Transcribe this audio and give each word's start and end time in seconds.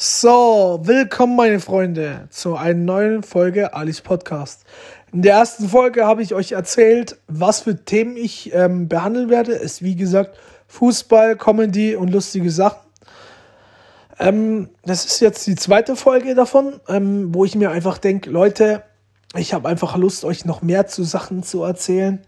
So, 0.00 0.78
willkommen 0.84 1.34
meine 1.34 1.58
Freunde 1.58 2.28
zu 2.30 2.54
einer 2.54 2.78
neuen 2.78 3.24
Folge 3.24 3.74
Alice 3.74 4.00
Podcast. 4.00 4.64
In 5.12 5.22
der 5.22 5.34
ersten 5.34 5.68
Folge 5.68 6.06
habe 6.06 6.22
ich 6.22 6.36
euch 6.36 6.52
erzählt, 6.52 7.18
was 7.26 7.62
für 7.62 7.84
Themen 7.84 8.16
ich 8.16 8.54
ähm, 8.54 8.86
behandeln 8.86 9.28
werde. 9.28 9.56
Es 9.56 9.62
ist 9.72 9.82
wie 9.82 9.96
gesagt 9.96 10.38
Fußball, 10.68 11.34
Comedy 11.34 11.96
und 11.96 12.12
lustige 12.12 12.52
Sachen. 12.52 12.78
Ähm, 14.20 14.68
das 14.84 15.04
ist 15.04 15.18
jetzt 15.18 15.44
die 15.48 15.56
zweite 15.56 15.96
Folge 15.96 16.36
davon, 16.36 16.74
ähm, 16.86 17.34
wo 17.34 17.44
ich 17.44 17.56
mir 17.56 17.72
einfach 17.72 17.98
denke, 17.98 18.30
Leute, 18.30 18.84
ich 19.34 19.52
habe 19.52 19.68
einfach 19.68 19.96
Lust, 19.96 20.24
euch 20.24 20.44
noch 20.44 20.62
mehr 20.62 20.86
zu 20.86 21.02
Sachen 21.02 21.42
zu 21.42 21.64
erzählen, 21.64 22.20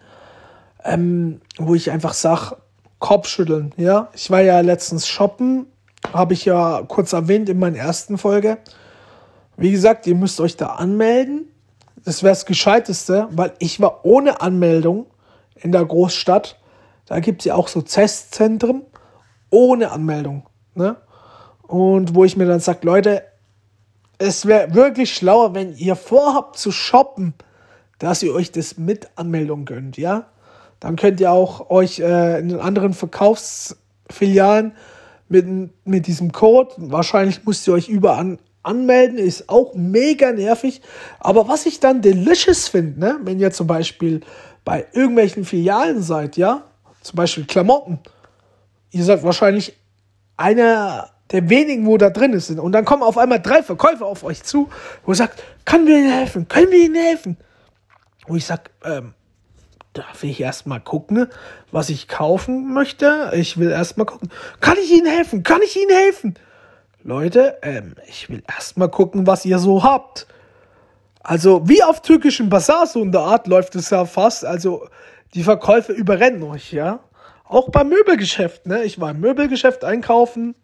ähm, 0.82 1.40
wo 1.56 1.76
ich 1.76 1.92
einfach 1.92 2.14
sage, 2.14 2.56
Kopfschütteln. 2.98 3.72
Ja, 3.76 4.08
ich 4.12 4.28
war 4.28 4.40
ja 4.40 4.58
letztens 4.58 5.06
shoppen 5.06 5.66
habe 6.12 6.34
ich 6.34 6.44
ja 6.44 6.82
kurz 6.86 7.12
erwähnt 7.12 7.48
in 7.48 7.58
meiner 7.58 7.78
ersten 7.78 8.18
Folge. 8.18 8.58
Wie 9.56 9.70
gesagt, 9.70 10.06
ihr 10.06 10.14
müsst 10.14 10.40
euch 10.40 10.56
da 10.56 10.66
anmelden. 10.66 11.48
Das 12.04 12.22
wäre 12.22 12.32
das 12.32 12.46
Gescheiteste, 12.46 13.28
weil 13.30 13.52
ich 13.58 13.80
war 13.80 14.04
ohne 14.04 14.40
Anmeldung 14.40 15.06
in 15.56 15.72
der 15.72 15.84
Großstadt. 15.84 16.58
Da 17.06 17.20
gibt 17.20 17.42
es 17.42 17.46
ja 17.46 17.54
auch 17.54 17.68
so 17.68 17.82
Testzentren 17.82 18.82
ohne 19.50 19.90
Anmeldung. 19.90 20.46
Ne? 20.74 20.96
Und 21.62 22.14
wo 22.14 22.24
ich 22.24 22.36
mir 22.36 22.46
dann 22.46 22.60
sage, 22.60 22.80
Leute, 22.82 23.22
es 24.18 24.46
wäre 24.46 24.74
wirklich 24.74 25.14
schlauer, 25.14 25.54
wenn 25.54 25.74
ihr 25.76 25.96
vorhabt 25.96 26.58
zu 26.58 26.72
shoppen, 26.72 27.34
dass 27.98 28.22
ihr 28.22 28.34
euch 28.34 28.52
das 28.52 28.78
mit 28.78 29.08
Anmeldung 29.16 29.64
gönnt, 29.64 29.96
ja? 29.96 30.26
Dann 30.78 30.96
könnt 30.96 31.20
ihr 31.20 31.30
auch 31.30 31.68
euch 31.68 32.00
äh, 32.00 32.38
in 32.38 32.48
den 32.48 32.60
anderen 32.60 32.94
Verkaufsfilialen 32.94 34.72
mit, 35.30 35.46
mit 35.86 36.06
diesem 36.06 36.32
Code. 36.32 36.74
Wahrscheinlich 36.76 37.44
müsst 37.46 37.66
ihr 37.66 37.74
euch 37.74 37.88
überall 37.88 38.38
anmelden, 38.62 39.16
ist 39.16 39.48
auch 39.48 39.74
mega 39.74 40.32
nervig. 40.32 40.82
Aber 41.18 41.48
was 41.48 41.64
ich 41.64 41.80
dann 41.80 42.02
delicious 42.02 42.68
finde, 42.68 43.00
ne, 43.00 43.20
wenn 43.22 43.38
ihr 43.40 43.52
zum 43.52 43.66
Beispiel 43.66 44.20
bei 44.64 44.86
irgendwelchen 44.92 45.44
Filialen 45.44 46.02
seid, 46.02 46.36
ja, 46.36 46.64
zum 47.00 47.16
Beispiel 47.16 47.46
Klamotten, 47.46 48.00
ihr 48.90 49.04
seid 49.04 49.22
wahrscheinlich 49.22 49.74
einer 50.36 51.10
der 51.30 51.48
wenigen, 51.48 51.86
wo 51.86 51.96
da 51.96 52.10
drin 52.10 52.38
sind. 52.40 52.58
Und 52.58 52.72
dann 52.72 52.84
kommen 52.84 53.02
auf 53.02 53.16
einmal 53.16 53.40
drei 53.40 53.62
Verkäufer 53.62 54.04
auf 54.04 54.24
euch 54.24 54.42
zu, 54.42 54.68
wo 55.04 55.12
ihr 55.12 55.16
sagt, 55.16 55.42
können 55.64 55.86
wir 55.86 55.96
Ihnen 55.96 56.10
helfen? 56.10 56.48
Können 56.48 56.72
wir 56.72 56.84
Ihnen 56.84 56.96
helfen? 56.96 57.36
Wo 58.26 58.34
ich 58.34 58.44
sag, 58.44 58.70
ähm, 58.84 59.14
darf 59.92 60.22
ich 60.22 60.40
erstmal 60.40 60.80
gucken, 60.80 61.28
was 61.72 61.90
ich 61.90 62.08
kaufen 62.08 62.72
möchte. 62.72 63.32
Ich 63.34 63.58
will 63.58 63.70
erstmal 63.70 64.06
gucken, 64.06 64.30
kann 64.60 64.76
ich 64.82 64.90
Ihnen 64.90 65.06
helfen? 65.06 65.42
Kann 65.42 65.60
ich 65.62 65.76
Ihnen 65.76 65.90
helfen? 65.90 66.34
Leute, 67.02 67.58
ähm, 67.62 67.94
ich 68.06 68.28
will 68.28 68.42
erstmal 68.46 68.90
gucken, 68.90 69.26
was 69.26 69.44
ihr 69.44 69.58
so 69.58 69.82
habt. 69.82 70.26
Also, 71.22 71.68
wie 71.68 71.82
auf 71.82 72.02
türkischen 72.02 72.48
Bazar, 72.50 72.86
so 72.86 73.02
in 73.02 73.12
der 73.12 73.22
Art 73.22 73.46
läuft 73.46 73.74
es 73.74 73.90
ja 73.90 74.04
fast. 74.04 74.44
Also, 74.44 74.86
die 75.34 75.42
Verkäufer 75.42 75.92
überrennen 75.92 76.42
euch, 76.42 76.72
ja. 76.72 77.00
Auch 77.44 77.70
beim 77.70 77.88
Möbelgeschäft, 77.88 78.66
ne? 78.66 78.84
Ich 78.84 79.00
war 79.00 79.10
im 79.10 79.20
Möbelgeschäft 79.20 79.84
einkaufen 79.84 80.54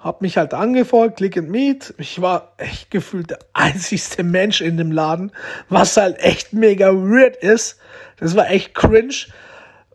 hab 0.00 0.22
mich 0.22 0.38
halt 0.38 0.54
angefolgt, 0.54 1.18
Click 1.18 1.36
and 1.36 1.50
Meet. 1.50 1.94
Ich 1.98 2.20
war 2.22 2.54
echt 2.56 2.90
gefühlt 2.90 3.30
der 3.30 3.38
einzigste 3.52 4.22
Mensch 4.22 4.62
in 4.62 4.76
dem 4.78 4.92
Laden, 4.92 5.30
was 5.68 5.96
halt 5.96 6.18
echt 6.20 6.52
mega 6.54 6.92
weird 6.92 7.36
ist. 7.36 7.78
Das 8.18 8.34
war 8.34 8.50
echt 8.50 8.74
cringe. 8.74 9.26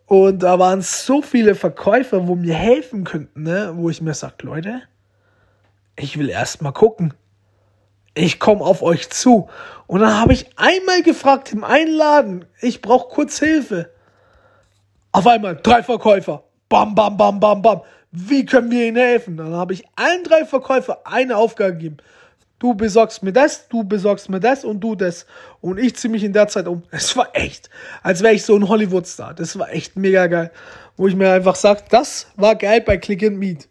Und 0.06 0.44
da 0.44 0.60
waren 0.60 0.82
so 0.82 1.20
viele 1.20 1.56
Verkäufer, 1.56 2.28
wo 2.28 2.36
mir 2.36 2.54
helfen 2.54 3.02
könnten, 3.02 3.42
ne? 3.42 3.72
wo 3.74 3.90
ich 3.90 4.00
mir 4.00 4.14
sag, 4.14 4.40
Leute, 4.42 4.82
ich 5.96 6.16
will 6.16 6.28
erst 6.28 6.62
mal 6.62 6.70
gucken. 6.70 7.12
Ich 8.14 8.38
komme 8.38 8.64
auf 8.64 8.82
euch 8.82 9.10
zu. 9.10 9.48
Und 9.88 10.00
dann 10.00 10.20
habe 10.20 10.32
ich 10.32 10.46
einmal 10.56 11.02
gefragt 11.02 11.52
im 11.52 11.64
Einladen, 11.64 12.44
ich 12.60 12.80
brauche 12.80 13.08
kurz 13.08 13.40
Hilfe. 13.40 13.90
Auf 15.10 15.26
einmal 15.26 15.56
drei 15.60 15.82
Verkäufer. 15.82 16.44
Bam, 16.68 16.94
bam, 16.94 17.16
bam, 17.16 17.40
bam, 17.40 17.62
bam. 17.62 17.80
Wie 18.10 18.46
können 18.46 18.70
wir 18.70 18.86
Ihnen 18.86 18.96
helfen? 18.96 19.36
Dann 19.36 19.52
habe 19.52 19.74
ich 19.74 19.84
allen 19.96 20.24
drei 20.24 20.44
Verkäufer 20.44 21.00
eine 21.04 21.36
Aufgabe 21.36 21.72
gegeben. 21.72 21.96
Du 22.58 22.74
besorgst 22.74 23.22
mir 23.22 23.32
das, 23.32 23.68
du 23.68 23.84
besorgst 23.84 24.30
mir 24.30 24.40
das 24.40 24.64
und 24.64 24.80
du 24.80 24.94
das. 24.94 25.26
Und 25.60 25.78
ich 25.78 25.96
ziehe 25.96 26.10
mich 26.10 26.24
in 26.24 26.32
der 26.32 26.48
Zeit 26.48 26.66
um. 26.66 26.82
Es 26.90 27.16
war 27.16 27.28
echt, 27.34 27.68
als 28.02 28.22
wäre 28.22 28.32
ich 28.32 28.44
so 28.44 28.56
ein 28.56 28.66
Hollywood-Star. 28.66 29.34
Das 29.34 29.58
war 29.58 29.70
echt 29.70 29.96
mega 29.96 30.26
geil. 30.26 30.50
Wo 30.96 31.06
ich 31.06 31.14
mir 31.14 31.32
einfach 31.32 31.56
sage, 31.56 31.82
das 31.90 32.28
war 32.36 32.54
geil 32.54 32.80
bei 32.80 32.96
Click 32.96 33.22
and 33.22 33.38
Meet. 33.38 33.68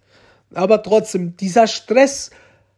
Aber 0.54 0.84
trotzdem, 0.84 1.36
dieser 1.38 1.66
Stress, 1.66 2.30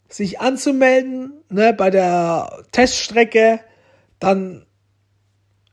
sich 0.10 0.40
anzumelden, 0.40 1.34
ne, 1.50 1.74
bei 1.74 1.90
der 1.90 2.64
Teststrecke, 2.72 3.60
dann 4.20 4.67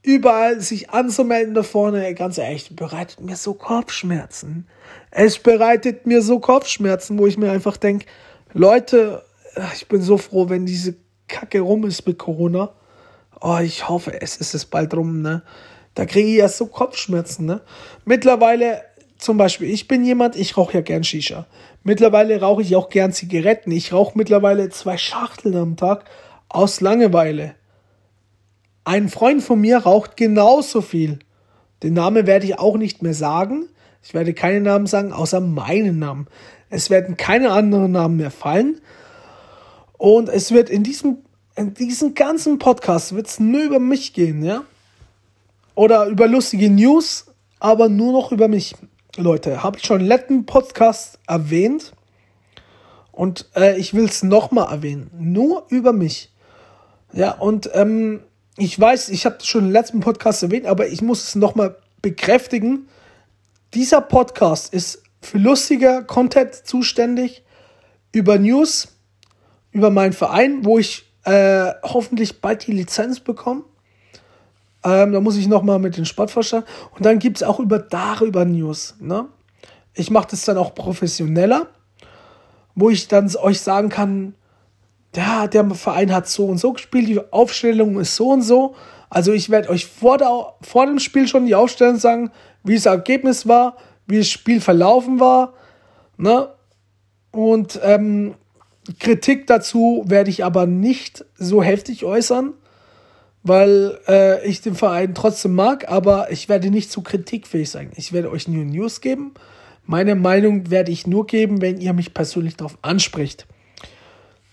überall 0.05 0.61
sich 0.61 0.91
anzumelden 0.91 1.55
da 1.55 1.63
vorne, 1.63 2.15
ganz 2.15 2.39
ehrlich, 2.39 2.77
bereitet 2.77 3.21
mir 3.21 3.37
so 3.37 3.55
Kopfschmerzen. 3.55 4.69
Es 5.11 5.39
bereitet 5.39 6.07
mir 6.07 6.21
so 6.21 6.39
Kopfschmerzen, 6.41 7.19
wo 7.19 7.27
ich 7.27 7.39
mir 7.39 7.51
einfach 7.51 7.79
denke, 7.79 8.07
Leute, 8.53 9.25
ich 9.75 9.89
bin 9.89 10.03
so 10.03 10.19
froh, 10.19 10.49
wenn 10.51 10.67
diese 10.67 10.95
Kacke 11.27 11.61
rum 11.61 11.85
ist 11.85 12.07
mit 12.07 12.19
Corona. 12.19 12.75
Oh, 13.41 13.59
ich 13.63 13.89
hoffe, 13.89 14.21
es 14.21 14.37
ist 14.37 14.55
es 14.55 14.67
bald 14.67 14.95
rum, 14.95 15.23
ne? 15.23 15.43
Da 15.95 16.07
kriege 16.07 16.29
ich 16.29 16.37
ja 16.37 16.49
so 16.49 16.67
Kopfschmerzen, 16.67 17.47
ne? 17.47 17.63
Mittlerweile, 18.05 18.83
zum 19.17 19.39
Beispiel, 19.39 19.71
ich 19.71 19.89
bin 19.89 20.05
jemand, 20.05 20.37
ich 20.37 20.57
rauche 20.57 20.75
ja 20.75 20.81
gern 20.83 21.05
Shisha. 21.05 21.47
Mittlerweile 21.83 22.41
rauche 22.41 22.63
ich 22.63 22.77
auch 22.77 22.91
gern 22.91 23.13
Zigaretten. 23.13 23.71
Ich 23.71 23.93
rauche 23.93 24.19
mittlerweile 24.19 24.69
zwei 24.69 24.99
Schachteln 24.99 25.57
am 25.57 25.77
Tag 25.77 26.05
aus 26.49 26.81
Langeweile. 26.81 27.55
Ein 28.85 29.09
Freund 29.09 29.43
von 29.43 29.61
mir 29.61 29.79
raucht 29.79 30.17
genauso 30.17 30.83
viel. 30.83 31.19
Den 31.83 31.95
Namen 31.95 32.27
werde 32.27 32.47
ich 32.47 32.59
auch 32.59 32.77
nicht 32.77 33.03
mehr 33.03 33.15
sagen. 33.15 33.69
Ich 34.03 34.13
werde 34.13 34.35
keine 34.35 34.61
Namen 34.61 34.87
sagen, 34.87 35.13
außer 35.13 35.41
meinen 35.41 35.99
Namen. 35.99 36.27
Es 36.69 36.91
werden 36.91 37.17
keine 37.17 37.53
anderen 37.53 37.93
Namen 37.93 38.19
mehr 38.19 38.31
fallen. 38.31 38.81
Und 39.97 40.29
es 40.29 40.53
wird 40.53 40.69
in 40.69 40.83
diesem, 40.83 41.19
in 41.57 41.73
diesem 41.73 42.15
ganzen 42.15 42.59
Podcast 42.59 43.15
wird 43.15 43.41
nur 43.41 43.63
über 43.63 43.79
mich 43.79 44.13
gehen, 44.13 44.43
ja? 44.43 44.65
Oder 45.75 46.07
über 46.07 46.29
lustige 46.29 46.69
News, 46.69 47.27
aber 47.61 47.89
nur 47.89 48.13
noch 48.13 48.33
über 48.33 48.49
mich. 48.49 48.75
Leute, 49.17 49.63
habe 49.63 49.79
ich 49.79 49.85
schon 49.85 50.01
im 50.01 50.07
letzten 50.07 50.45
Podcast 50.45 51.19
erwähnt. 51.27 51.95
Und 53.13 53.49
äh, 53.57 53.79
ich 53.79 53.95
will 53.95 54.05
es 54.05 54.23
nochmal 54.23 54.71
erwähnen. 54.71 55.11
Nur 55.19 55.65
über 55.69 55.93
mich. 55.93 56.33
Ja, 57.13 57.31
und 57.33 57.71
ähm, 57.75 58.21
ich 58.57 58.79
weiß, 58.79 59.09
ich 59.09 59.27
habe 59.27 59.39
schon 59.43 59.67
im 59.67 59.71
letzten 59.73 60.01
Podcast 60.01 60.43
erwähnt, 60.43 60.67
aber 60.67 60.87
ich 60.87 61.03
muss 61.03 61.25
es 61.25 61.35
nochmal 61.35 61.77
bekräftigen. 62.03 62.89
Dieser 63.75 64.01
Podcast 64.01 64.73
ist 64.73 65.03
für 65.21 65.39
lustiger 65.39 66.03
Content 66.03 66.55
zuständig, 66.55 67.43
über 68.13 68.39
News, 68.39 68.89
über 69.73 69.91
meinen 69.91 70.13
Verein, 70.13 70.65
wo 70.65 70.79
ich 70.79 71.05
äh, 71.25 71.73
hoffentlich 71.83 72.41
bald 72.41 72.67
die 72.67 72.73
Lizenz 72.73 73.19
bekomme. 73.19 73.65
Ähm, 74.85 75.13
da 75.13 75.21
muss 75.21 75.37
ich 75.37 75.49
nochmal 75.49 75.79
mit 75.79 75.97
dem 75.97 76.05
Sportvorstand. 76.05 76.67
Und 76.93 77.05
dann 77.05 77.19
gibt 77.19 77.39
es 77.39 77.43
auch 77.43 77.59
über 77.59 77.79
darüber 77.81 78.45
News. 78.45 78.95
Ne? 79.01 79.27
Ich 79.95 80.11
mache 80.11 80.29
das 80.31 80.45
dann 80.45 80.59
auch 80.59 80.75
professioneller, 80.75 81.69
wo 82.75 82.91
ich 82.91 83.09
dann 83.09 83.35
euch 83.37 83.61
sagen 83.61 83.89
kann, 83.89 84.35
ja, 85.17 85.47
der 85.47 85.69
Verein 85.71 86.13
hat 86.13 86.29
so 86.29 86.47
und 86.47 86.59
so 86.59 86.73
gespielt, 86.73 87.09
die 87.09 87.21
Aufstellung 87.33 87.99
ist 88.01 88.17
so 88.17 88.31
und 88.31 88.43
so. 88.43 88.75
Also 89.11 89.33
ich 89.33 89.51
werde 89.51 89.69
euch 89.71 89.87
vor, 89.87 90.19
der, 90.19 90.55
vor 90.63 90.87
dem 90.87 90.99
Spiel 90.99 91.29
schon 91.29 91.47
die 91.47 91.55
Aufstellung 91.55 91.97
sagen, 91.97 92.31
wie 92.65 92.75
das 92.75 92.87
Ergebnis 92.87 93.47
war, 93.47 93.77
wie 94.07 94.19
das 94.19 94.29
Spiel 94.29 94.61
verlaufen 94.61 95.21
war. 95.21 95.55
Ne? 96.17 96.49
Und 97.31 97.79
ähm, 97.83 98.35
Kritik 98.99 99.47
dazu 99.47 100.05
werde 100.07 100.31
ich 100.31 100.45
aber 100.45 100.67
nicht 100.67 101.25
so 101.37 101.63
heftig 101.63 102.05
äußern, 102.05 102.55
weil 103.43 103.99
äh, 104.09 104.47
ich 104.47 104.63
den 104.63 104.75
Verein 104.75 105.15
trotzdem 105.15 105.55
mag, 105.55 105.89
aber 105.89 106.31
ich 106.31 106.49
werde 106.49 106.71
nicht 106.71 106.91
zu 106.91 107.03
kritikfähig 107.03 107.71
sein. 107.71 107.93
Ich 107.97 108.13
werde 108.13 108.31
euch 108.31 108.49
nur 108.49 108.65
News 108.65 109.01
geben. 109.01 109.35
Meine 109.87 110.15
Meinung 110.15 110.71
werde 110.71 110.93
ich 110.93 111.07
nur 111.07 111.27
geben, 111.27 111.61
wenn 111.61 111.81
ihr 111.81 111.93
mich 111.93 112.15
persönlich 112.15 112.57
darauf 112.57 112.79
anspricht. 112.83 113.47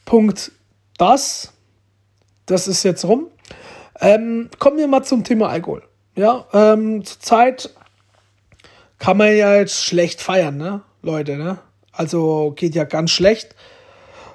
Punkt 0.05 0.51
das. 1.01 1.53
Das 2.45 2.67
ist 2.67 2.83
jetzt 2.83 3.05
rum. 3.05 3.27
Ähm, 3.99 4.49
kommen 4.59 4.77
wir 4.77 4.87
mal 4.87 5.03
zum 5.03 5.23
Thema 5.23 5.49
Alkohol. 5.49 5.83
Ja, 6.15 6.45
ähm, 6.53 7.03
zurzeit 7.03 7.71
kann 8.99 9.17
man 9.17 9.35
ja 9.35 9.55
jetzt 9.55 9.83
schlecht 9.83 10.21
feiern, 10.21 10.57
ne, 10.57 10.81
Leute, 11.01 11.37
ne? 11.37 11.57
Also 11.91 12.53
geht 12.55 12.75
ja 12.75 12.83
ganz 12.83 13.11
schlecht. 13.11 13.55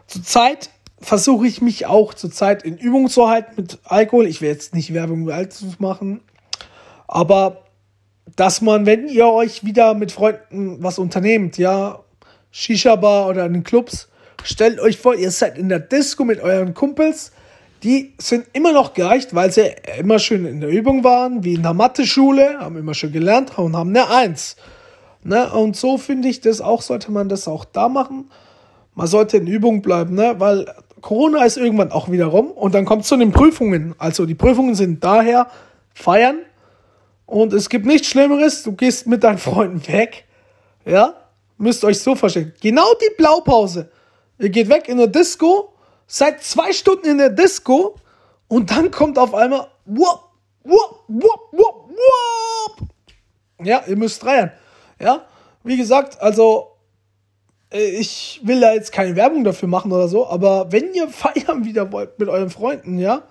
Zurzeit 0.07 0.71
versuche 1.01 1.47
ich 1.47 1.63
mich 1.63 1.87
auch 1.87 2.15
zurzeit 2.15 2.63
in 2.63 2.77
Übung 2.77 3.09
zu 3.09 3.29
halten 3.29 3.53
mit 3.57 3.79
Alkohol. 3.85 4.27
Ich 4.27 4.41
will 4.41 4.49
jetzt 4.49 4.75
nicht 4.75 4.93
Werbung 4.93 5.25
mit 5.25 5.35
Alkohol 5.35 5.75
machen, 5.79 6.21
aber 7.07 7.65
dass 8.35 8.61
man, 8.61 8.87
wenn 8.87 9.09
ihr 9.09 9.27
euch 9.27 9.65
wieder 9.65 9.95
mit 9.95 10.11
Freunden 10.11 10.83
was 10.83 10.99
unternehmt, 10.99 11.59
ja, 11.59 12.01
Shisha-Bar 12.51 13.29
oder 13.29 13.47
in 13.47 13.53
den 13.53 13.65
Clubs, 13.65 14.09
stellt 14.45 14.81
euch 14.81 14.99
vor, 14.99 15.15
ihr 15.15 15.31
seid 15.31 15.59
in 15.59 15.69
der 15.69 15.81
Disco 15.81 16.25
mit 16.25 16.41
euren 16.41 16.75
Kumpels. 16.75 17.33
Die 17.83 18.15
sind 18.19 18.47
immer 18.53 18.73
noch 18.73 18.95
gereicht, 18.95 19.35
weil 19.35 19.53
sie 19.53 19.75
immer 19.99 20.19
schön 20.19 20.47
in 20.47 20.61
der 20.61 20.71
Übung 20.71 21.05
waren, 21.05 21.45
wie 21.45 21.55
in 21.55 21.63
der 21.63 21.75
Mathe-Schule, 21.75 22.59
haben 22.59 22.77
immer 22.77 22.95
schön 22.95 23.13
gelernt 23.13 23.59
und 23.59 23.77
haben 23.77 23.91
eine 23.91 24.11
Eins. 24.11 24.57
Ne? 25.23 25.51
Und 25.53 25.77
so 25.77 25.99
finde 25.99 26.29
ich 26.29 26.41
das 26.41 26.61
auch, 26.61 26.83
sollte 26.83 27.11
man 27.13 27.29
das 27.29 27.49
auch 27.49 27.65
da 27.65 27.89
machen. 27.89 28.31
Man 28.95 29.07
sollte 29.07 29.37
in 29.37 29.47
Übung 29.47 29.83
bleiben, 29.83 30.15
ne? 30.15 30.37
weil 30.39 30.67
Corona 31.01 31.45
ist 31.45 31.57
irgendwann 31.57 31.93
auch 31.93 32.11
wieder 32.11 32.27
rum 32.27 32.51
und 32.51 32.75
dann 32.75 32.85
kommt 32.85 33.03
es 33.03 33.09
zu 33.09 33.17
den 33.17 33.33
Prüfungen. 33.33 33.95
Also 33.99 34.25
die 34.25 34.35
Prüfungen 34.35 34.75
sind 34.75 35.05
daher 35.05 35.49
feiern 35.95 36.39
und 37.27 37.53
es 37.53 37.69
gibt 37.69 37.87
nichts 37.87 38.09
Schlimmeres, 38.09 38.63
du 38.63 38.73
gehst 38.73 39.07
mit 39.07 39.23
deinen 39.25 39.39
Freunden 39.39 39.87
weg, 39.89 40.25
ja, 40.85 41.15
müsst 41.59 41.85
euch 41.85 42.01
so 42.01 42.15
vorstellen. 42.15 42.55
Genau 42.61 42.87
die 42.95 43.15
Blaupause. 43.17 43.91
Ihr 44.39 44.51
geht 44.51 44.69
weg 44.69 44.89
in 44.89 44.99
der 44.99 45.07
Disco, 45.07 45.73
seid 46.07 46.43
zwei 46.43 46.73
Stunden 46.73 47.07
in 47.07 47.19
der 47.19 47.31
Disco 47.31 47.97
und 48.49 48.71
dann 48.71 48.91
kommt 48.91 49.19
auf 49.19 49.35
einmal 49.35 49.69
whoop, 49.87 50.21
whoop, 50.65 51.05
whoop, 51.09 51.41
whoop, 51.53 51.91
whoop. 51.91 52.89
Ja, 53.63 53.83
ihr 53.87 53.97
müsst 53.97 54.25
reiern. 54.25 54.53
Ja, 55.01 55.27
wie 55.65 55.77
gesagt, 55.77 56.21
also 56.21 56.77
äh, 57.73 57.85
ich 57.85 58.41
will 58.45 58.61
da 58.61 58.73
jetzt 58.73 58.93
keine 58.93 59.17
Werbung 59.17 59.45
dafür 59.45 59.69
machen 59.69 59.91
oder 59.93 60.09
so, 60.09 60.27
aber 60.27 60.71
wenn 60.71 60.93
ihr 60.95 61.09
feiern 61.11 61.65
wieder 61.65 61.91
wollt 61.93 62.19
mit 62.19 62.29
euren 62.29 62.51
Freunden, 62.51 62.99
ja, 62.99 63.23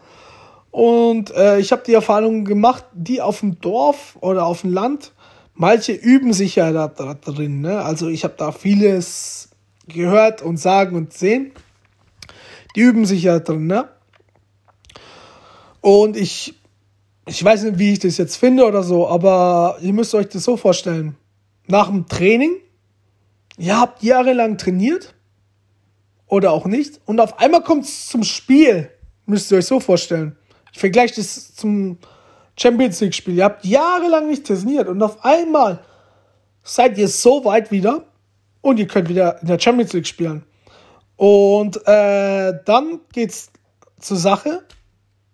und 0.76 1.34
äh, 1.34 1.60
ich 1.60 1.72
habe 1.72 1.84
die 1.88 1.94
Erfahrung 1.94 2.44
gemacht, 2.44 2.84
die 2.94 3.22
auf 3.22 3.40
dem 3.40 3.62
Dorf 3.62 4.18
oder 4.20 4.46
auf 4.46 4.60
dem 4.60 4.74
Land, 4.74 5.14
manche 5.54 5.94
üben 5.94 6.34
sich 6.34 6.56
ja 6.58 6.74
da, 6.74 6.90
da 6.90 7.14
drin. 7.14 7.62
Ne? 7.62 7.82
Also 7.82 8.10
ich 8.10 8.26
habe 8.26 8.34
da 8.38 8.52
vieles 8.52 9.55
gehört 9.88 10.42
und 10.42 10.58
sagen 10.58 10.96
und 10.96 11.14
sehen. 11.14 11.52
Die 12.76 12.82
üben 12.82 13.06
sich 13.06 13.24
ja 13.24 13.40
drin. 13.40 13.68
Ne? 13.68 13.88
Und 15.82 16.18
ich, 16.18 16.56
ich 17.28 17.44
weiß 17.44 17.64
nicht, 17.64 17.80
wie 17.80 17.94
ich 17.94 18.00
das 18.00 18.18
jetzt 18.18 18.36
finde 18.36 18.66
oder 18.66 18.84
so, 18.84 19.08
aber 19.08 19.78
ihr 19.82 19.94
müsst 19.94 20.14
euch 20.16 20.28
das 20.30 20.44
so 20.44 20.58
vorstellen. 20.58 21.16
Nach 21.68 21.88
dem 21.88 22.08
Training, 22.08 22.56
ihr 23.58 23.80
habt 23.80 24.04
jahrelang 24.04 24.58
trainiert 24.58 25.16
oder 26.28 26.52
auch 26.52 26.66
nicht 26.66 27.00
und 27.06 27.20
auf 27.20 27.40
einmal 27.40 27.64
kommt 27.64 27.86
es 27.86 28.08
zum 28.08 28.24
Spiel. 28.24 28.90
Müsst 29.26 29.52
ihr 29.52 29.58
euch 29.58 29.66
so 29.66 29.80
vorstellen. 29.80 30.36
Ich 30.72 30.80
vergleiche 30.80 31.16
das 31.16 31.56
zum 31.56 31.98
Champions 32.58 33.00
League 33.02 33.16
Spiel. 33.16 33.36
Ihr 33.36 33.46
habt 33.46 33.66
jahrelang 33.66 34.28
nicht 34.28 34.46
trainiert 34.46 34.88
und 34.88 35.02
auf 35.02 35.24
einmal 35.24 35.84
seid 36.64 36.98
ihr 36.98 37.08
so 37.08 37.46
weit 37.46 37.72
wieder 37.72 38.06
und 38.66 38.80
ihr 38.80 38.88
könnt 38.88 39.10
wieder 39.10 39.42
in 39.42 39.48
der 39.48 39.60
Champions 39.60 39.94
League 39.94 40.08
spielen. 40.08 40.44
Und 41.16 41.78
äh, 41.88 42.54
dann 42.66 43.00
geht's 43.14 43.52
zur 44.00 44.18
Sache. 44.18 44.64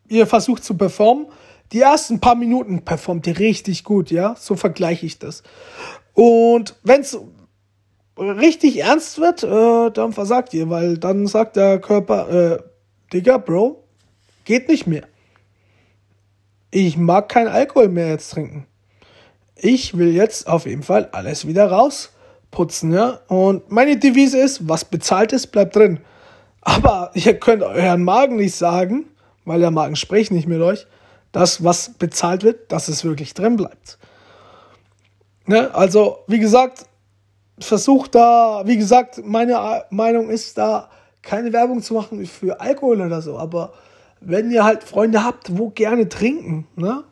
Ihr 0.07 0.27
versucht 0.27 0.63
zu 0.63 0.75
performen. 0.75 1.27
Die 1.71 1.81
ersten 1.81 2.19
paar 2.19 2.35
Minuten 2.35 2.83
performt 2.83 3.25
ihr 3.27 3.39
richtig 3.39 3.83
gut, 3.83 4.11
ja. 4.11 4.35
So 4.37 4.55
vergleiche 4.55 5.05
ich 5.05 5.19
das. 5.19 5.43
Und 6.13 6.75
wenn 6.83 7.01
es 7.01 7.17
richtig 8.17 8.79
ernst 8.79 9.19
wird, 9.19 9.43
äh, 9.43 9.91
dann 9.91 10.11
versagt 10.11 10.53
ihr, 10.53 10.69
weil 10.69 10.97
dann 10.97 11.27
sagt 11.27 11.55
der 11.55 11.79
Körper, 11.79 12.29
äh, 12.29 12.59
Digga, 13.13 13.37
Bro, 13.37 13.83
geht 14.43 14.67
nicht 14.67 14.85
mehr 14.85 15.07
ich 16.71 16.97
mag 16.97 17.29
kein 17.29 17.47
Alkohol 17.47 17.89
mehr 17.89 18.07
jetzt 18.07 18.31
trinken. 18.31 18.65
Ich 19.55 19.97
will 19.97 20.15
jetzt 20.15 20.47
auf 20.47 20.65
jeden 20.65 20.83
Fall 20.83 21.09
alles 21.11 21.45
wieder 21.45 21.69
rausputzen, 22.51 22.93
ja. 22.93 23.19
Und 23.27 23.71
meine 23.71 23.97
Devise 23.97 24.39
ist, 24.39 24.67
was 24.67 24.85
bezahlt 24.85 25.33
ist, 25.33 25.47
bleibt 25.47 25.75
drin. 25.75 25.99
Aber 26.61 27.11
ihr 27.13 27.39
könnt 27.39 27.63
euren 27.63 28.03
Magen 28.03 28.35
nicht 28.35 28.55
sagen, 28.55 29.05
weil 29.45 29.59
der 29.59 29.71
Magen 29.71 29.95
spricht 29.95 30.31
nicht 30.31 30.47
mit 30.47 30.61
euch, 30.61 30.85
dass 31.31 31.63
was 31.63 31.93
bezahlt 31.93 32.43
wird, 32.43 32.71
dass 32.71 32.87
es 32.87 33.03
wirklich 33.03 33.33
drin 33.33 33.55
bleibt. 33.55 33.97
Ne? 35.47 35.73
Also, 35.73 36.19
wie 36.27 36.39
gesagt, 36.39 36.85
versucht 37.59 38.15
da, 38.15 38.63
wie 38.65 38.77
gesagt, 38.77 39.21
meine 39.25 39.85
Meinung 39.89 40.29
ist 40.29 40.57
da, 40.57 40.89
keine 41.23 41.53
Werbung 41.53 41.81
zu 41.81 41.93
machen 41.93 42.25
für 42.25 42.59
Alkohol 42.59 43.01
oder 43.01 43.21
so, 43.21 43.37
aber 43.37 43.73
wenn 44.19 44.51
ihr 44.51 44.63
halt 44.63 44.83
Freunde 44.83 45.23
habt, 45.23 45.57
wo 45.57 45.69
gerne 45.69 46.09
trinken, 46.09 46.67
ne? 46.75 47.03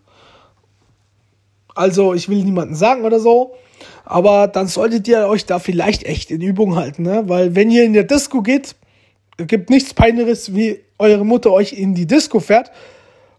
Also, 1.80 2.14
ich 2.14 2.28
will 2.28 2.44
niemanden 2.44 2.76
sagen 2.76 3.06
oder 3.06 3.22
so, 3.22 3.56
aber 4.04 4.50
dann 4.50 4.68
solltet 4.68 5.08
ihr 5.08 5.28
euch 5.30 5.46
da 5.46 5.60
vielleicht 5.60 6.04
echt 6.04 6.30
in 6.30 6.42
Übung 6.42 6.76
halten, 6.76 7.04
ne? 7.04 7.24
Weil 7.28 7.56
wenn 7.56 7.72
ihr 7.72 7.86
in 7.86 7.94
der 7.94 8.04
Disco 8.04 8.42
geht, 8.42 8.76
gibt 9.38 9.70
nichts 9.70 9.94
Peinlicheres, 9.94 10.54
wie 10.54 10.84
eure 10.98 11.24
Mutter 11.24 11.54
euch 11.54 11.72
in 11.72 11.96
die 11.96 12.06
Disco 12.06 12.42
fährt 12.42 12.72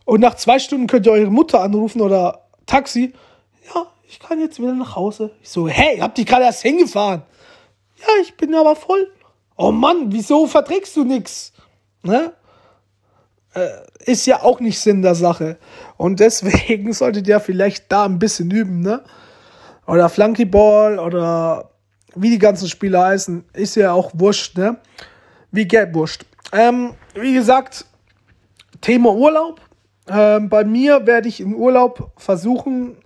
und 0.06 0.20
nach 0.20 0.36
zwei 0.36 0.58
Stunden 0.58 0.86
könnt 0.86 1.04
ihr 1.04 1.12
eure 1.12 1.30
Mutter 1.30 1.60
anrufen 1.60 2.00
oder 2.00 2.46
Taxi. 2.64 3.12
Ja, 3.74 3.86
ich 4.08 4.18
kann 4.18 4.40
jetzt 4.40 4.58
wieder 4.58 4.72
nach 4.72 4.96
Hause. 4.96 5.32
Ich 5.42 5.50
so, 5.50 5.68
hey, 5.68 5.98
habt 5.98 6.16
dich 6.16 6.24
gerade 6.24 6.44
erst 6.44 6.62
hingefahren? 6.62 7.20
Ja, 8.00 8.08
ich 8.22 8.38
bin 8.38 8.54
aber 8.54 8.74
voll. 8.74 9.06
Oh 9.58 9.70
Mann, 9.70 10.12
wieso 10.12 10.46
verträgst 10.46 10.96
du 10.96 11.04
nichts? 11.04 11.52
Ne? 12.02 12.32
Äh, 13.54 13.68
ist 14.04 14.26
ja 14.26 14.42
auch 14.42 14.60
nicht 14.60 14.78
Sinn 14.80 15.02
der 15.02 15.14
Sache. 15.14 15.56
Und 15.96 16.20
deswegen 16.20 16.92
solltet 16.92 17.26
ihr 17.26 17.40
vielleicht 17.40 17.90
da 17.90 18.04
ein 18.04 18.18
bisschen 18.18 18.50
üben, 18.50 18.80
ne? 18.80 19.02
Oder 19.86 20.08
Flunkyball 20.08 20.98
oder 20.98 21.70
wie 22.14 22.30
die 22.30 22.38
ganzen 22.38 22.68
Spiele 22.68 23.00
heißen, 23.00 23.44
ist 23.52 23.76
ja 23.76 23.92
auch 23.92 24.10
wurscht, 24.14 24.56
ne? 24.56 24.76
Wie 25.50 25.66
Geld 25.66 25.94
wurscht. 25.94 26.24
Ähm, 26.52 26.94
wie 27.14 27.34
gesagt, 27.34 27.86
Thema 28.80 29.12
Urlaub. 29.12 29.60
Ähm, 30.08 30.48
bei 30.48 30.64
mir 30.64 31.06
werde 31.06 31.28
ich 31.28 31.40
im 31.40 31.54
Urlaub 31.54 32.12
versuchen, 32.16 32.96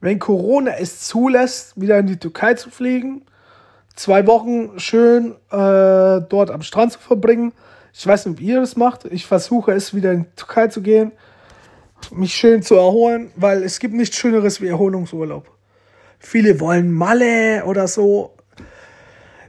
wenn 0.00 0.18
Corona 0.18 0.72
es 0.78 1.00
zulässt, 1.00 1.80
wieder 1.80 1.98
in 1.98 2.06
die 2.06 2.18
Türkei 2.18 2.54
zu 2.54 2.70
fliegen. 2.70 3.24
Zwei 3.94 4.26
Wochen 4.26 4.78
schön 4.78 5.32
äh, 5.50 6.20
dort 6.28 6.50
am 6.50 6.62
Strand 6.62 6.92
zu 6.92 6.98
verbringen. 6.98 7.52
Ich 7.92 8.06
weiß 8.06 8.26
nicht, 8.26 8.38
ob 8.38 8.40
ihr 8.40 8.60
das 8.60 8.76
macht. 8.76 9.04
Ich 9.06 9.26
versuche 9.26 9.72
es 9.72 9.94
wieder 9.94 10.12
in 10.12 10.24
die 10.24 10.36
Türkei 10.36 10.68
zu 10.68 10.80
gehen, 10.80 11.12
mich 12.10 12.34
schön 12.34 12.62
zu 12.62 12.74
erholen, 12.74 13.30
weil 13.36 13.62
es 13.62 13.78
gibt 13.78 13.94
nichts 13.94 14.16
Schöneres 14.16 14.60
wie 14.60 14.68
Erholungsurlaub. 14.68 15.50
Viele 16.18 16.60
wollen 16.60 16.90
Malle 16.90 17.64
oder 17.66 17.88
so. 17.88 18.34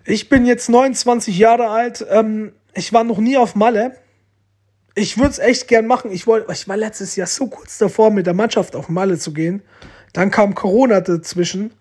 Ich 0.05 0.27
bin 0.27 0.45
jetzt 0.45 0.69
29 0.69 1.37
Jahre 1.37 1.69
alt. 1.69 2.05
Ähm, 2.09 2.53
ich 2.73 2.91
war 2.91 3.03
noch 3.03 3.19
nie 3.19 3.37
auf 3.37 3.55
Malle. 3.55 3.95
Ich 4.95 5.17
würde 5.17 5.29
es 5.29 5.39
echt 5.39 5.67
gern 5.67 5.87
machen. 5.87 6.11
Ich, 6.11 6.27
wollt, 6.27 6.49
ich 6.51 6.67
war 6.67 6.77
letztes 6.77 7.15
Jahr 7.15 7.27
so 7.27 7.47
kurz 7.47 7.77
davor, 7.77 8.11
mit 8.11 8.25
der 8.25 8.33
Mannschaft 8.33 8.75
auf 8.75 8.89
Malle 8.89 9.17
zu 9.17 9.33
gehen. 9.33 9.61
Dann 10.11 10.29
kam 10.29 10.53
Corona 10.53 11.01
dazwischen, 11.01 11.73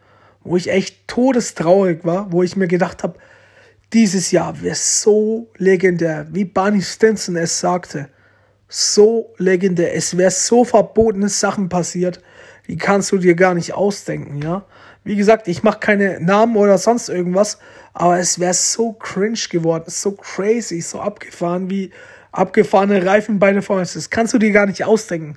wo 0.43 0.57
ich 0.57 0.71
echt 0.71 1.09
todestraurig 1.09 2.05
war, 2.05 2.33
wo 2.33 2.43
ich 2.43 2.57
mir 2.57 2.69
gedacht 2.69 3.03
habe, 3.03 3.19
dieses 3.93 4.31
Jahr 4.31 4.61
wäre 4.63 4.75
so 4.75 5.51
legendär, 5.57 6.27
wie 6.31 6.45
Barney 6.45 6.83
Stinson 6.83 7.37
es 7.37 7.61
sagte. 7.61 8.09
So 8.69 9.35
legendär. 9.37 9.95
Es 9.95 10.17
wäre 10.17 10.31
so 10.31 10.65
verbotene 10.65 11.29
Sachen 11.29 11.69
passiert, 11.69 12.21
die 12.69 12.77
kannst 12.77 13.13
du 13.13 13.19
dir 13.19 13.35
gar 13.35 13.55
nicht 13.55 13.75
ausdenken, 13.75 14.41
ja. 14.41 14.65
Wie 15.05 15.17
gesagt, 15.17 15.49
ich 15.49 15.63
mache 15.63 15.81
keine 15.81 16.21
Namen 16.21 16.57
oder 16.57 16.79
sonst 16.79 17.09
irgendwas, 17.09 17.59
aber 17.93 18.19
es 18.19 18.39
wäre 18.39 18.55
so 18.55 18.93
cringe 18.93 19.39
geworden, 19.51 19.85
so 19.89 20.13
crazy, 20.13 20.81
so 20.81 21.01
abgefahren 21.01 21.69
wie 21.69 21.91
abgefahrene 22.31 23.05
Reifen 23.05 23.39
bei 23.39 23.53
der 23.53 23.63
Formel 23.63 23.85
Das 23.85 24.11
kannst 24.11 24.33
du 24.33 24.39
dir 24.39 24.53
gar 24.53 24.67
nicht 24.67 24.85
ausdenken. 24.85 25.37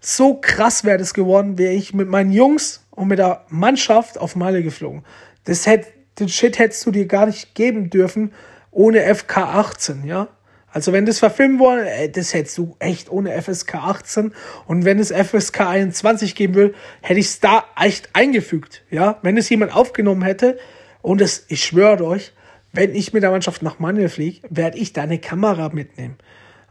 So 0.00 0.34
krass 0.34 0.84
wäre 0.84 0.98
das 0.98 1.14
geworden, 1.14 1.58
wäre 1.58 1.72
ich 1.72 1.94
mit 1.94 2.08
meinen 2.08 2.32
Jungs 2.32 2.84
und 2.90 3.08
mit 3.08 3.18
der 3.18 3.44
Mannschaft 3.48 4.18
auf 4.18 4.36
Malle 4.36 4.62
geflogen. 4.62 5.04
Das 5.44 5.66
hätte 5.66 5.88
den 6.18 6.28
Shit 6.28 6.58
hättest 6.58 6.86
du 6.86 6.90
dir 6.90 7.06
gar 7.06 7.26
nicht 7.26 7.54
geben 7.54 7.90
dürfen 7.90 8.32
ohne 8.70 9.14
FK 9.14 9.38
18, 9.38 10.04
ja? 10.04 10.28
Also 10.74 10.92
wenn 10.92 11.06
das 11.06 11.20
verfilmen 11.20 11.60
wollen, 11.60 11.86
äh, 11.86 12.10
das 12.10 12.34
hättest 12.34 12.58
du 12.58 12.74
echt 12.80 13.10
ohne 13.10 13.40
FSK 13.40 13.76
18 13.76 14.34
und 14.66 14.84
wenn 14.84 14.98
es 14.98 15.12
FSK 15.12 15.60
21 15.60 16.34
geben 16.34 16.54
will, 16.56 16.74
hätte 17.00 17.20
ich 17.20 17.26
es 17.26 17.40
da 17.40 17.64
echt 17.80 18.10
eingefügt, 18.12 18.82
ja? 18.90 19.18
Wenn 19.22 19.36
es 19.36 19.48
jemand 19.48 19.74
aufgenommen 19.74 20.22
hätte 20.22 20.58
und 21.00 21.20
es, 21.20 21.44
ich 21.48 21.64
schwöre 21.64 22.04
euch, 22.04 22.32
wenn 22.72 22.92
ich 22.92 23.12
mit 23.12 23.22
der 23.22 23.30
Mannschaft 23.30 23.62
nach 23.62 23.78
Manuel 23.78 24.08
fliege, 24.08 24.40
werde 24.50 24.78
ich 24.78 24.92
da 24.92 25.02
eine 25.02 25.18
Kamera 25.18 25.68
mitnehmen, 25.68 26.18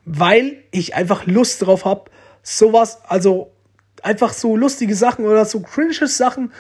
weil 0.03 0.57
ich 0.71 0.95
einfach 0.95 1.25
Lust 1.25 1.61
drauf 1.61 1.85
habe, 1.85 2.11
sowas, 2.41 2.99
also 3.07 3.53
einfach 4.01 4.33
so 4.33 4.57
lustige 4.57 4.95
Sachen 4.95 5.23
oder 5.25 5.45
so 5.45 5.61
cringe 5.61 6.07
Sachen 6.07 6.51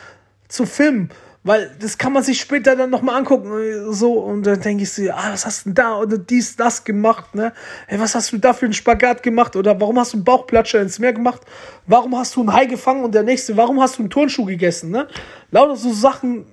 zu 0.47 0.65
filmen 0.65 1.09
weil 1.43 1.75
das 1.79 1.97
kann 1.97 2.13
man 2.13 2.23
sich 2.23 2.39
später 2.39 2.75
dann 2.75 2.89
nochmal 2.89 3.17
angucken. 3.17 3.91
So, 3.93 4.13
und 4.13 4.43
dann 4.43 4.61
denke 4.61 4.83
ich 4.83 4.91
so, 4.91 5.03
ah, 5.11 5.31
was 5.31 5.45
hast 5.45 5.65
du 5.65 5.69
denn 5.69 5.75
da 5.75 5.97
oder 5.97 6.17
dies, 6.17 6.55
das 6.55 6.83
gemacht, 6.83 7.35
ne? 7.35 7.51
Hey, 7.87 7.99
was 7.99 8.15
hast 8.15 8.31
du 8.31 8.37
da 8.37 8.53
für 8.53 8.65
einen 8.65 8.73
Spagat 8.73 9.21
gemacht? 9.23 9.55
Oder 9.55 9.79
warum 9.79 9.99
hast 9.99 10.13
du 10.13 10.17
einen 10.17 10.23
Bauchplatscher 10.23 10.81
ins 10.81 10.99
Meer 10.99 11.13
gemacht? 11.13 11.41
Warum 11.85 12.17
hast 12.17 12.35
du 12.35 12.39
einen 12.41 12.53
Hai 12.53 12.65
gefangen 12.65 13.03
und 13.03 13.13
der 13.13 13.23
nächste, 13.23 13.57
warum 13.57 13.81
hast 13.81 13.97
du 13.97 14.03
einen 14.03 14.09
Turnschuh 14.09 14.45
gegessen, 14.45 14.91
ne? 14.91 15.07
Lauter 15.51 15.75
so 15.75 15.93
Sachen, 15.93 16.45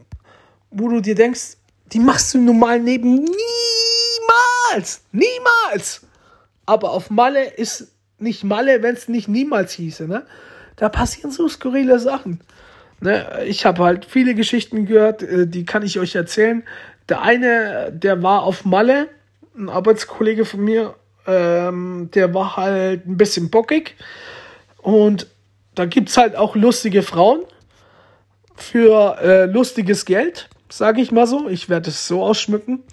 wo 0.71 0.89
du 0.89 1.01
dir 1.01 1.15
denkst, 1.15 1.57
die 1.93 2.01
machst 2.01 2.35
du 2.35 2.39
im 2.39 2.45
normalen 2.47 2.85
Leben 2.85 3.15
niemals 3.15 5.03
Niemals! 5.13 6.03
Aber 6.67 6.91
auf 6.93 7.11
Malle 7.11 7.45
ist 7.45 7.89
nicht 8.19 8.45
Malle, 8.45 8.83
wenn 8.83 8.95
es 8.95 9.09
nicht 9.09 9.29
niemals 9.29 9.73
hieße, 9.73 10.07
ne? 10.07 10.27
Da 10.77 10.89
passieren 10.89 11.31
so 11.31 11.49
skurrile 11.49 11.99
Sachen. 11.99 12.41
Ne? 13.01 13.45
Ich 13.47 13.65
habe 13.65 13.83
halt 13.83 14.05
viele 14.05 14.35
Geschichten 14.35 14.87
gehört, 14.87 15.23
äh, 15.23 15.47
die 15.47 15.65
kann 15.65 15.83
ich 15.83 15.99
euch 15.99 16.15
erzählen. 16.15 16.63
Der 17.09 17.23
eine, 17.23 17.93
der 17.93 18.23
war 18.23 18.43
auf 18.43 18.65
Malle, 18.65 19.09
ein 19.57 19.69
Arbeitskollege 19.69 20.45
von 20.45 20.61
mir, 20.61 20.95
ähm, 21.27 22.11
der 22.15 22.33
war 22.35 22.57
halt 22.57 23.07
ein 23.07 23.17
bisschen 23.17 23.51
bockig. 23.51 23.97
Und 24.79 25.27
da 25.75 25.87
gibt 25.87 26.09
es 26.09 26.17
halt 26.17 26.37
auch 26.37 26.57
lustige 26.57 27.03
Frauen 27.03 27.41
für 28.55 29.19
äh, 29.21 29.45
lustiges 29.47 30.05
Geld, 30.05 30.49
sage 30.69 31.01
ich 31.01 31.11
mal 31.13 31.27
so. 31.27 31.49
Ich 31.49 31.69
werde 31.69 31.91
es 31.91 32.07
so 32.07 32.23
ausschmücken. 32.23 32.85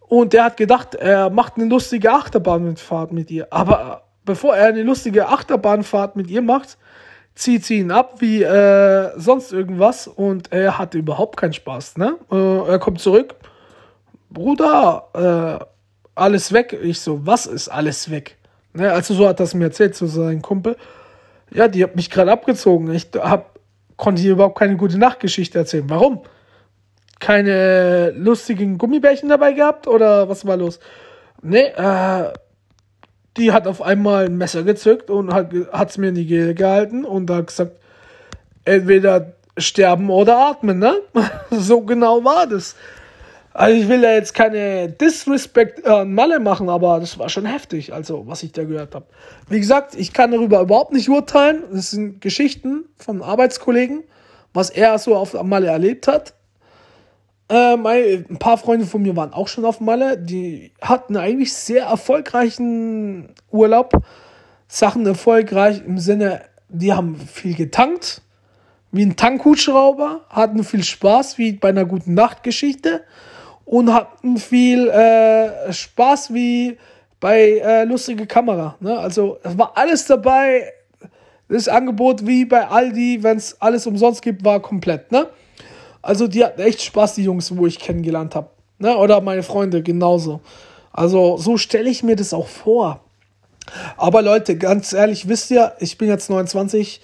Und 0.00 0.32
der 0.32 0.44
hat 0.44 0.56
gedacht, 0.56 0.94
er 0.94 1.30
macht 1.30 1.56
eine 1.56 1.66
lustige 1.66 2.12
Achterbahnfahrt 2.12 3.12
mit 3.12 3.30
ihr. 3.30 3.48
Aber 3.50 4.04
bevor 4.24 4.56
er 4.56 4.68
eine 4.68 4.82
lustige 4.82 5.28
Achterbahnfahrt 5.28 6.16
mit 6.16 6.30
ihr 6.30 6.42
macht, 6.42 6.78
zieht 7.36 7.64
sie 7.64 7.78
ihn 7.78 7.90
ab 7.90 8.20
wie 8.20 8.42
äh, 8.42 9.12
sonst 9.16 9.52
irgendwas 9.52 10.08
und 10.08 10.52
er 10.52 10.78
hat 10.78 10.94
überhaupt 10.94 11.36
keinen 11.36 11.52
Spaß. 11.52 11.98
Ne? 11.98 12.16
Äh, 12.32 12.70
er 12.70 12.78
kommt 12.78 13.00
zurück, 13.00 13.34
Bruder, 14.30 15.60
äh, 15.60 15.64
alles 16.14 16.52
weg. 16.52 16.76
Ich 16.82 17.00
so, 17.00 17.24
was 17.24 17.46
ist 17.46 17.68
alles 17.68 18.10
weg? 18.10 18.36
Ne? 18.72 18.90
Also 18.90 19.14
so 19.14 19.28
hat 19.28 19.38
das 19.38 19.54
mir 19.54 19.64
erzählt 19.66 19.94
zu 19.94 20.06
seinem 20.06 20.42
Kumpel. 20.42 20.76
Ja, 21.52 21.68
die 21.68 21.84
hat 21.84 21.94
mich 21.94 22.10
gerade 22.10 22.32
abgezogen. 22.32 22.92
Ich 22.92 23.08
hab, 23.14 23.60
konnte 23.96 24.22
hier 24.22 24.32
überhaupt 24.32 24.58
keine 24.58 24.76
gute 24.76 24.98
Nachtgeschichte 24.98 25.58
erzählen. 25.58 25.88
Warum? 25.88 26.22
keine 27.18 28.10
lustigen 28.10 28.78
Gummibärchen 28.78 29.28
dabei 29.28 29.52
gehabt 29.52 29.86
oder 29.86 30.28
was 30.28 30.46
war 30.46 30.56
los? 30.56 30.80
Nee, 31.42 31.72
äh, 31.76 32.32
die 33.36 33.52
hat 33.52 33.66
auf 33.66 33.82
einmal 33.82 34.26
ein 34.26 34.36
Messer 34.36 34.62
gezückt 34.62 35.10
und 35.10 35.32
hat 35.32 35.90
es 35.90 35.98
mir 35.98 36.08
in 36.08 36.14
die 36.14 36.26
Gehle 36.26 36.54
gehalten 36.54 37.04
und 37.04 37.30
hat 37.30 37.48
gesagt, 37.48 37.72
entweder 38.64 39.32
sterben 39.58 40.10
oder 40.10 40.38
atmen, 40.38 40.78
ne? 40.78 40.96
so 41.50 41.80
genau 41.82 42.24
war 42.24 42.46
das. 42.46 42.76
Also 43.52 43.80
ich 43.80 43.88
will 43.88 44.02
da 44.02 44.12
jetzt 44.12 44.34
keine 44.34 44.90
Disrespect 44.90 45.86
an 45.86 46.12
Malle 46.12 46.40
machen, 46.40 46.68
aber 46.68 47.00
das 47.00 47.18
war 47.18 47.30
schon 47.30 47.46
heftig, 47.46 47.94
also 47.94 48.26
was 48.26 48.42
ich 48.42 48.52
da 48.52 48.64
gehört 48.64 48.94
habe. 48.94 49.06
Wie 49.48 49.58
gesagt, 49.58 49.94
ich 49.94 50.12
kann 50.12 50.30
darüber 50.30 50.60
überhaupt 50.60 50.92
nicht 50.92 51.08
urteilen. 51.08 51.62
Das 51.72 51.90
sind 51.90 52.20
Geschichten 52.20 52.84
von 52.98 53.22
Arbeitskollegen, 53.22 54.04
was 54.52 54.68
er 54.68 54.98
so 54.98 55.16
auf 55.16 55.42
Malle 55.42 55.68
erlebt 55.68 56.06
hat. 56.06 56.34
Äh, 57.48 57.76
mein, 57.76 58.26
ein 58.28 58.38
paar 58.38 58.58
Freunde 58.58 58.86
von 58.86 59.02
mir 59.02 59.14
waren 59.16 59.32
auch 59.32 59.48
schon 59.48 59.64
auf 59.64 59.80
Malle. 59.80 60.18
Die 60.18 60.72
hatten 60.80 61.16
eigentlich 61.16 61.52
sehr 61.52 61.84
erfolgreichen 61.84 63.28
Urlaub. 63.50 63.92
Sachen 64.68 65.06
erfolgreich 65.06 65.82
im 65.86 65.98
Sinne, 65.98 66.42
die 66.68 66.92
haben 66.92 67.16
viel 67.16 67.54
getankt, 67.54 68.22
wie 68.90 69.04
ein 69.04 69.16
Tankhutschrauber, 69.16 70.22
hatten 70.28 70.64
viel 70.64 70.82
Spaß, 70.82 71.38
wie 71.38 71.52
bei 71.52 71.68
einer 71.68 71.84
guten 71.84 72.14
Nachtgeschichte 72.14 73.04
und 73.64 73.92
hatten 73.92 74.38
viel 74.38 74.88
äh, 74.88 75.72
Spaß 75.72 76.34
wie 76.34 76.78
bei 77.20 77.58
äh, 77.58 77.84
lustige 77.84 78.26
Kamera. 78.26 78.76
Ne? 78.80 78.98
Also 78.98 79.38
es 79.42 79.56
war 79.56 79.76
alles 79.76 80.06
dabei. 80.06 80.72
Das 81.48 81.68
Angebot 81.68 82.26
wie 82.26 82.44
bei 82.44 82.66
Aldi, 82.66 83.22
wenn 83.22 83.36
es 83.36 83.60
alles 83.60 83.86
umsonst 83.86 84.20
gibt, 84.20 84.44
war 84.44 84.60
komplett. 84.60 85.12
Ne? 85.12 85.28
Also 86.06 86.28
die 86.28 86.44
hatten 86.44 86.60
echt 86.60 86.82
Spaß, 86.82 87.16
die 87.16 87.24
Jungs, 87.24 87.56
wo 87.56 87.66
ich 87.66 87.80
kennengelernt 87.80 88.36
habe. 88.36 88.50
Ne? 88.78 88.96
Oder 88.96 89.20
meine 89.20 89.42
Freunde 89.42 89.82
genauso. 89.82 90.40
Also 90.92 91.36
so 91.36 91.58
stelle 91.58 91.90
ich 91.90 92.04
mir 92.04 92.14
das 92.14 92.32
auch 92.32 92.46
vor. 92.46 93.00
Aber 93.96 94.22
Leute, 94.22 94.56
ganz 94.56 94.92
ehrlich, 94.92 95.28
wisst 95.28 95.50
ihr, 95.50 95.72
ich 95.80 95.98
bin 95.98 96.08
jetzt 96.08 96.30
29. 96.30 97.00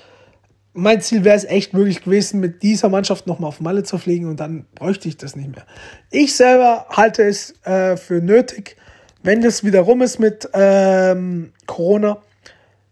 Mein 0.73 1.03
Ziel 1.03 1.25
wäre 1.25 1.37
es 1.37 1.45
echt 1.45 1.75
möglich 1.75 2.05
gewesen, 2.05 2.39
mit 2.39 2.63
dieser 2.63 2.89
Mannschaft 2.89 3.27
nochmal 3.27 3.49
auf 3.49 3.61
Malle 3.61 3.83
zu 3.83 3.99
fliegen 3.99 4.29
und 4.29 4.39
dann 4.39 4.67
bräuchte 4.77 5.09
ich 5.09 5.17
das 5.17 5.35
nicht 5.35 5.51
mehr. 5.51 5.67
Ich 6.11 6.37
selber 6.37 6.87
halte 6.89 7.25
es 7.25 7.55
äh, 7.65 7.97
für 7.97 8.23
nötig, 8.23 8.77
wenn 9.25 9.43
das 9.43 9.65
wieder 9.65 9.81
rum 9.81 10.01
ist 10.01 10.21
mit 10.21 10.49
ähm, 10.55 11.53
Corona, 11.67 12.23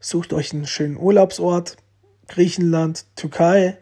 sucht 0.01 0.33
euch 0.33 0.53
einen 0.53 0.67
schönen 0.67 0.97
Urlaubsort. 0.97 1.77
Griechenland, 2.29 3.07
Türkei, 3.17 3.79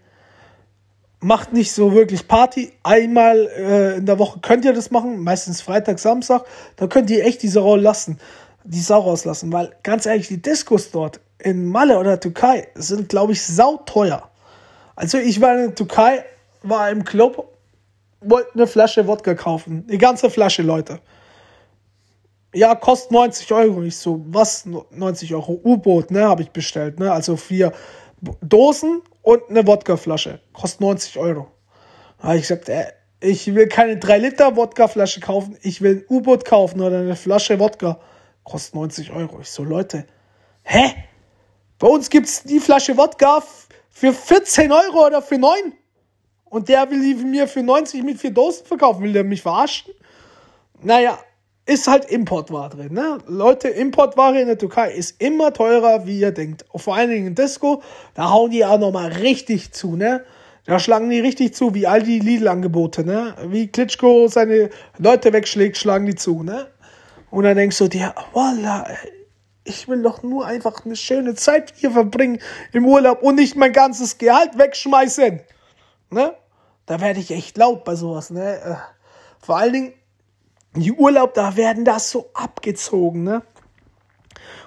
macht 1.20 1.52
nicht 1.52 1.72
so 1.72 1.92
wirklich 1.94 2.28
Party. 2.28 2.72
Einmal 2.82 3.48
äh, 3.56 3.96
in 3.96 4.06
der 4.06 4.18
Woche 4.18 4.40
könnt 4.40 4.64
ihr 4.64 4.72
das 4.72 4.90
machen, 4.90 5.18
meistens 5.22 5.60
Freitag, 5.60 5.98
Samstag. 5.98 6.44
Da 6.76 6.86
könnt 6.86 7.10
ihr 7.10 7.24
echt 7.24 7.42
die 7.42 7.48
Sau 7.48 7.76
lassen, 7.76 8.18
die 8.64 8.80
Sau 8.80 9.00
rauslassen, 9.00 9.52
weil 9.52 9.74
ganz 9.82 10.06
ehrlich, 10.06 10.28
die 10.28 10.40
Diskos 10.40 10.90
dort 10.90 11.20
in 11.38 11.66
Malle 11.66 11.98
oder 11.98 12.18
Türkei 12.18 12.68
sind, 12.74 13.08
glaube 13.08 13.32
ich, 13.32 13.44
sauteuer. 13.44 14.28
Also 14.96 15.18
ich 15.18 15.40
war 15.40 15.54
in 15.54 15.66
der 15.66 15.74
Türkei, 15.74 16.24
war 16.62 16.90
im 16.90 17.04
Club, 17.04 17.48
wollte 18.20 18.50
eine 18.54 18.66
Flasche 18.66 19.06
Wodka 19.06 19.34
kaufen. 19.34 19.86
Die 19.86 19.98
ganze 19.98 20.30
Flasche, 20.30 20.62
Leute. 20.62 21.00
Ja, 22.54 22.74
kostet 22.74 23.12
90 23.12 23.52
Euro. 23.52 23.82
Ich 23.82 23.96
so, 23.96 24.24
was? 24.28 24.66
90 24.66 25.34
Euro 25.34 25.60
U-Boot, 25.62 26.10
ne, 26.10 26.24
habe 26.24 26.42
ich 26.42 26.50
bestellt, 26.50 26.98
ne? 26.98 27.12
Also 27.12 27.36
vier 27.36 27.72
Dosen 28.40 29.02
und 29.28 29.50
eine 29.50 29.66
Wodkaflasche. 29.66 30.40
Kostet 30.54 30.80
90 30.80 31.18
Euro. 31.18 31.48
Da 32.22 32.34
ich 32.34 32.40
gesagt, 32.48 32.70
äh, 32.70 32.86
ich 33.20 33.54
will 33.54 33.68
keine 33.68 33.98
3 33.98 34.16
Liter 34.16 34.56
Wodkaflasche 34.56 35.20
kaufen, 35.20 35.58
ich 35.60 35.82
will 35.82 35.96
ein 35.96 36.04
U-Boot 36.08 36.46
kaufen 36.46 36.80
oder 36.80 37.00
eine 37.00 37.14
Flasche 37.14 37.58
Wodka. 37.58 38.00
Kostet 38.42 38.74
90 38.74 39.12
Euro. 39.12 39.40
Ich 39.42 39.50
so, 39.50 39.64
Leute, 39.64 40.06
hä? 40.62 40.94
Bei 41.78 41.88
uns 41.88 42.08
gibt 42.08 42.26
es 42.26 42.42
die 42.44 42.58
Flasche 42.58 42.96
Wodka 42.96 43.42
für 43.90 44.14
14 44.14 44.72
Euro 44.72 45.06
oder 45.06 45.20
für 45.20 45.36
9. 45.36 45.74
Und 46.46 46.70
der 46.70 46.90
will 46.90 47.14
mir 47.16 47.46
für 47.48 47.62
90 47.62 48.02
mit 48.04 48.18
vier 48.18 48.30
Dosen 48.30 48.64
verkaufen. 48.64 49.02
Will 49.02 49.12
der 49.12 49.24
mich 49.24 49.42
verarschen? 49.42 49.92
Naja, 50.80 51.18
ist 51.68 51.86
halt 51.86 52.06
Importware 52.06 52.70
drin. 52.70 52.94
Ne? 52.94 53.18
Leute, 53.26 53.68
Importware 53.68 54.40
in 54.40 54.46
der 54.46 54.56
Türkei 54.56 54.90
ist 54.90 55.20
immer 55.20 55.52
teurer, 55.52 56.06
wie 56.06 56.18
ihr 56.18 56.32
denkt. 56.32 56.64
vor 56.74 56.96
allen 56.96 57.10
Dingen 57.10 57.26
in 57.26 57.34
Disco, 57.34 57.82
da 58.14 58.30
hauen 58.30 58.50
die 58.50 58.64
auch 58.64 58.78
nochmal 58.78 59.12
richtig 59.12 59.72
zu. 59.72 59.94
Ne? 59.94 60.24
Da 60.64 60.78
schlagen 60.78 61.10
die 61.10 61.20
richtig 61.20 61.54
zu, 61.54 61.74
wie 61.74 61.86
all 61.86 62.02
die 62.02 62.20
Lidl-Angebote. 62.20 63.04
Ne? 63.04 63.34
Wie 63.48 63.68
Klitschko 63.68 64.28
seine 64.28 64.70
Leute 64.96 65.34
wegschlägt, 65.34 65.76
schlagen 65.76 66.06
die 66.06 66.14
zu. 66.14 66.42
Ne? 66.42 66.68
Und 67.30 67.44
dann 67.44 67.56
denkst 67.56 67.76
du 67.76 67.88
dir, 67.88 68.14
voila, 68.32 68.86
ich 69.64 69.88
will 69.88 70.00
doch 70.00 70.22
nur 70.22 70.46
einfach 70.46 70.86
eine 70.86 70.96
schöne 70.96 71.34
Zeit 71.34 71.74
hier 71.76 71.90
verbringen 71.90 72.38
im 72.72 72.86
Urlaub 72.86 73.22
und 73.22 73.34
nicht 73.34 73.56
mein 73.56 73.74
ganzes 73.74 74.16
Gehalt 74.16 74.56
wegschmeißen. 74.56 75.42
Ne? 76.08 76.32
Da 76.86 77.00
werde 77.02 77.20
ich 77.20 77.30
echt 77.30 77.58
laut 77.58 77.84
bei 77.84 77.94
sowas. 77.94 78.30
Ne? 78.30 78.58
Äh, 78.58 78.74
vor 79.38 79.58
allen 79.58 79.72
Dingen, 79.74 79.92
die 80.80 80.92
Urlaub, 80.92 81.34
da 81.34 81.56
werden 81.56 81.84
das 81.84 82.10
so 82.10 82.30
abgezogen, 82.34 83.22
ne? 83.22 83.42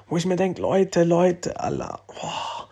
Wo 0.07 0.17
ich 0.17 0.25
mir 0.25 0.35
denke, 0.35 0.61
Leute, 0.61 1.03
Leute, 1.03 1.59
Allah, 1.59 2.01
boah, 2.07 2.69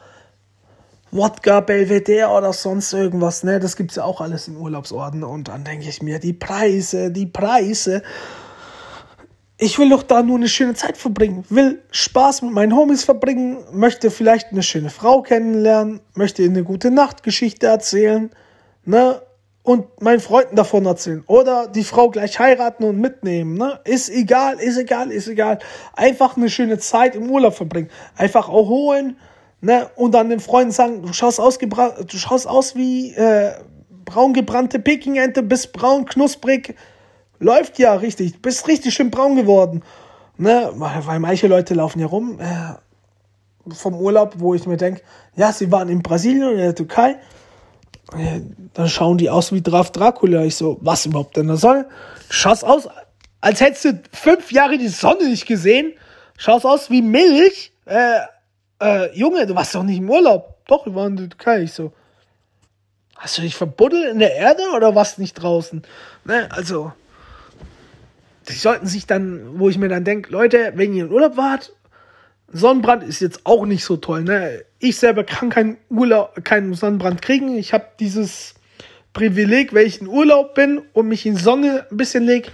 Wodka, 1.11 1.61
Belvedere 1.61 2.29
oder 2.29 2.53
sonst 2.53 2.93
irgendwas, 2.93 3.43
ne? 3.43 3.59
Das 3.59 3.75
gibt's 3.75 3.95
ja 3.95 4.03
auch 4.03 4.21
alles 4.21 4.47
in 4.47 4.57
Urlaubsorten. 4.57 5.23
Und 5.23 5.47
dann 5.47 5.63
denke 5.63 5.89
ich 5.89 6.01
mir, 6.01 6.19
die 6.19 6.33
Preise, 6.33 7.11
die 7.11 7.25
Preise. 7.25 8.03
Ich 9.57 9.77
will 9.77 9.89
doch 9.89 10.03
da 10.03 10.21
nur 10.21 10.37
eine 10.37 10.47
schöne 10.47 10.73
Zeit 10.73 10.97
verbringen, 10.97 11.43
will 11.49 11.81
Spaß 11.91 12.43
mit 12.43 12.53
meinen 12.53 12.73
Homies 12.73 13.03
verbringen, 13.03 13.57
möchte 13.73 14.09
vielleicht 14.09 14.51
eine 14.51 14.63
schöne 14.63 14.89
Frau 14.89 15.21
kennenlernen, 15.21 15.99
möchte 16.13 16.43
eine 16.43 16.63
gute 16.63 16.91
Nachtgeschichte 16.91 17.67
erzählen, 17.67 18.29
ne? 18.85 19.21
Und 19.69 20.01
meinen 20.01 20.19
Freunden 20.19 20.55
davon 20.55 20.87
erzählen. 20.87 21.23
Oder 21.27 21.67
die 21.67 21.83
Frau 21.83 22.09
gleich 22.09 22.39
heiraten 22.39 22.83
und 22.85 22.99
mitnehmen. 22.99 23.53
Ne? 23.53 23.79
Ist 23.83 24.09
egal, 24.09 24.59
ist 24.59 24.79
egal, 24.79 25.11
ist 25.11 25.27
egal. 25.27 25.59
Einfach 25.93 26.35
eine 26.35 26.49
schöne 26.49 26.79
Zeit 26.79 27.15
im 27.15 27.29
Urlaub 27.29 27.53
verbringen. 27.53 27.91
Einfach 28.17 28.49
auch 28.49 28.67
holen 28.67 29.17
ne? 29.61 29.87
und 29.95 30.15
dann 30.15 30.31
den 30.31 30.39
Freunden 30.39 30.71
sagen, 30.71 31.03
du 31.03 31.13
schaust 31.13 31.39
aus, 31.39 31.59
du 31.59 32.17
schaust 32.17 32.47
aus 32.47 32.75
wie 32.75 33.13
äh, 33.13 33.51
braun 34.05 34.33
gebrannte 34.33 34.79
Pekingente, 34.79 35.43
bist 35.43 35.71
braun 35.71 36.05
knusprig. 36.05 36.73
Läuft 37.37 37.77
ja 37.77 37.93
richtig, 37.93 38.41
bist 38.41 38.67
richtig 38.67 38.95
schön 38.95 39.11
braun 39.11 39.35
geworden. 39.35 39.83
Ne? 40.37 40.71
Weil 40.73 41.19
manche 41.19 41.45
Leute 41.45 41.75
laufen 41.75 41.99
ja 41.99 42.07
rum 42.07 42.39
äh, 42.39 43.71
vom 43.75 43.93
Urlaub, 43.93 44.33
wo 44.39 44.55
ich 44.55 44.65
mir 44.65 44.77
denke, 44.77 45.03
ja, 45.35 45.53
sie 45.53 45.71
waren 45.71 45.89
in 45.89 46.01
Brasilien 46.01 46.41
oder 46.41 46.53
in 46.53 46.57
der 46.57 46.75
Türkei 46.75 47.17
dann 48.73 48.89
schauen 48.89 49.17
die 49.17 49.29
aus 49.29 49.51
wie 49.51 49.61
Graf 49.61 49.91
Dracula. 49.91 50.43
Ich 50.43 50.55
so, 50.55 50.77
was 50.81 51.05
überhaupt 51.05 51.37
denn 51.37 51.47
das 51.47 51.61
soll? 51.61 51.85
Schaust 52.29 52.63
aus, 52.65 52.87
als 53.41 53.61
hättest 53.61 53.85
du 53.85 54.01
fünf 54.11 54.51
Jahre 54.51 54.77
die 54.77 54.87
Sonne 54.87 55.29
nicht 55.29 55.45
gesehen. 55.45 55.93
Schaust 56.37 56.65
aus 56.65 56.89
wie 56.89 57.01
Milch. 57.01 57.71
Äh, 57.85 58.19
äh, 58.81 59.15
Junge, 59.17 59.45
du 59.45 59.55
warst 59.55 59.75
doch 59.75 59.83
nicht 59.83 59.97
im 59.97 60.09
Urlaub. 60.09 60.57
Doch, 60.67 60.85
wir 60.85 60.95
waren 60.95 61.11
in 61.11 61.17
der 61.17 61.29
Türkei. 61.29 61.63
Ich 61.63 61.73
so, 61.73 61.91
hast 63.15 63.37
du 63.37 63.41
dich 63.41 63.55
verbuddelt 63.55 64.11
in 64.11 64.19
der 64.19 64.35
Erde 64.35 64.63
oder 64.75 64.95
warst 64.95 65.19
nicht 65.19 65.33
draußen? 65.35 65.83
Ne, 66.25 66.49
also, 66.51 66.91
die 68.47 68.53
sollten 68.53 68.87
sich 68.87 69.05
dann, 69.05 69.59
wo 69.59 69.69
ich 69.69 69.77
mir 69.77 69.89
dann 69.89 70.03
denke, 70.03 70.31
Leute, 70.31 70.73
wenn 70.75 70.93
ihr 70.93 71.05
in 71.05 71.11
Urlaub 71.11 71.37
wart, 71.37 71.73
Sonnenbrand 72.51 73.03
ist 73.03 73.19
jetzt 73.19 73.45
auch 73.45 73.65
nicht 73.65 73.83
so 73.83 73.97
toll. 73.97 74.23
Ne? 74.23 74.63
Ich 74.79 74.97
selber 74.97 75.23
kann 75.23 75.49
keinen 75.49 75.77
Urlaub, 75.89 76.43
keinen 76.43 76.73
Sonnenbrand 76.73 77.21
kriegen. 77.21 77.57
Ich 77.57 77.73
habe 77.73 77.85
dieses 77.99 78.55
Privileg, 79.13 79.73
wenn 79.73 79.85
ich 79.85 80.01
in 80.01 80.07
Urlaub 80.07 80.55
bin 80.55 80.81
und 80.93 81.07
mich 81.07 81.25
in 81.25 81.35
Sonne 81.35 81.85
ein 81.91 81.97
bisschen 81.97 82.23
leg, 82.23 82.51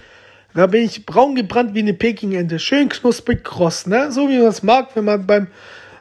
da 0.54 0.66
bin 0.66 0.84
ich 0.84 1.04
braun 1.04 1.34
gebrannt 1.34 1.74
wie 1.74 1.80
eine 1.80 1.92
Pekingente. 1.92 2.58
Schön 2.58 2.88
knusprig 2.88 3.44
kross, 3.44 3.86
ne? 3.86 4.10
So 4.10 4.28
wie 4.30 4.38
man 4.38 4.48
es 4.48 4.62
mag, 4.62 4.88
wenn 4.94 5.04
man 5.04 5.26
beim 5.26 5.48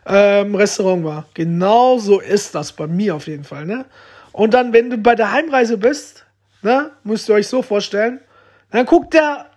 ähm, 0.06 0.56
Restaurant 0.56 1.04
war. 1.04 1.26
Genau 1.34 1.98
so 1.98 2.22
ist 2.22 2.56
das 2.56 2.72
bei 2.72 2.88
mir 2.88 3.16
auf 3.16 3.28
jeden 3.28 3.44
Fall, 3.44 3.66
ne? 3.66 3.86
Und 4.32 4.54
dann, 4.54 4.72
wenn 4.74 4.90
du 4.90 4.98
bei 4.98 5.16
der 5.16 5.32
Heimreise 5.32 5.78
bist, 5.78 6.26
ne, 6.62 6.92
müsst 7.04 7.30
ihr 7.30 7.36
euch 7.36 7.48
so 7.48 7.62
vorstellen, 7.62 8.20
dann 8.72 8.86
guckt 8.86 9.14
der 9.14 9.50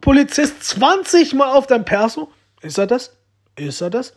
Polizist 0.00 0.62
20 0.64 1.34
Mal 1.34 1.52
auf 1.52 1.66
dein 1.66 1.84
Perso. 1.84 2.30
Ist 2.62 2.78
er 2.78 2.86
das? 2.86 3.16
Ist 3.56 3.80
er 3.80 3.90
das? 3.90 4.14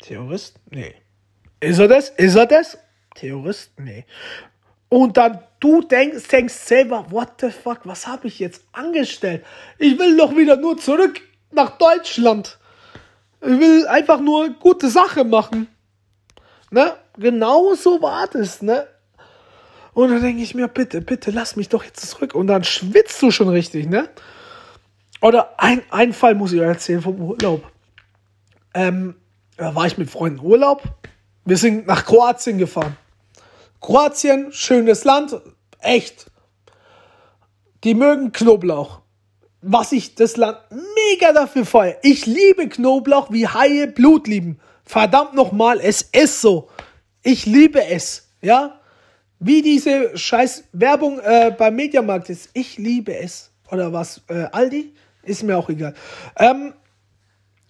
Terrorist? 0.00 0.56
Nee. 0.70 0.94
Ist 1.60 1.78
er 1.78 1.88
das? 1.88 2.10
Ist 2.10 2.36
er 2.36 2.46
das? 2.46 2.78
Terrorist? 3.14 3.72
Nee. 3.78 4.04
Und 4.88 5.16
dann 5.16 5.40
du 5.60 5.82
denkst, 5.82 6.28
denkst 6.28 6.54
selber, 6.54 7.06
what 7.10 7.40
the 7.40 7.50
fuck, 7.50 7.80
was 7.84 8.06
habe 8.06 8.28
ich 8.28 8.38
jetzt 8.38 8.62
angestellt? 8.72 9.44
Ich 9.78 9.98
will 9.98 10.16
doch 10.16 10.36
wieder 10.36 10.56
nur 10.56 10.78
zurück 10.78 11.20
nach 11.50 11.76
Deutschland. 11.78 12.58
Ich 13.40 13.48
will 13.58 13.86
einfach 13.86 14.20
nur 14.20 14.50
gute 14.50 14.88
Sache 14.88 15.24
machen. 15.24 15.68
Ne? 16.70 16.94
Genau 17.16 17.74
so 17.74 18.00
war 18.02 18.26
das, 18.28 18.62
ne? 18.62 18.86
Und 19.94 20.10
dann 20.10 20.22
denke 20.22 20.42
ich 20.42 20.54
mir, 20.54 20.68
bitte, 20.68 21.00
bitte, 21.00 21.30
lass 21.30 21.56
mich 21.56 21.68
doch 21.68 21.82
jetzt 21.82 22.08
zurück. 22.08 22.34
Und 22.34 22.46
dann 22.46 22.62
schwitzt 22.62 23.20
du 23.20 23.30
schon 23.30 23.48
richtig, 23.48 23.88
ne? 23.88 24.08
Oder 25.20 25.54
ein, 25.58 25.82
ein 25.90 26.12
Fall 26.12 26.34
muss 26.34 26.52
ich 26.52 26.60
euch 26.60 26.68
erzählen 26.68 27.02
vom 27.02 27.20
Urlaub. 27.20 27.68
Ähm, 28.74 29.16
da 29.56 29.74
war 29.74 29.86
ich 29.86 29.98
mit 29.98 30.10
Freunden 30.10 30.40
Urlaub. 30.40 30.82
Wir 31.44 31.56
sind 31.56 31.86
nach 31.86 32.04
Kroatien 32.04 32.58
gefahren. 32.58 32.96
Kroatien, 33.80 34.52
schönes 34.52 35.04
Land, 35.04 35.40
echt. 35.80 36.30
Die 37.84 37.94
mögen 37.94 38.32
Knoblauch. 38.32 39.00
Was 39.60 39.92
ich 39.92 40.14
das 40.14 40.36
Land 40.36 40.58
mega 40.70 41.32
dafür 41.32 41.64
feiere. 41.64 41.98
Ich 42.02 42.26
liebe 42.26 42.68
Knoblauch 42.68 43.32
wie 43.32 43.48
Haie 43.48 43.88
Blut 43.88 44.28
lieben. 44.28 44.60
Verdammt 44.84 45.34
nochmal, 45.34 45.80
es 45.80 46.02
ist 46.02 46.40
so. 46.40 46.68
Ich 47.22 47.46
liebe 47.46 47.84
es. 47.84 48.28
Ja? 48.40 48.80
Wie 49.40 49.62
diese 49.62 50.16
scheiß 50.16 50.64
Werbung 50.72 51.18
äh, 51.20 51.54
beim 51.56 51.76
Mediamarkt 51.76 52.30
ist. 52.30 52.50
Ich 52.54 52.78
liebe 52.78 53.16
es. 53.16 53.50
Oder 53.70 53.92
was? 53.92 54.22
Äh, 54.28 54.46
Aldi? 54.52 54.94
Ist 55.22 55.42
mir 55.42 55.56
auch 55.58 55.68
egal. 55.68 55.94
Ähm, 56.38 56.72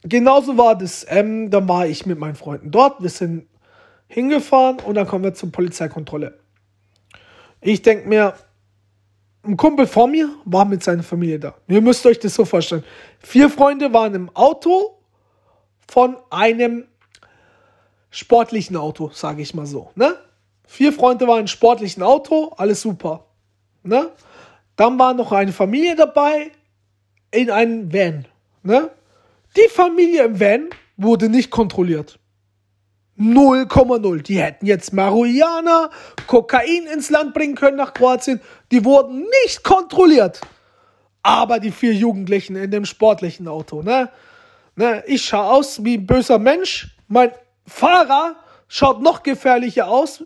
genauso 0.02 0.56
war 0.56 0.76
das. 0.76 1.06
Ähm, 1.08 1.50
dann 1.50 1.68
war 1.68 1.86
ich 1.86 2.06
mit 2.06 2.18
meinen 2.18 2.34
Freunden 2.34 2.70
dort. 2.70 3.02
Wir 3.02 3.10
sind 3.10 3.48
hingefahren 4.08 4.78
und 4.80 4.94
dann 4.94 5.06
kommen 5.06 5.24
wir 5.24 5.34
zur 5.34 5.52
Polizeikontrolle. 5.52 6.38
Ich 7.60 7.82
denke 7.82 8.08
mir, 8.08 8.34
ein 9.44 9.56
Kumpel 9.56 9.86
vor 9.86 10.06
mir 10.06 10.28
war 10.44 10.64
mit 10.64 10.82
seiner 10.82 11.02
Familie 11.02 11.38
da. 11.38 11.54
Ihr 11.68 11.80
müsst 11.80 12.04
euch 12.06 12.18
das 12.18 12.34
so 12.34 12.44
vorstellen. 12.44 12.84
Vier 13.18 13.50
Freunde 13.50 13.92
waren 13.92 14.14
im 14.14 14.30
Auto 14.34 14.98
von 15.86 16.16
einem 16.30 16.86
sportlichen 18.10 18.76
Auto, 18.76 19.10
sage 19.12 19.42
ich 19.42 19.54
mal 19.54 19.66
so. 19.66 19.90
Ne? 19.94 20.16
Vier 20.66 20.92
Freunde 20.92 21.26
waren 21.26 21.40
im 21.40 21.46
sportlichen 21.46 22.02
Auto, 22.02 22.52
alles 22.56 22.82
super. 22.82 23.26
Ne? 23.82 24.10
Dann 24.76 24.98
war 24.98 25.14
noch 25.14 25.32
eine 25.32 25.52
Familie 25.52 25.96
dabei 25.96 26.50
in 27.30 27.50
einem 27.50 27.92
Van. 27.92 28.26
Ne? 28.62 28.90
Die 29.58 29.68
Familie 29.68 30.22
im 30.22 30.38
Van 30.38 30.70
wurde 30.96 31.28
nicht 31.28 31.50
kontrolliert. 31.50 32.20
0,0. 33.18 34.22
Die 34.22 34.38
hätten 34.38 34.66
jetzt 34.66 34.92
Marihuana, 34.92 35.90
Kokain 36.28 36.86
ins 36.86 37.10
Land 37.10 37.34
bringen 37.34 37.56
können 37.56 37.76
nach 37.76 37.92
Kroatien. 37.92 38.40
Die 38.70 38.84
wurden 38.84 39.26
nicht 39.42 39.64
kontrolliert. 39.64 40.40
Aber 41.24 41.58
die 41.58 41.72
vier 41.72 41.92
Jugendlichen 41.92 42.54
in 42.54 42.70
dem 42.70 42.84
sportlichen 42.84 43.48
Auto, 43.48 43.82
ne? 43.82 44.10
ne 44.76 45.02
ich 45.08 45.24
schaue 45.24 45.50
aus 45.50 45.82
wie 45.82 45.96
ein 45.96 46.06
böser 46.06 46.38
Mensch. 46.38 46.96
Mein 47.08 47.32
Fahrer 47.66 48.36
schaut 48.68 49.02
noch 49.02 49.24
gefährlicher 49.24 49.88
aus. 49.88 50.22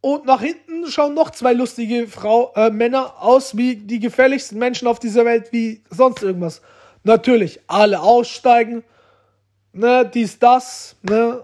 Und 0.00 0.26
nach 0.26 0.42
hinten 0.42 0.86
schauen 0.86 1.14
noch 1.14 1.30
zwei 1.30 1.54
lustige 1.54 2.06
Frau, 2.06 2.52
äh, 2.54 2.70
Männer 2.70 3.20
aus 3.20 3.56
wie 3.56 3.74
die 3.74 3.98
gefährlichsten 3.98 4.60
Menschen 4.60 4.86
auf 4.86 5.00
dieser 5.00 5.24
Welt, 5.24 5.48
wie 5.50 5.82
sonst 5.90 6.22
irgendwas. 6.22 6.62
Natürlich, 7.04 7.60
alle 7.66 8.00
aussteigen, 8.00 8.84
ne, 9.72 10.08
dies, 10.12 10.38
das, 10.38 10.96
ne, 11.02 11.42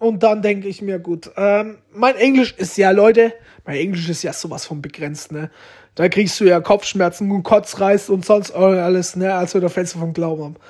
und 0.00 0.22
dann 0.22 0.40
denke 0.40 0.66
ich 0.66 0.80
mir, 0.80 0.98
gut, 0.98 1.30
ähm, 1.36 1.78
mein 1.92 2.16
Englisch 2.16 2.54
ist 2.56 2.76
ja, 2.78 2.90
Leute, 2.90 3.34
mein 3.66 3.76
Englisch 3.76 4.08
ist 4.08 4.22
ja 4.22 4.32
sowas 4.32 4.64
von 4.64 4.80
begrenzt, 4.80 5.30
ne? 5.30 5.50
Da 5.94 6.08
kriegst 6.08 6.40
du 6.40 6.44
ja 6.44 6.60
Kopfschmerzen 6.60 7.30
und 7.30 7.42
Kotzreiß 7.42 8.08
und 8.08 8.24
sonst 8.24 8.52
alles, 8.52 9.16
ne? 9.16 9.34
Also 9.34 9.60
da 9.60 9.68
fällst 9.68 9.92
vom 9.92 10.14
Glauben 10.14 10.56
ab. 10.56 10.62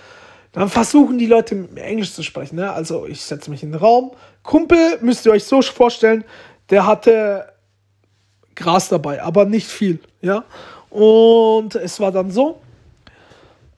Dann 0.50 0.68
versuchen 0.68 1.18
die 1.18 1.26
Leute 1.26 1.68
Englisch 1.76 2.12
zu 2.12 2.24
sprechen, 2.24 2.56
ne? 2.56 2.72
Also 2.72 3.06
ich 3.06 3.22
setze 3.22 3.50
mich 3.50 3.62
in 3.62 3.70
den 3.70 3.80
Raum. 3.80 4.10
Kumpel, 4.42 4.98
müsst 5.00 5.24
ihr 5.26 5.32
euch 5.32 5.44
so 5.44 5.62
vorstellen, 5.62 6.24
der 6.70 6.86
hatte 6.86 7.52
Gras 8.56 8.88
dabei, 8.88 9.22
aber 9.22 9.44
nicht 9.44 9.68
viel, 9.68 10.00
ja? 10.22 10.44
Und 10.90 11.76
es 11.76 12.00
war 12.00 12.10
dann 12.10 12.32
so, 12.32 12.60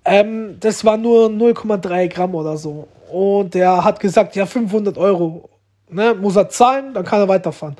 ähm, 0.05 0.57
das 0.61 0.85
war 0.85 0.97
nur 0.97 1.29
0,3 1.29 2.09
Gramm 2.09 2.35
oder 2.35 2.57
so. 2.57 2.89
Und 3.11 3.55
der 3.55 3.85
hat 3.85 4.01
gesagt, 4.01 4.37
ja, 4.37 4.47
500 4.47 4.97
Euro 4.99 5.49
ne, 5.93 6.15
muss 6.15 6.37
er 6.37 6.49
zahlen, 6.49 6.95
dann 6.95 7.05
kann 7.05 7.21
er 7.21 7.29
weiterfahren. 7.29 7.77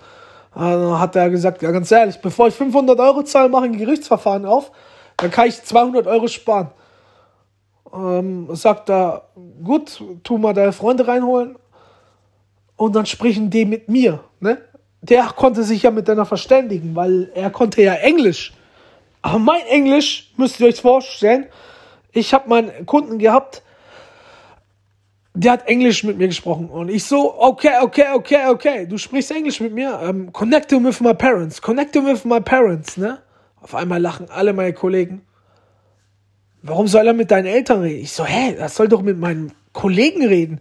Dann 0.55 0.99
hat 0.99 1.17
er 1.17 1.31
gesagt, 1.31 1.63
ja, 1.63 1.71
ganz 1.71 1.91
ehrlich, 1.91 2.21
bevor 2.21 2.49
ich 2.49 2.55
500 2.55 2.99
Euro 3.01 3.23
zahle, 3.23 3.49
mache 3.49 3.67
ich 3.67 3.73
ein 3.73 3.79
Gerichtsverfahren 3.79 4.45
auf, 4.45 4.71
dann 5.17 5.31
kann 5.31 5.49
ich 5.49 5.63
200 5.63 6.07
Euro 6.07 6.29
sparen. 6.29 6.71
Ähm, 7.93 8.49
sagt 8.55 8.91
er, 8.91 9.29
gut, 9.63 10.03
tu 10.23 10.39
mal 10.39 10.53
deine 10.53 10.73
Freunde 10.73 11.07
reinholen 11.07 11.57
und 12.77 12.95
dann 12.95 13.07
sprechen 13.07 13.51
die 13.51 13.65
mit 13.65 13.89
mir. 13.89 14.21
Ne? 14.41 14.59
Der 15.01 15.25
konnte 15.25 15.63
sich 15.63 15.83
ja 15.83 15.91
mit 15.91 16.09
deiner 16.09 16.27
verständigen, 16.27 16.95
weil 16.95 17.31
er 17.35 17.51
konnte 17.51 17.83
ja 17.83 17.95
Englisch. 17.95 18.53
Aber 19.23 19.39
mein 19.39 19.63
Englisch, 19.69 20.33
müsst 20.37 20.61
ihr 20.61 20.67
euch 20.67 20.81
vorstellen, 20.81 21.47
ich 22.13 22.35
habe 22.35 22.49
meinen 22.49 22.87
Kunden 22.87 23.19
gehabt, 23.19 23.63
der 25.35 25.53
hat 25.53 25.67
Englisch 25.67 26.05
mit 26.05 26.19
mir 26.19 26.29
gesprochen 26.29 26.69
und 26.69 26.91
ich 26.91 27.05
so, 27.05 27.35
okay, 27.41 27.73
okay, 27.81 28.07
okay, 28.15 28.47
okay, 28.49 28.87
du 28.87 28.99
sprichst 28.99 29.31
Englisch 29.31 29.61
mit 29.61 29.73
mir, 29.73 29.99
um, 29.99 30.09
ähm, 30.09 30.33
connect 30.33 30.71
him 30.71 30.85
with 30.85 31.01
my 31.01 31.15
parents, 31.15 31.61
connect 31.63 31.95
him 31.97 32.07
with 32.07 32.25
my 32.25 32.41
parents, 32.41 32.97
ne? 32.97 33.19
Auf 33.61 33.75
einmal 33.75 34.01
lachen 34.01 34.29
alle 34.29 34.53
meine 34.53 34.73
Kollegen. 34.73 35.23
Warum 36.63 36.87
soll 36.87 37.07
er 37.07 37.13
mit 37.13 37.31
deinen 37.31 37.47
Eltern 37.47 37.81
reden? 37.81 38.03
Ich 38.03 38.13
so, 38.13 38.25
hä, 38.25 38.57
das 38.59 38.75
soll 38.75 38.89
doch 38.89 39.03
mit 39.03 39.19
meinen 39.19 39.53
Kollegen 39.73 40.27
reden. 40.27 40.61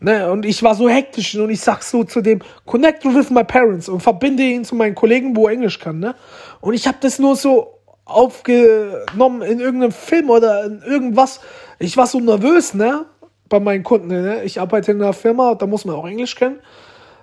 Ne? 0.00 0.30
Und 0.30 0.44
ich 0.44 0.62
war 0.62 0.74
so 0.74 0.88
hektisch 0.88 1.36
und 1.36 1.50
ich 1.50 1.60
sag 1.60 1.82
so 1.82 2.04
zu 2.04 2.22
dem, 2.22 2.40
connect 2.66 3.04
with 3.04 3.30
my 3.30 3.44
parents 3.44 3.88
und 3.88 4.00
verbinde 4.00 4.42
ihn 4.42 4.64
zu 4.64 4.74
meinen 4.74 4.94
Kollegen, 4.94 5.36
wo 5.36 5.46
er 5.46 5.52
Englisch 5.52 5.78
kann, 5.78 6.00
ne? 6.00 6.16
Und 6.60 6.74
ich 6.74 6.88
habe 6.88 6.98
das 7.00 7.18
nur 7.20 7.36
so 7.36 7.81
aufgenommen 8.12 9.42
in 9.42 9.60
irgendeinem 9.60 9.92
Film 9.92 10.30
oder 10.30 10.64
in 10.64 10.82
irgendwas. 10.82 11.40
Ich 11.78 11.96
war 11.96 12.06
so 12.06 12.20
nervös, 12.20 12.74
ne? 12.74 13.06
bei 13.52 13.60
meinen 13.60 13.84
Kunden. 13.84 14.08
Ne? 14.08 14.42
Ich 14.44 14.60
arbeite 14.60 14.92
in 14.92 15.02
einer 15.02 15.12
Firma, 15.12 15.54
da 15.54 15.66
muss 15.66 15.84
man 15.84 15.94
auch 15.94 16.06
Englisch 16.06 16.34
kennen. 16.34 16.58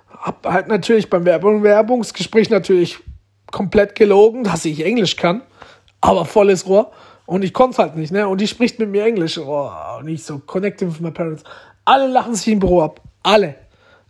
Hab 0.08 0.46
halt 0.46 0.68
natürlich 0.68 1.10
beim 1.10 1.24
Werbung 1.24 1.64
Werbungsgespräch 1.64 2.50
natürlich 2.50 3.00
komplett 3.50 3.96
gelogen, 3.96 4.44
dass 4.44 4.64
ich 4.64 4.84
Englisch 4.84 5.16
kann, 5.16 5.42
aber 6.00 6.24
volles 6.24 6.68
Rohr. 6.68 6.92
Und 7.26 7.42
ich 7.42 7.52
konnte 7.52 7.72
es 7.72 7.78
halt 7.78 7.96
nicht, 7.96 8.12
ne? 8.12 8.28
Und 8.28 8.40
die 8.40 8.46
spricht 8.46 8.78
mit 8.78 8.90
mir 8.90 9.04
Englisch. 9.04 9.38
Oh, 9.38 9.70
und 9.98 10.08
ich 10.08 10.24
so, 10.24 10.38
connecting 10.38 10.88
with 10.88 11.00
my 11.00 11.10
parents. 11.10 11.42
Alle 11.84 12.06
lachen 12.06 12.34
sich 12.34 12.48
im 12.52 12.60
Büro 12.60 12.82
ab. 12.82 13.00
Alle. 13.22 13.56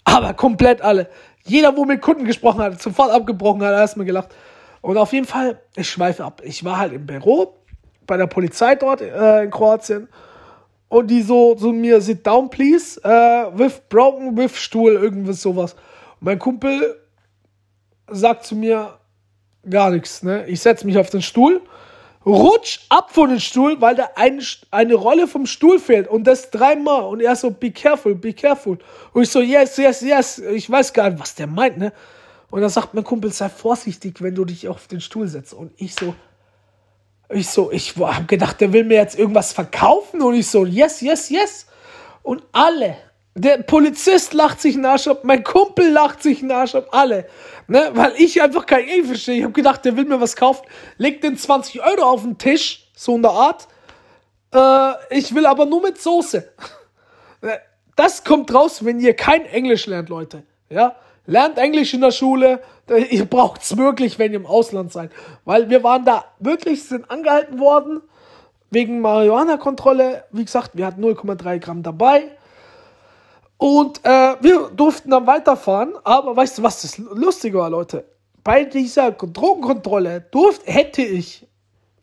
Aber 0.05 0.35
komplett 0.35 0.83
alle. 0.83 1.09
Jeder, 1.45 1.77
wo 1.77 1.85
mit 1.85 2.03
Kunden 2.03 2.25
gesprochen 2.25 2.61
hat, 2.61 2.81
sofort 2.81 3.11
abgebrochen 3.11 3.63
hat, 3.63 3.73
erstmal 3.73 4.07
gelacht. 4.07 4.29
Und 4.83 4.97
auf 4.97 5.13
jeden 5.13 5.27
Fall, 5.27 5.61
ich 5.77 5.89
schweife 5.91 6.25
ab. 6.25 6.43
Ich 6.45 6.65
war 6.65 6.79
halt 6.79 6.93
im 6.93 7.07
Büro 7.07 7.55
bei 8.07 8.17
der 8.17 8.27
Polizei 8.27 8.75
dort 8.75 9.01
äh, 9.01 9.45
in 9.45 9.51
Kroatien 9.51 10.09
und 10.89 11.07
die 11.07 11.23
so 11.23 11.57
so 11.57 11.73
mir 11.73 12.01
sit 12.01 12.27
down 12.27 12.51
please 12.51 13.01
uh, 13.05 13.57
with 13.57 13.81
broken 13.89 14.37
with 14.37 14.57
Stuhl 14.57 14.95
irgendwas 14.95 15.43
sowas. 15.43 15.75
Und 15.75 16.27
mein 16.27 16.39
Kumpel 16.39 17.01
sagt 18.09 18.45
zu 18.45 18.57
mir 18.57 18.99
gar 19.69 19.91
nichts, 19.91 20.23
ne? 20.23 20.47
Ich 20.47 20.61
setze 20.61 20.87
mich 20.87 20.99
auf 20.99 21.11
den 21.11 21.23
Stuhl, 21.23 21.61
rutsch 22.27 22.81
ab 22.89 23.11
von 23.13 23.31
dem 23.31 23.39
Stuhl, 23.39 23.81
weil 23.81 23.95
da 23.95 24.11
ein, 24.17 24.43
eine 24.71 24.95
Rolle 24.95 25.29
vom 25.29 25.47
Stuhl 25.47 25.79
fehlt 25.79 26.09
und 26.09 26.25
das 26.25 26.51
dreimal 26.51 27.05
und 27.05 27.21
er 27.21 27.37
so 27.37 27.51
be 27.51 27.71
careful, 27.71 28.15
be 28.15 28.33
careful. 28.33 28.79
Und 29.13 29.23
ich 29.23 29.31
so 29.31 29.41
yes, 29.41 29.77
yes, 29.77 30.01
yes, 30.01 30.39
ich 30.39 30.69
weiß 30.69 30.93
gar 30.93 31.11
nicht, 31.11 31.21
was 31.21 31.35
der 31.35 31.47
meint, 31.47 31.79
ne? 31.79 31.93
Und 32.51 32.61
dann 32.61 32.71
sagt 32.71 32.95
mein 32.95 33.05
Kumpel 33.05 33.33
sei 33.33 33.49
vorsichtig, 33.49 34.23
wenn 34.23 34.35
du 34.35 34.45
dich 34.45 34.69
auf 34.69 34.87
den 34.89 35.01
Stuhl 35.01 35.29
setzt 35.29 35.55
und 35.55 35.73
ich 35.77 35.95
so 35.95 36.15
Ich 37.29 37.49
so, 37.49 37.71
ich 37.71 37.97
habe 37.97 38.25
gedacht, 38.25 38.61
der 38.61 38.73
will 38.73 38.85
mir 38.85 38.97
jetzt 38.97 39.19
irgendwas 39.19 39.53
verkaufen 39.53 40.21
und 40.21 40.35
ich 40.35 40.49
so, 40.49 40.67
yes, 40.67 41.01
yes, 41.01 41.31
yes. 41.31 41.67
Und 42.23 42.43
alle, 42.53 42.97
der 43.35 43.59
Polizist 43.59 44.35
lacht 44.35 44.61
sich 44.61 44.75
einen 44.75 44.85
Arsch 44.85 45.07
ab, 45.07 45.21
mein 45.23 45.45
Kumpel 45.45 45.91
lacht 45.91 46.23
sich 46.23 46.43
einen 46.43 46.51
Arsch 46.51 46.75
ab, 46.75 46.89
alle. 46.91 47.29
Ne, 47.69 47.91
weil 47.95 48.15
ich 48.17 48.43
einfach 48.43 48.67
kein 48.67 48.89
Englisch 48.89 49.07
verstehe. 49.07 49.37
Ich 49.37 49.45
habe 49.45 49.53
gedacht, 49.53 49.85
der 49.85 49.97
will 49.97 50.05
mir 50.05 50.21
was 50.21 50.35
kaufen, 50.35 50.67
legt 50.99 51.23
den 51.23 51.37
20 51.37 51.81
Euro 51.83 52.03
auf 52.03 52.23
den 52.23 52.37
Tisch, 52.37 52.91
so 52.97 53.15
in 53.15 53.23
der 53.23 53.31
Art. 53.31 53.69
Äh, 54.53 55.17
ich 55.17 55.33
will 55.33 55.47
aber 55.47 55.67
nur 55.67 55.83
mit 55.83 56.01
Soße. 56.01 56.53
Das 57.97 58.25
kommt 58.25 58.55
raus, 58.55 58.83
wenn 58.83 58.99
ihr 58.99 59.15
kein 59.15 59.45
Englisch 59.45 59.87
lernt, 59.87 60.09
Leute. 60.09 60.43
Ja, 60.71 60.97
lernt 61.31 61.59
Englisch 61.59 61.95
in 61.95 62.01
der 62.01 62.11
Schule. 62.11 62.61
Ihr 63.11 63.25
braucht 63.25 63.63
es 63.63 63.77
wirklich, 63.77 64.19
wenn 64.19 64.33
ihr 64.33 64.41
im 64.41 64.47
Ausland 64.47 64.93
seid. 64.93 65.13
Weil 65.45 65.71
wir 65.71 65.83
waren 65.85 66.05
da 66.05 66.25
wirklich, 66.41 66.85
sind 66.85 67.11
angehalten 67.11 67.61
worden 67.61 68.03
wegen 68.71 69.01
Marihuana-Kontrolle. 69.01 70.25
Wie 70.33 70.45
gesagt, 70.45 70.73
wir 70.75 70.87
hatten 70.87 71.05
0,3 71.05 71.59
Gramm 71.59 71.83
dabei. 71.83 72.33
Und 73.59 74.05
äh, 74.05 74.35
wir 74.41 74.71
durften 74.75 75.11
dann 75.11 75.27
weiterfahren. 75.27 75.95
Aber 76.03 76.35
weißt 76.35 76.59
du, 76.59 76.63
was 76.65 76.83
das 76.83 76.99
Lustige 76.99 77.59
war, 77.59 77.71
Leute? 77.71 78.05
Bei 78.43 78.65
dieser 78.65 79.13
Drogenkontrolle 79.13 80.23
durfte, 80.33 80.71
hätte 80.71 81.03
ich, 81.03 81.47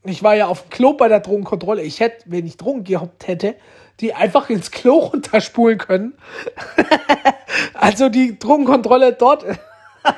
ich 0.04 0.24
war 0.24 0.36
ja 0.36 0.48
auf 0.48 0.62
dem 0.62 0.70
Klo 0.70 0.94
bei 0.94 1.10
der 1.10 1.20
Drogenkontrolle, 1.20 1.82
ich 1.82 2.00
hätte, 2.00 2.24
wenn 2.28 2.46
ich 2.46 2.56
Drogen 2.58 2.84
gehabt 2.84 3.28
hätte, 3.28 3.56
die 4.00 4.14
einfach 4.14 4.50
ins 4.50 4.72
Klo 4.72 4.98
runterspulen 4.98 5.78
können. 5.78 6.14
also 7.74 8.10
die 8.10 8.38
Drogenkontrolle 8.38 9.14
dort, 9.14 9.46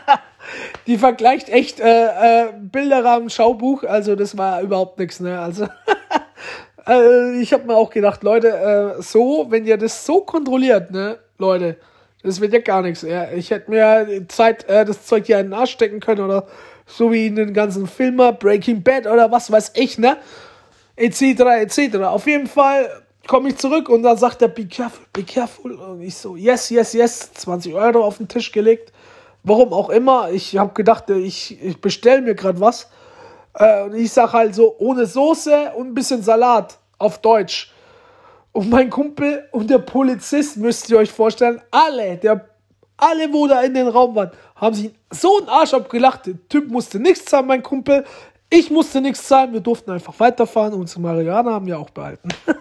die 0.88 0.98
vergleicht 0.98 1.50
echt 1.50 1.80
äh, 1.80 2.46
äh, 2.46 2.54
Bilderrahmen, 2.58 3.30
Schaubuch. 3.30 3.84
Also 3.84 4.16
das 4.16 4.38
war 4.38 4.62
überhaupt 4.62 5.00
nichts. 5.00 5.20
Ne? 5.20 5.40
Also 5.40 5.68
äh, 6.88 7.40
ich 7.40 7.54
habe 7.54 7.66
mir 7.66 7.76
auch 7.76 7.90
gedacht, 7.90 8.24
Leute, 8.24 8.50
äh, 8.98 9.02
so, 9.02 9.48
wenn 9.50 9.66
ihr 9.66 9.78
das 9.78 10.06
so 10.06 10.22
kontrolliert, 10.22 10.92
ne, 10.92 11.20
Leute, 11.38 11.78
das 12.24 12.42
wird 12.42 12.52
ja 12.52 12.60
gar 12.60 12.82
nichts. 12.82 13.02
Ja. 13.04 13.32
Ich 13.32 13.50
hätte 13.50 13.72
mir 13.72 14.26
Zeit 14.28 14.68
äh, 14.68 14.84
das 14.84 15.06
Zeug 15.06 15.26
hier 15.26 15.40
in 15.40 15.48
den 15.48 15.54
Arsch 15.54 15.72
stecken 15.72 16.02
können 16.02 16.22
oder 16.22 16.48
so 16.86 17.12
wie 17.12 17.28
in 17.28 17.36
den 17.36 17.54
ganzen 17.54 17.88
Filmen, 17.88 18.36
Breaking 18.40 18.84
Bad 18.84 19.08
oder 19.08 19.32
was 19.32 19.52
weiß 19.52 19.74
ich, 19.76 19.98
ne? 19.98 20.18
Etc. 20.96 21.22
etc. 21.22 21.96
Auf 21.98 22.28
jeden 22.28 22.48
Fall 22.48 22.90
komme 23.30 23.50
ich 23.50 23.58
zurück 23.58 23.90
und 23.90 24.02
dann 24.02 24.18
sagt 24.18 24.42
er, 24.42 24.48
be 24.48 24.66
careful, 24.66 25.06
be 25.14 25.24
careful. 25.24 25.72
Und 25.74 26.02
ich 26.02 26.16
so, 26.16 26.36
yes, 26.36 26.72
yes, 26.72 26.94
yes, 26.94 27.32
20 27.34 27.76
Euro 27.76 28.04
auf 28.04 28.18
den 28.18 28.28
Tisch 28.28 28.52
gelegt. 28.52 28.92
Warum 29.44 29.72
auch 29.72 29.92
immer. 29.92 30.32
Ich 30.32 30.58
habe 30.58 30.74
gedacht, 30.74 31.10
ich, 31.12 31.64
ich 31.64 31.80
bestelle 31.80 32.24
mir 32.24 32.34
gerade 32.34 32.60
was. 32.60 32.90
Äh, 33.54 33.84
und 33.84 33.94
ich 33.94 34.12
sage 34.12 34.34
halt 34.34 34.56
so, 34.56 34.76
ohne 34.80 35.06
Soße 35.06 35.74
und 35.76 35.90
ein 35.90 35.94
bisschen 35.94 36.24
Salat 36.24 36.80
auf 36.98 37.22
Deutsch. 37.22 37.72
Und 38.52 38.72
mein 38.72 38.90
Kumpel 38.90 39.48
und 39.52 39.70
der 39.70 39.78
Polizist, 39.78 40.58
müsst 40.58 40.90
ihr 40.90 40.98
euch 40.98 41.12
vorstellen, 41.12 41.62
alle, 41.70 42.18
der, 42.18 42.50
alle, 42.98 43.32
wo 43.32 43.46
da 43.46 43.62
in 43.62 43.76
den 43.76 43.90
Raum 43.90 44.16
waren, 44.16 44.32
haben 44.56 44.74
sich 44.74 44.92
so 45.12 45.38
einen 45.38 45.50
Arsch 45.50 45.76
abgelacht. 45.76 46.26
Der 46.26 46.34
Typ 46.50 46.68
musste 46.72 47.00
nichts 47.00 47.26
zahlen, 47.26 47.46
mein 47.46 47.62
Kumpel. 47.62 48.06
Ich 48.50 48.72
musste 48.72 49.02
nichts 49.02 49.28
zahlen. 49.28 49.54
Wir 49.54 49.62
durften 49.62 49.92
einfach 49.92 50.20
weiterfahren. 50.20 50.74
Unsere 50.74 51.02
Marihuana 51.02 51.52
haben 51.52 51.68
wir 51.68 51.78
auch 51.78 51.92
behalten. 51.92 52.30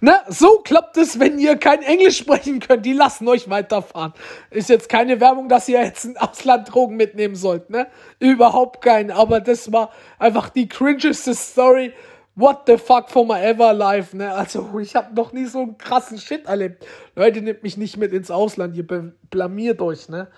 Ne? 0.00 0.14
So 0.28 0.58
klappt 0.64 0.96
es, 0.96 1.20
wenn 1.20 1.38
ihr 1.38 1.56
kein 1.56 1.82
Englisch 1.82 2.18
sprechen 2.18 2.58
könnt. 2.58 2.84
Die 2.84 2.92
lassen 2.92 3.28
euch 3.28 3.48
weiterfahren. 3.48 4.12
Ist 4.50 4.68
jetzt 4.68 4.88
keine 4.88 5.20
Werbung, 5.20 5.48
dass 5.48 5.68
ihr 5.68 5.82
jetzt 5.82 6.04
ein 6.04 6.16
Ausland 6.16 6.72
Drogen 6.72 6.96
mitnehmen 6.96 7.36
sollt. 7.36 7.70
Ne? 7.70 7.86
Überhaupt 8.18 8.82
kein. 8.82 9.10
Aber 9.10 9.40
das 9.40 9.70
war 9.72 9.90
einfach 10.18 10.48
die 10.48 10.68
cringeste 10.68 11.34
Story. 11.34 11.92
What 12.34 12.62
the 12.66 12.78
fuck 12.78 13.10
for 13.10 13.26
my 13.26 13.40
ever 13.42 13.74
life, 13.74 14.16
ne? 14.16 14.32
Also, 14.32 14.78
ich 14.80 14.96
habe 14.96 15.14
noch 15.14 15.34
nie 15.34 15.44
so 15.44 15.60
einen 15.60 15.76
krassen 15.76 16.16
Shit 16.16 16.46
erlebt. 16.46 16.86
Leute, 17.14 17.42
nehmt 17.42 17.62
mich 17.62 17.76
nicht 17.76 17.98
mit 17.98 18.14
ins 18.14 18.30
Ausland, 18.30 18.74
ihr 18.74 18.86
blamiert 19.28 19.82
euch, 19.82 20.08
ne? 20.08 20.28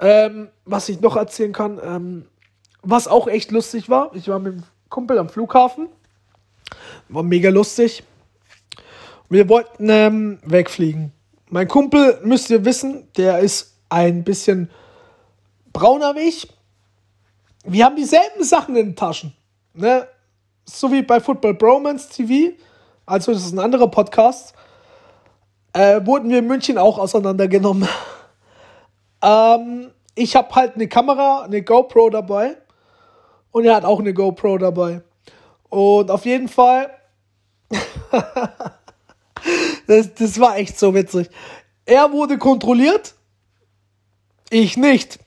Ähm, 0.00 0.48
was 0.64 0.88
ich 0.88 1.02
noch 1.02 1.16
erzählen 1.16 1.52
kann, 1.52 1.78
ähm, 1.84 2.24
was 2.82 3.08
auch 3.08 3.28
echt 3.28 3.50
lustig 3.50 3.90
war, 3.90 4.10
ich 4.14 4.26
war 4.28 4.38
mit 4.38 4.54
dem 4.54 4.62
Kumpel 4.88 5.18
am 5.18 5.28
Flughafen, 5.28 5.88
war 7.10 7.22
mega 7.22 7.50
lustig. 7.50 8.04
Wir 9.34 9.48
wollten 9.48 9.88
ähm, 9.88 10.38
wegfliegen. 10.44 11.10
Mein 11.50 11.66
Kumpel, 11.66 12.20
müsst 12.22 12.50
ihr 12.50 12.64
wissen, 12.64 13.08
der 13.16 13.40
ist 13.40 13.80
ein 13.88 14.22
bisschen 14.22 14.70
brauner 15.72 16.14
wie 16.14 16.28
ich. 16.28 16.48
Wir 17.64 17.84
haben 17.84 17.96
dieselben 17.96 18.44
Sachen 18.44 18.76
in 18.76 18.90
den 18.90 18.94
Taschen. 18.94 19.34
Ne? 19.72 20.06
So 20.64 20.92
wie 20.92 21.02
bei 21.02 21.18
Football 21.18 21.54
Bromance 21.54 22.10
TV, 22.10 22.54
also 23.06 23.32
das 23.32 23.44
ist 23.44 23.52
ein 23.52 23.58
anderer 23.58 23.88
Podcast, 23.88 24.54
äh, 25.72 26.00
wurden 26.06 26.30
wir 26.30 26.38
in 26.38 26.46
München 26.46 26.78
auch 26.78 27.00
auseinandergenommen. 27.00 27.88
ähm, 29.20 29.90
ich 30.14 30.36
habe 30.36 30.54
halt 30.54 30.76
eine 30.76 30.86
Kamera, 30.86 31.42
eine 31.42 31.60
GoPro 31.60 32.08
dabei 32.08 32.56
und 33.50 33.64
er 33.64 33.74
hat 33.74 33.84
auch 33.84 33.98
eine 33.98 34.14
GoPro 34.14 34.58
dabei. 34.58 35.02
Und 35.70 36.08
auf 36.12 36.24
jeden 36.24 36.46
Fall 36.46 36.88
Das, 39.86 40.14
das 40.14 40.38
war 40.40 40.56
echt 40.56 40.78
so 40.78 40.94
witzig. 40.94 41.28
Er 41.84 42.12
wurde 42.12 42.38
kontrolliert, 42.38 43.14
ich 44.50 44.76
nicht. 44.76 45.18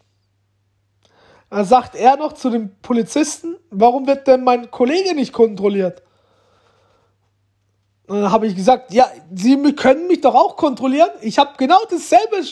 Dann 1.50 1.66
sagt 1.66 1.96
er 1.96 2.18
noch 2.18 2.34
zu 2.34 2.50
dem 2.50 2.76
Polizisten, 2.82 3.56
warum 3.70 4.06
wird 4.08 4.28
denn 4.28 4.44
mein 4.44 4.70
Kollege 4.70 5.14
nicht 5.14 5.32
kontrolliert? 5.32 6.02
Dann 8.08 8.32
habe 8.32 8.48
ich 8.48 8.56
gesagt, 8.56 8.94
ja, 8.94 9.10
Sie 9.34 9.58
können 9.74 10.08
mich 10.08 10.22
doch 10.22 10.34
auch 10.34 10.56
kontrollieren. 10.56 11.10
Ich 11.22 11.38
habe 11.38 11.52
genau 11.58 11.80
dasselbe 11.90 12.44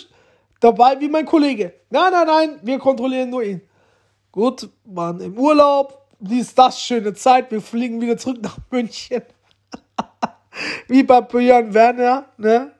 dabei 0.59 0.99
wie 0.99 1.07
mein 1.07 1.25
Kollege. 1.25 1.73
Nein, 1.89 2.11
nein, 2.11 2.27
nein, 2.27 2.59
wir 2.61 2.79
kontrollieren 2.79 3.29
nur 3.29 3.43
ihn. 3.43 3.61
Gut, 4.31 4.69
waren 4.83 5.21
im 5.21 5.37
Urlaub, 5.37 6.09
dies, 6.19 6.53
das, 6.53 6.81
schöne 6.81 7.13
Zeit, 7.13 7.51
wir 7.51 7.61
fliegen 7.61 8.01
wieder 8.01 8.17
zurück 8.17 8.39
nach 8.41 8.57
München. 8.69 9.21
Wie 10.87 11.03
bei 11.03 11.21
Björn 11.21 11.73
Werner, 11.73 12.25
ne? 12.37 12.71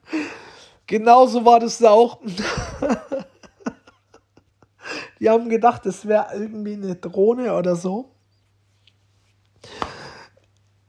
Genauso 0.88 1.44
war 1.46 1.60
das 1.60 1.78
da 1.80 1.90
auch. 1.90 2.20
Die 5.20 5.30
haben 5.30 5.50
gedacht, 5.50 5.86
es 5.86 6.08
wäre 6.08 6.28
irgendwie 6.34 6.74
eine 6.74 6.96
Drohne 6.96 7.54
oder 7.56 7.76
so. 7.76 8.12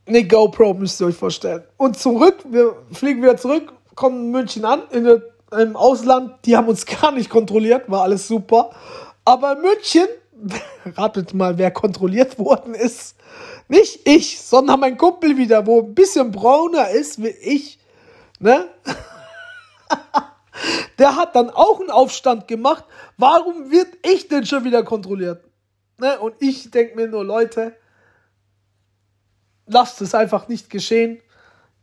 Eine 0.07 0.27
GoPro 0.27 0.75
müsst 0.75 1.01
ihr 1.01 1.07
euch 1.07 1.17
vorstellen. 1.17 1.65
Und 1.77 1.99
zurück, 1.99 2.45
wir 2.49 2.77
fliegen 2.93 3.23
wieder 3.23 3.37
zurück, 3.37 3.73
kommen 3.95 4.27
in 4.27 4.31
München 4.31 4.65
an, 4.65 4.83
in 4.91 5.05
der, 5.05 5.23
im 5.59 5.75
Ausland, 5.77 6.35
die 6.45 6.57
haben 6.57 6.69
uns 6.69 6.87
gar 7.01 7.11
nicht 7.13 7.31
kontrolliert, 7.31 7.91
war 7.91 8.03
alles 8.03 8.29
super. 8.29 8.71
Aber 9.25 9.53
in 9.53 9.63
München, 9.63 10.07
ratet 10.97 11.35
mal, 11.35 11.59
wer 11.59 11.71
kontrolliert 11.71 12.39
worden 12.39 12.75
ist. 12.75 13.17
Nicht 13.69 14.09
ich, 14.09 14.41
sondern 14.41 14.81
mein 14.81 14.97
Kumpel 14.97 15.37
wieder, 15.37 15.67
wo 15.67 15.83
ein 15.83 15.95
bisschen 15.95 16.31
brauner 16.31 16.91
ist 16.91 17.23
wie 17.23 17.29
ich. 17.29 17.79
Ne? 18.39 18.69
Der 20.99 21.17
hat 21.17 21.35
dann 21.35 21.51
auch 21.51 21.81
einen 21.81 21.91
Aufstand 21.91 22.49
gemacht. 22.49 22.85
Warum 23.19 23.71
wird 23.71 23.89
ich 24.03 24.29
denn 24.29 24.47
schon 24.47 24.65
wieder 24.65 24.83
kontrolliert? 24.85 25.45
Ne? 25.99 26.19
Und 26.19 26.35
ich 26.41 26.71
denke 26.71 26.97
mir 26.97 27.09
nur, 27.09 27.25
Leute, 27.25 27.77
lasst 29.67 30.01
es 30.01 30.15
einfach 30.15 30.49
nicht 30.49 30.71
geschehen. 30.71 31.21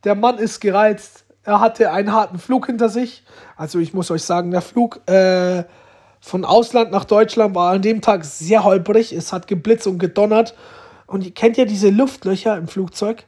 Der 0.04 0.16
Mann 0.16 0.38
ist 0.38 0.60
gereizt. 0.60 1.26
Er 1.44 1.60
hatte 1.60 1.92
einen 1.92 2.14
harten 2.14 2.40
Flug 2.40 2.68
hinter 2.68 2.90
sich. 2.90 3.24
Also 3.58 3.80
ich 3.80 3.94
muss 3.94 4.10
euch 4.10 4.24
sagen, 4.24 4.52
der 4.52 4.62
Flug 4.62 5.08
äh, 5.10 5.66
von 6.22 6.46
Ausland 6.46 6.92
nach 6.92 7.06
Deutschland 7.06 7.54
war 7.54 7.74
an 7.74 7.82
dem 7.82 8.02
Tag 8.02 8.24
sehr 8.24 8.64
holprig. 8.64 9.12
Es 9.12 9.34
hat 9.34 9.48
geblitzt 9.48 9.88
und 9.88 10.00
gedonnert. 10.00 10.56
Und 11.14 11.24
ihr 11.24 11.32
kennt 11.32 11.58
ja 11.58 11.66
diese 11.66 11.92
Luftlöcher 11.92 12.58
im 12.58 12.68
Flugzeug, 12.68 13.26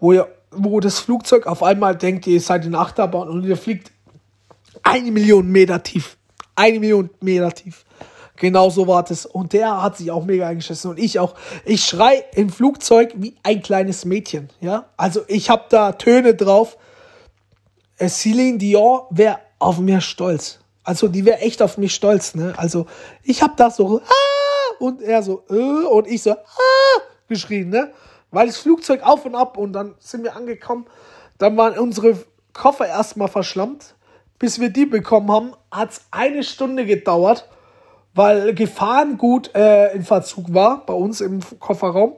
wo, 0.00 0.14
ihr, 0.14 0.26
wo 0.52 0.80
das 0.80 0.98
Flugzeug 0.98 1.46
auf 1.46 1.62
einmal 1.62 1.94
denkt, 1.94 2.26
ihr 2.26 2.40
seid 2.40 2.64
in 2.64 2.74
Achterbahn 2.74 3.28
und 3.28 3.44
ihr 3.44 3.58
fliegt 3.58 3.92
eine 4.82 5.10
Million 5.10 5.46
Meter 5.52 5.82
tief. 5.82 6.16
Eine 6.54 6.80
Million 6.80 7.10
Meter 7.20 7.52
tief. 7.52 7.84
Genau 8.36 8.70
so 8.70 8.86
war 8.86 9.02
das. 9.02 9.26
Und 9.26 9.52
der 9.52 9.82
hat 9.82 9.98
sich 9.98 10.10
auch 10.10 10.24
mega 10.24 10.48
eingeschissen. 10.48 10.90
Und 10.90 10.98
ich 10.98 11.18
auch. 11.18 11.34
Ich 11.66 11.84
schrei 11.84 12.24
im 12.32 12.48
Flugzeug 12.48 13.12
wie 13.16 13.36
ein 13.42 13.60
kleines 13.60 14.06
Mädchen. 14.06 14.48
Ja, 14.62 14.86
also 14.96 15.20
ich 15.28 15.50
habe 15.50 15.64
da 15.68 15.92
Töne 15.92 16.34
drauf. 16.34 16.78
Äh, 17.98 18.08
Celine 18.08 18.56
Dion 18.56 19.00
wäre 19.10 19.40
auf 19.58 19.78
mir 19.78 20.00
stolz. 20.00 20.60
Also 20.84 21.06
die 21.06 21.26
wäre 21.26 21.40
echt 21.40 21.60
auf 21.60 21.76
mich 21.76 21.94
stolz. 21.94 22.34
Ne? 22.34 22.54
Also 22.56 22.86
ich 23.22 23.42
habe 23.42 23.52
da 23.58 23.70
so 23.70 24.00
ah! 24.00 24.74
und 24.78 25.02
er 25.02 25.22
so 25.22 25.44
äh, 25.50 25.84
und 25.84 26.06
ich 26.06 26.22
so 26.22 26.30
ah! 26.30 27.02
Geschrien, 27.28 27.70
ne? 27.70 27.92
Weil 28.30 28.46
das 28.46 28.58
Flugzeug 28.58 29.02
auf 29.02 29.24
und 29.24 29.34
ab 29.34 29.56
und 29.56 29.72
dann 29.72 29.94
sind 29.98 30.24
wir 30.24 30.36
angekommen. 30.36 30.86
Dann 31.38 31.56
waren 31.56 31.78
unsere 31.78 32.18
Koffer 32.52 32.86
erstmal 32.86 33.28
verschlammt. 33.28 33.94
Bis 34.38 34.60
wir 34.60 34.68
die 34.68 34.84
bekommen 34.84 35.30
haben, 35.30 35.52
hat 35.70 35.92
es 35.92 36.00
eine 36.10 36.42
Stunde 36.42 36.84
gedauert, 36.84 37.48
weil 38.14 38.52
Gefahrengut 38.54 39.54
äh, 39.54 39.94
in 39.94 40.04
Verzug 40.04 40.52
war 40.52 40.84
bei 40.84 40.92
uns 40.92 41.22
im 41.22 41.40
Kofferraum. 41.58 42.16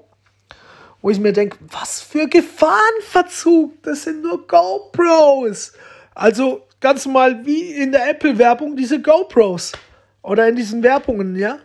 wo 1.00 1.10
ich 1.10 1.20
mir 1.20 1.32
denke, 1.32 1.58
was 1.70 2.00
für 2.00 2.26
Gefahrenverzug, 2.26 3.82
das 3.82 4.02
sind 4.04 4.22
nur 4.22 4.46
GoPros. 4.46 5.72
Also 6.14 6.62
ganz 6.80 7.06
normal 7.06 7.44
wie 7.46 7.72
in 7.72 7.92
der 7.92 8.10
Apple-Werbung 8.10 8.76
diese 8.76 9.00
GoPros 9.00 9.72
oder 10.22 10.48
in 10.48 10.56
diesen 10.56 10.82
Werbungen, 10.82 11.36
ja. 11.36 11.58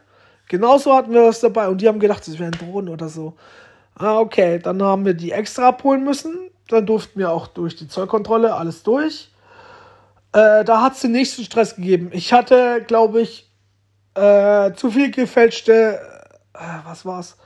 Genauso 0.53 0.93
hatten 0.93 1.11
wir 1.11 1.23
das 1.23 1.39
dabei 1.39 1.67
und 1.67 1.81
die 1.81 1.87
haben 1.87 1.99
gedacht, 1.99 2.27
das 2.27 2.37
wären 2.37 2.51
Drohnen 2.51 2.93
oder 2.93 3.09
so. 3.09 3.33
Ah, 3.95 4.19
okay, 4.19 4.59
dann 4.59 4.83
haben 4.83 5.03
wir 5.03 5.15
die 5.15 5.31
extra 5.31 5.69
abholen 5.69 6.03
müssen. 6.03 6.51
Dann 6.67 6.85
durften 6.85 7.17
wir 7.17 7.31
auch 7.31 7.47
durch 7.47 7.75
die 7.75 7.87
Zollkontrolle 7.87 8.53
alles 8.53 8.83
durch. 8.83 9.31
Äh, 10.31 10.63
da 10.63 10.83
hat 10.83 10.93
es 10.93 11.01
den 11.01 11.13
nächsten 11.13 11.43
Stress 11.43 11.75
gegeben. 11.75 12.11
Ich 12.13 12.33
hatte, 12.33 12.83
glaube 12.85 13.21
ich, 13.21 13.49
äh, 14.13 14.73
zu 14.73 14.91
viel 14.91 15.09
gefälschte, 15.09 15.99
äh, 16.53 16.59
was 16.85 17.03
war's, 17.03 17.37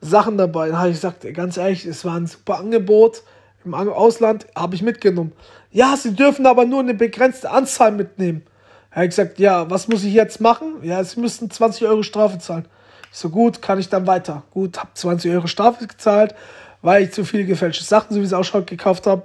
Sachen 0.00 0.38
dabei. 0.38 0.68
Da 0.68 0.78
habe 0.78 0.90
ich 0.90 0.94
gesagt, 0.94 1.26
ganz 1.34 1.56
ehrlich, 1.56 1.84
es 1.84 2.04
war 2.04 2.14
ein 2.14 2.28
super 2.28 2.60
Angebot. 2.60 3.24
Im 3.64 3.74
Ausland 3.74 4.46
habe 4.54 4.76
ich 4.76 4.82
mitgenommen. 4.82 5.32
Ja, 5.72 5.96
sie 5.96 6.14
dürfen 6.14 6.46
aber 6.46 6.64
nur 6.64 6.78
eine 6.78 6.94
begrenzte 6.94 7.50
Anzahl 7.50 7.90
mitnehmen. 7.90 8.46
Er 8.94 9.02
hat 9.02 9.10
gesagt, 9.10 9.38
ja, 9.38 9.70
was 9.70 9.88
muss 9.88 10.04
ich 10.04 10.12
jetzt 10.12 10.40
machen? 10.40 10.76
Ja, 10.82 11.02
sie 11.02 11.20
müssten 11.20 11.50
20 11.50 11.86
Euro 11.86 12.02
Strafe 12.02 12.38
zahlen. 12.38 12.66
Ich 13.10 13.18
so, 13.18 13.30
gut, 13.30 13.62
kann 13.62 13.78
ich 13.78 13.88
dann 13.88 14.06
weiter. 14.06 14.42
Gut, 14.50 14.78
habe 14.78 14.90
20 14.94 15.32
Euro 15.32 15.46
Strafe 15.46 15.86
gezahlt, 15.86 16.34
weil 16.82 17.04
ich 17.04 17.12
zu 17.12 17.24
viele 17.24 17.44
gefälschte 17.44 17.84
Sachen 17.84 18.14
sowieso 18.14 18.36
auch 18.36 18.44
schon 18.44 18.66
gekauft 18.66 19.06
habe. 19.06 19.24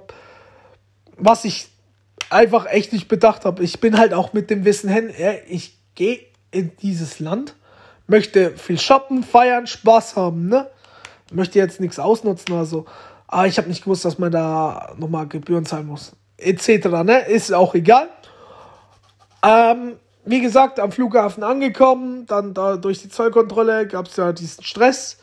Was 1.16 1.44
ich 1.44 1.68
einfach 2.30 2.66
echt 2.66 2.92
nicht 2.92 3.08
bedacht 3.08 3.44
habe. 3.44 3.62
Ich 3.62 3.80
bin 3.80 3.98
halt 3.98 4.14
auch 4.14 4.32
mit 4.32 4.50
dem 4.50 4.64
Wissen 4.64 4.90
hin, 4.90 5.10
ich 5.48 5.78
gehe 5.94 6.20
in 6.50 6.72
dieses 6.82 7.20
Land, 7.20 7.54
möchte 8.06 8.56
viel 8.56 8.78
shoppen, 8.78 9.22
feiern, 9.22 9.66
Spaß 9.66 10.16
haben, 10.16 10.48
ne? 10.48 10.68
Möchte 11.30 11.58
jetzt 11.58 11.80
nichts 11.80 11.98
ausnutzen 11.98 12.54
oder 12.54 12.64
so. 12.64 12.86
Aber 13.26 13.46
ich 13.46 13.58
habe 13.58 13.68
nicht 13.68 13.84
gewusst, 13.84 14.04
dass 14.06 14.18
man 14.18 14.32
da 14.32 14.94
nochmal 14.96 15.28
Gebühren 15.28 15.66
zahlen 15.66 15.86
muss. 15.86 16.12
Etc. 16.38 16.86
Ne? 17.04 17.26
Ist 17.28 17.52
auch 17.52 17.74
egal. 17.74 18.08
Ähm, 19.42 19.96
wie 20.24 20.40
gesagt, 20.40 20.78
am 20.80 20.92
Flughafen 20.92 21.42
angekommen, 21.42 22.26
dann 22.26 22.54
da 22.54 22.76
durch 22.76 23.00
die 23.00 23.08
Zollkontrolle 23.08 23.86
gab 23.86 24.06
es 24.08 24.16
ja 24.16 24.32
diesen 24.32 24.62
Stress. 24.62 25.18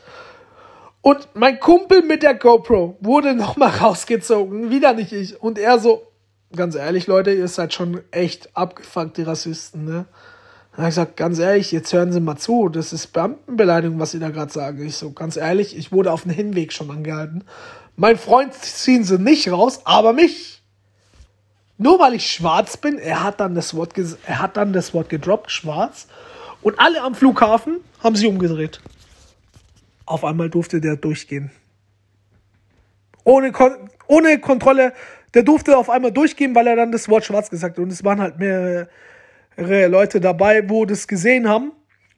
Und 1.01 1.27
mein 1.35 1.59
Kumpel 1.59 2.01
mit 2.01 2.23
der 2.23 2.33
GoPro 2.33 2.97
wurde 2.99 3.35
nochmal 3.35 3.69
rausgezogen, 3.69 4.71
wieder 4.71 4.93
nicht 4.93 5.11
ich. 5.11 5.41
Und 5.41 5.59
er 5.59 5.77
so, 5.77 6.07
ganz 6.55 6.73
ehrlich, 6.75 7.05
Leute, 7.05 7.31
ihr 7.31 7.47
seid 7.47 7.73
schon 7.73 8.01
echt 8.09 8.55
abgefuckt, 8.57 9.17
die 9.17 9.23
Rassisten, 9.23 9.85
ne? 9.85 10.05
Dann 10.71 10.79
habe 10.79 10.89
ich 10.89 10.95
gesagt, 10.95 11.15
ganz 11.15 11.39
ehrlich, 11.39 11.71
jetzt 11.71 11.93
hören 11.93 12.11
Sie 12.11 12.19
mal 12.19 12.35
zu, 12.35 12.67
das 12.67 12.91
ist 12.91 13.13
Beamtenbeleidigung, 13.13 13.97
was 13.97 14.11
Sie 14.11 14.19
da 14.19 14.29
gerade 14.29 14.51
sagen. 14.51 14.85
Ich 14.85 14.97
so, 14.97 15.11
ganz 15.11 15.37
ehrlich, 15.37 15.77
ich 15.77 15.93
wurde 15.93 16.11
auf 16.11 16.23
dem 16.23 16.31
Hinweg 16.31 16.73
schon 16.73 16.91
angehalten. 16.91 17.45
Mein 17.95 18.17
Freund 18.17 18.53
ziehen 18.53 19.05
Sie 19.05 19.17
nicht 19.17 19.49
raus, 19.49 19.81
aber 19.85 20.11
mich. 20.11 20.54
Nur 21.77 21.99
weil 21.99 22.13
ich 22.13 22.25
schwarz 22.25 22.77
bin, 22.77 22.97
er 22.97 23.23
hat 23.23 23.39
dann 23.39 23.55
das 23.55 23.75
Wort, 23.75 23.93
er 24.25 24.41
hat 24.41 24.57
dann 24.57 24.73
das 24.73 24.93
Wort 24.93 25.09
gedroppt, 25.09 25.51
schwarz. 25.51 26.07
Und 26.61 26.79
alle 26.79 27.01
am 27.01 27.15
Flughafen 27.15 27.79
haben 28.03 28.15
sich 28.15 28.27
umgedreht. 28.27 28.81
Auf 30.05 30.23
einmal 30.23 30.49
durfte 30.49 30.79
der 30.79 30.95
durchgehen. 30.95 31.51
Ohne, 33.23 33.51
Kon 33.51 33.89
ohne 34.07 34.39
Kontrolle 34.39 34.93
der 35.35 35.43
durfte 35.43 35.77
auf 35.77 35.89
einmal 35.89 36.11
durchgehen, 36.11 36.55
weil 36.55 36.65
er 36.65 36.77
dann 36.77 36.91
das 36.93 37.09
Wort 37.09 37.25
schwarz 37.25 37.49
gesagt 37.49 37.77
hat. 37.77 37.83
Und 37.83 37.91
es 37.91 38.03
waren 38.03 38.21
halt 38.21 38.39
mehrere 38.39 38.87
Leute 39.87 40.21
dabei, 40.21 40.67
wo 40.69 40.85
das 40.85 41.07
gesehen 41.07 41.47
haben. 41.47 41.73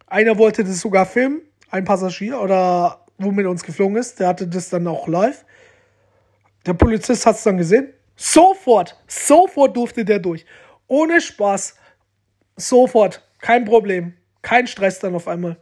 Einer 0.05 0.37
wollte 0.37 0.63
das 0.63 0.79
sogar 0.79 1.05
filmen, 1.05 1.41
ein 1.71 1.83
Passagier 1.83 2.39
oder 2.39 3.05
wo 3.17 3.31
mit 3.31 3.47
uns 3.47 3.63
geflogen 3.63 3.97
ist, 3.97 4.19
der 4.19 4.27
hatte 4.27 4.47
das 4.47 4.69
dann 4.69 4.87
auch 4.87 5.07
live. 5.07 5.43
Der 6.67 6.73
Polizist 6.73 7.25
hat 7.25 7.35
es 7.35 7.43
dann 7.43 7.57
gesehen. 7.57 7.91
Sofort, 8.17 9.01
sofort 9.07 9.77
durfte 9.77 10.03
der 10.03 10.19
durch. 10.19 10.45
Ohne 10.87 11.21
Spaß. 11.21 11.75
Sofort. 12.57 13.23
Kein 13.39 13.63
Problem. 13.63 14.17
Kein 14.41 14.67
Stress 14.67 14.99
dann 14.99 15.15
auf 15.15 15.27
einmal. 15.27 15.57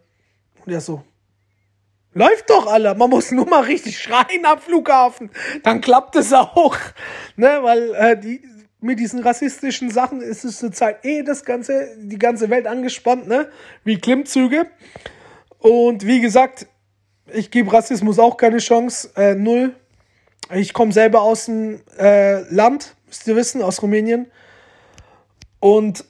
Und 0.66 0.72
er 0.72 0.82
so, 0.82 1.04
Läuft 2.18 2.50
doch 2.50 2.68
alle. 2.68 2.96
Man 2.96 3.10
muss 3.10 3.32
nur 3.32 3.46
mal 3.46 3.64
richtig 3.64 4.00
schreien 4.00 4.46
am 4.46 4.60
Flughafen. 4.60 5.30
Dann 5.64 5.82
klappt 5.82 6.16
es 6.16 6.34
auch. 6.34 6.76
Ne, 7.38 7.60
weil 7.62 7.94
äh, 7.96 8.18
die, 8.18 8.42
mit 8.80 8.98
diesen 8.98 9.20
rassistischen 9.20 9.92
Sachen 9.92 10.22
ist 10.22 10.46
es 10.46 10.60
zur 10.60 10.72
Zeit 10.72 11.04
eh 11.04 11.22
das 11.22 11.44
ganze, 11.44 11.98
die 11.98 12.18
ganze 12.18 12.50
Welt 12.50 12.66
angespannt, 12.66 13.28
ne? 13.28 13.50
Wie 13.84 13.98
Klimmzüge. 13.98 14.68
Und 15.60 16.06
wie 16.08 16.22
gesagt, 16.22 16.68
ich 17.34 17.52
gebe 17.52 17.74
Rassismus 17.74 18.20
auch 18.20 18.38
keine 18.38 18.60
Chance. 18.60 19.10
Äh, 19.18 19.36
null. 19.36 19.76
Ich 20.54 20.74
komme 20.74 20.92
selber 20.92 21.22
aus 21.22 21.46
dem 21.46 21.82
äh, 21.98 22.42
Land, 22.54 22.96
müsst 23.08 23.28
ihr 23.28 23.36
wissen, 23.36 23.62
aus 23.62 23.82
Rumänien. 23.82 24.32
Und 25.60 26.06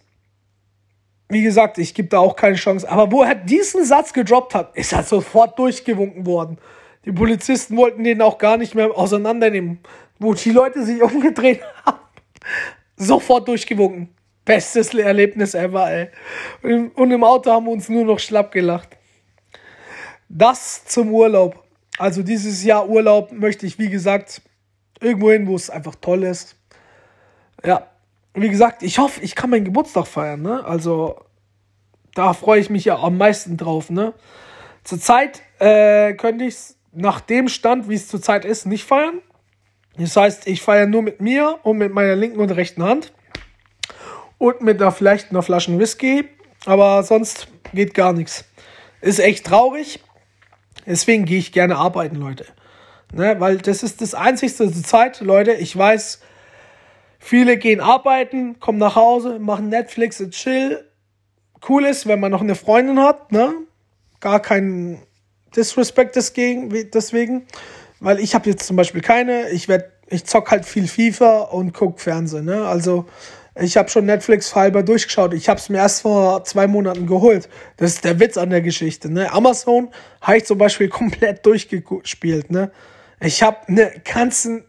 wie 1.30 1.42
gesagt, 1.42 1.78
ich 1.78 1.94
gebe 1.94 2.10
da 2.10 2.20
auch 2.20 2.36
keine 2.36 2.56
Chance. 2.56 2.90
Aber 2.90 3.12
wo 3.12 3.24
er 3.24 3.36
diesen 3.36 3.86
Satz 3.86 4.14
gedroppt 4.14 4.54
hat, 4.54 4.76
ist 4.76 4.94
er 4.94 5.04
sofort 5.04 5.58
durchgewunken 5.58 6.26
worden. 6.26 6.58
Die 7.06 7.12
Polizisten 7.12 7.78
wollten 7.78 8.04
den 8.04 8.22
auch 8.22 8.38
gar 8.38 8.58
nicht 8.58 8.76
mehr 8.76 8.96
auseinandernehmen. 8.96 9.80
Wo 10.20 10.34
die 10.34 10.52
Leute 10.52 10.84
sich 10.84 11.02
umgedreht 11.02 11.62
haben, 11.86 12.00
sofort 12.98 13.48
durchgewunken. 13.48 14.10
Bestes 14.44 14.94
Erlebnis 14.94 15.56
ever, 15.56 15.90
ey. 15.92 16.10
Und 16.62 17.12
im 17.12 17.24
Auto 17.24 17.52
haben 17.52 17.66
wir 17.66 17.72
uns 17.72 17.90
nur 17.90 18.06
noch 18.06 18.20
schlapp 18.20 18.52
gelacht. 18.52 18.90
Das 20.30 20.86
zum 20.86 21.12
Urlaub. 21.12 21.65
Also 21.98 22.24
dieses 22.24 22.64
Jahr 22.64 22.90
Urlaub 22.90 23.32
möchte 23.32 23.66
ich, 23.66 23.80
wie 23.80 23.90
gesagt, 23.90 24.42
irgendwo 25.00 25.32
hin, 25.32 25.48
wo 25.48 25.56
es 25.56 25.70
einfach 25.70 25.96
toll 25.96 26.24
ist. 26.24 26.56
Ja, 27.64 27.88
wie 28.34 28.50
gesagt, 28.50 28.84
ich 28.84 29.00
hoffe, 29.00 29.22
ich 29.22 29.36
kann 29.36 29.50
meinen 29.50 29.66
Geburtstag 29.66 30.08
feiern, 30.08 30.42
ne? 30.42 30.64
Also, 30.66 31.18
da 32.14 32.34
freue 32.34 32.60
ich 32.60 32.70
mich 32.70 32.86
ja 32.86 32.98
am 32.98 33.18
meisten 33.18 33.56
drauf, 33.58 33.90
ne? 33.90 34.14
Zurzeit 34.84 35.42
äh, 35.60 36.14
könnte 36.14 36.46
ich 36.46 36.54
es 36.54 36.78
nach 36.92 37.22
dem 37.22 37.48
Stand, 37.48 37.90
wie 37.90 37.96
es 37.96 38.08
zurzeit 38.08 38.46
ist, 38.46 38.66
nicht 38.66 38.84
feiern. 38.84 39.22
Das 39.98 40.16
heißt, 40.16 40.48
ich 40.48 40.62
feiere 40.62 40.88
nur 40.88 41.02
mit 41.02 41.22
mir 41.22 41.60
und 41.64 41.78
mit 41.78 41.94
meiner 41.94 42.16
linken 42.16 42.40
und 42.40 42.52
rechten 42.52 42.84
Hand. 42.84 43.14
Und 44.38 44.62
mit 44.62 44.82
einer, 44.82 44.92
vielleicht 44.92 45.32
einer 45.32 45.42
Flasche 45.42 45.78
Whisky. 45.80 46.28
Aber 46.66 47.04
sonst 47.04 47.48
geht 47.74 47.94
gar 47.94 48.12
nichts. 48.12 48.46
Ist 49.02 49.20
echt 49.20 49.46
traurig. 49.46 50.02
Deswegen 50.86 51.26
gehe 51.26 51.40
ich 51.40 51.52
gerne 51.52 51.78
arbeiten, 51.78 52.16
Leute. 52.16 52.46
Ne, 53.14 53.36
weil 53.40 53.58
das 53.58 53.84
ist 53.84 54.02
das 54.02 54.14
Einzigste 54.14 54.72
zur 54.72 54.84
Zeit, 54.84 55.22
Leute. 55.22 55.54
Ich 55.54 55.76
weiß, 55.78 56.20
Viele 57.26 57.58
gehen 57.58 57.82
arbeiten, 57.82 58.60
kommen 58.60 58.78
nach 58.78 58.96
Hause, 58.96 59.40
machen 59.40 59.70
Netflix 59.70 60.22
und 60.22 60.30
chill. 60.30 60.88
Cool 61.68 61.86
ist, 61.86 62.06
wenn 62.06 62.20
man 62.20 62.32
noch 62.32 62.42
eine 62.42 62.54
Freundin 62.54 63.00
hat, 63.00 63.32
ne? 63.32 63.52
Gar 64.20 64.42
kein 64.42 65.02
Disrespect 65.56 66.16
deswegen. 66.16 67.48
Weil 68.00 68.20
ich 68.20 68.36
habe 68.36 68.48
jetzt 68.48 68.68
zum 68.68 68.76
Beispiel 68.76 69.02
keine. 69.02 69.50
Ich 69.50 69.68
ich 70.08 70.26
zock 70.26 70.52
halt 70.52 70.68
viel 70.68 70.88
FIFA 70.88 71.46
und 71.46 71.74
guck 71.74 72.00
Fernsehen, 72.00 72.46
ne? 72.46 72.68
Also 72.68 73.08
ich 73.58 73.78
habe 73.78 73.90
schon 73.90 74.06
Netflix 74.06 74.54
halber 74.54 74.84
durchgeschaut. 74.84 75.34
Ich 75.34 75.48
habe 75.48 75.60
es 75.60 75.70
mir 75.70 75.78
erst 75.78 76.02
vor 76.02 76.44
zwei 76.44 76.68
Monaten 76.68 77.08
geholt. 77.08 77.48
Das 77.78 77.94
ist 77.94 78.04
der 78.04 78.20
Witz 78.20 78.38
an 78.38 78.50
der 78.50 78.62
Geschichte. 78.62 79.10
Ne? 79.10 79.32
Amazon 79.32 79.90
habe 80.22 80.38
ich 80.38 80.46
zum 80.46 80.58
Beispiel 80.58 80.90
komplett 80.90 81.46
durchgespielt. 81.46 82.52
Ne? 82.52 82.72
Ich 83.22 83.42
habe 83.42 83.58
eine 83.68 83.92
ganzen 84.04 84.66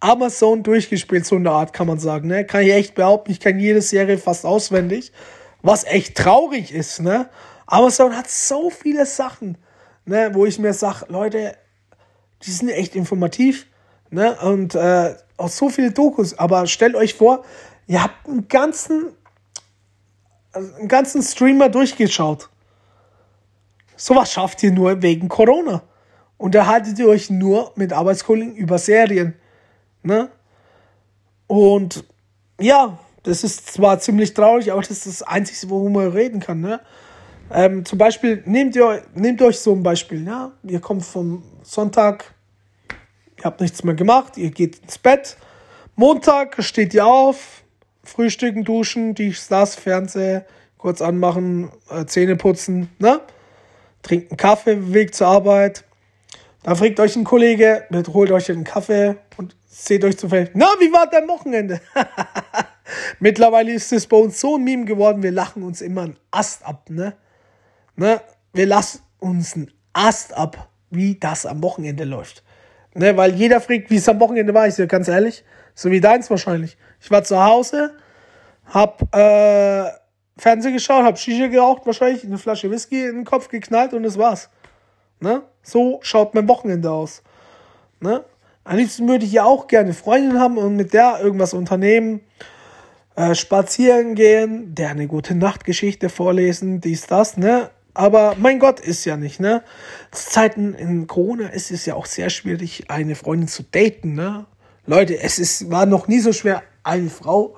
Amazon 0.00 0.62
durchgespielt, 0.62 1.26
so 1.26 1.36
eine 1.36 1.50
Art 1.50 1.72
kann 1.74 1.86
man 1.86 1.98
sagen. 1.98 2.28
Ne? 2.28 2.44
Kann 2.46 2.62
ich 2.62 2.72
echt 2.72 2.94
behaupten, 2.94 3.30
ich 3.30 3.40
kenne 3.40 3.60
jede 3.60 3.82
Serie 3.82 4.18
fast 4.18 4.46
auswendig. 4.46 5.12
Was 5.62 5.84
echt 5.84 6.16
traurig 6.16 6.72
ist, 6.72 7.00
ne? 7.00 7.28
Amazon 7.66 8.16
hat 8.16 8.28
so 8.28 8.68
viele 8.68 9.06
Sachen, 9.06 9.56
ne, 10.04 10.30
wo 10.32 10.44
ich 10.44 10.58
mir 10.58 10.74
sage, 10.74 11.06
Leute, 11.08 11.56
die 12.42 12.50
sind 12.50 12.68
echt 12.68 12.96
informativ, 12.96 13.68
ne? 14.10 14.36
Und 14.40 14.74
äh, 14.74 15.14
auch 15.36 15.48
so 15.48 15.68
viele 15.68 15.92
Dokus. 15.92 16.36
Aber 16.36 16.66
stellt 16.66 16.96
euch 16.96 17.14
vor, 17.14 17.44
ihr 17.86 18.02
habt 18.02 18.28
einen 18.28 18.48
ganzen, 18.48 19.12
einen 20.52 20.88
ganzen 20.88 21.22
Streamer 21.22 21.68
durchgeschaut. 21.68 22.48
Sowas 23.96 24.32
schafft 24.32 24.62
ihr 24.62 24.72
nur 24.72 25.02
wegen 25.02 25.28
Corona. 25.28 25.82
Und 26.36 26.56
da 26.56 26.66
haltet 26.66 26.98
ihr 26.98 27.06
euch 27.06 27.30
nur 27.30 27.72
mit 27.76 27.92
Arbeitskollegen 27.92 28.56
über 28.56 28.78
Serien. 28.78 29.34
Ne? 30.02 30.28
Und 31.46 32.04
ja, 32.60 32.98
das 33.22 33.44
ist 33.44 33.72
zwar 33.72 34.00
ziemlich 34.00 34.34
traurig, 34.34 34.72
aber 34.72 34.80
das 34.80 34.90
ist 34.90 35.06
das 35.06 35.22
Einzige, 35.22 35.70
worüber 35.70 36.00
man 36.00 36.08
reden 36.10 36.40
kann. 36.40 36.60
Ne? 36.60 36.80
Ähm, 37.52 37.84
zum 37.84 37.98
Beispiel, 37.98 38.42
nehmt 38.46 38.74
ihr, 38.74 39.02
nehmt 39.14 39.40
euch 39.42 39.60
so 39.60 39.72
ein 39.72 39.82
Beispiel. 39.82 40.26
Ja? 40.26 40.52
Ihr 40.64 40.80
kommt 40.80 41.04
vom 41.04 41.44
Sonntag, 41.62 42.34
ihr 43.38 43.44
habt 43.44 43.60
nichts 43.60 43.84
mehr 43.84 43.94
gemacht, 43.94 44.36
ihr 44.36 44.50
geht 44.50 44.78
ins 44.80 44.98
Bett. 44.98 45.36
Montag 45.94 46.62
steht 46.64 46.94
ihr 46.94 47.06
auf, 47.06 47.61
frühstücken, 48.04 48.64
duschen, 48.64 49.14
die 49.14 49.34
das, 49.48 49.74
Fernseher 49.74 50.44
kurz 50.78 51.00
anmachen, 51.00 51.70
äh, 51.90 52.04
Zähne 52.06 52.36
putzen, 52.36 52.90
ne? 52.98 53.20
trinken 54.02 54.36
Kaffee, 54.36 54.92
Weg 54.92 55.14
zur 55.14 55.28
Arbeit. 55.28 55.84
Da 56.64 56.74
fragt 56.74 56.98
euch 57.00 57.16
ein 57.16 57.24
Kollege, 57.24 57.86
holt 58.12 58.30
euch 58.32 58.50
einen 58.50 58.64
Kaffee 58.64 59.16
und 59.36 59.56
seht 59.66 60.04
euch 60.04 60.18
zufällig, 60.18 60.50
na, 60.54 60.66
wie 60.80 60.92
war 60.92 61.08
dein 61.08 61.28
Wochenende? 61.28 61.80
Mittlerweile 63.20 63.72
ist 63.72 63.92
es 63.92 64.06
bei 64.06 64.16
uns 64.16 64.40
so 64.40 64.56
ein 64.56 64.64
Meme 64.64 64.84
geworden, 64.84 65.22
wir 65.22 65.32
lachen 65.32 65.62
uns 65.62 65.80
immer 65.80 66.02
einen 66.02 66.16
Ast 66.30 66.64
ab, 66.66 66.90
ne? 66.90 67.14
ne? 67.96 68.20
Wir 68.52 68.66
lassen 68.66 69.00
uns 69.18 69.54
einen 69.54 69.70
Ast 69.92 70.34
ab, 70.34 70.68
wie 70.90 71.14
das 71.18 71.46
am 71.46 71.62
Wochenende 71.62 72.04
läuft. 72.04 72.42
Ne? 72.94 73.16
Weil 73.16 73.34
jeder 73.34 73.60
fragt, 73.60 73.90
wie 73.90 73.96
es 73.96 74.08
am 74.08 74.20
Wochenende 74.20 74.52
war, 74.52 74.66
ich 74.66 74.74
sage 74.74 74.88
ganz 74.88 75.08
ehrlich, 75.08 75.44
so 75.74 75.90
wie 75.90 76.00
deins 76.00 76.28
wahrscheinlich. 76.28 76.76
Ich 77.02 77.10
war 77.10 77.24
zu 77.24 77.42
Hause, 77.42 77.94
hab 78.66 79.02
äh, 79.14 79.90
Fernsehen 80.38 80.72
geschaut, 80.72 81.04
hab 81.04 81.18
Shisha 81.18 81.48
geraucht, 81.48 81.84
wahrscheinlich 81.84 82.22
eine 82.24 82.38
Flasche 82.38 82.70
Whisky 82.70 83.04
in 83.04 83.16
den 83.16 83.24
Kopf 83.24 83.48
geknallt 83.48 83.92
und 83.92 84.04
das 84.04 84.18
war's. 84.18 84.48
Ne? 85.18 85.42
So 85.62 85.98
schaut 86.02 86.34
mein 86.34 86.46
Wochenende 86.46 86.92
aus. 86.92 87.22
Ne? 88.00 88.24
Am 88.62 88.76
liebsten 88.76 89.08
würde 89.08 89.24
ich 89.24 89.32
ja 89.32 89.44
auch 89.44 89.66
gerne 89.66 89.94
Freundin 89.94 90.38
haben 90.38 90.58
und 90.58 90.76
mit 90.76 90.92
der 90.92 91.18
irgendwas 91.20 91.54
unternehmen, 91.54 92.20
äh, 93.16 93.34
spazieren 93.34 94.14
gehen, 94.14 94.72
der 94.74 94.90
eine 94.90 95.08
gute 95.08 95.34
Nachtgeschichte 95.34 96.08
vorlesen, 96.08 96.80
dies, 96.80 97.06
das, 97.08 97.36
ne? 97.36 97.70
Aber 97.94 98.36
mein 98.38 98.58
Gott, 98.58 98.80
ist 98.80 99.04
ja 99.04 99.18
nicht, 99.18 99.38
ne? 99.38 99.62
Zu 100.12 100.30
Zeiten 100.30 100.72
in 100.72 101.08
Corona 101.08 101.48
ist 101.48 101.70
es 101.72 101.84
ja 101.84 101.94
auch 101.94 102.06
sehr 102.06 102.30
schwierig, 102.30 102.84
eine 102.88 103.16
Freundin 103.16 103.48
zu 103.48 103.64
daten, 103.64 104.14
ne? 104.14 104.46
Leute, 104.86 105.20
es 105.20 105.38
ist, 105.38 105.70
war 105.70 105.84
noch 105.84 106.08
nie 106.08 106.20
so 106.20 106.32
schwer, 106.32 106.62
eine 106.82 107.10
Frau 107.10 107.56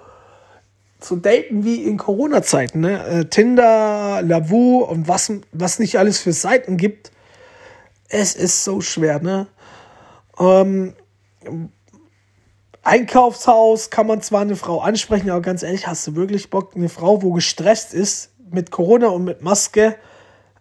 zu 1.00 1.16
daten 1.16 1.64
wie 1.64 1.84
in 1.84 1.98
Corona-Zeiten, 1.98 2.80
ne? 2.80 3.06
Äh, 3.06 3.24
Tinder, 3.26 4.22
Lavu 4.22 4.78
und 4.78 5.06
was, 5.06 5.30
was 5.52 5.78
nicht 5.78 5.98
alles 5.98 6.18
für 6.18 6.32
Seiten 6.32 6.76
gibt. 6.76 7.12
Es 8.08 8.34
ist 8.34 8.64
so 8.64 8.80
schwer, 8.80 9.20
ne? 9.20 9.46
Ähm, 10.38 10.94
Einkaufshaus 12.82 13.90
kann 13.90 14.06
man 14.06 14.20
zwar 14.20 14.42
eine 14.42 14.56
Frau 14.56 14.80
ansprechen, 14.80 15.30
aber 15.30 15.40
ganz 15.40 15.62
ehrlich, 15.62 15.87
hast 15.87 16.06
du 16.06 16.16
wirklich 16.16 16.50
Bock, 16.50 16.72
eine 16.74 16.88
Frau, 16.88 17.22
wo 17.22 17.32
gestresst 17.32 17.94
ist, 17.94 18.32
mit 18.50 18.70
Corona 18.70 19.08
und 19.08 19.24
mit 19.24 19.42
Maske 19.42 19.96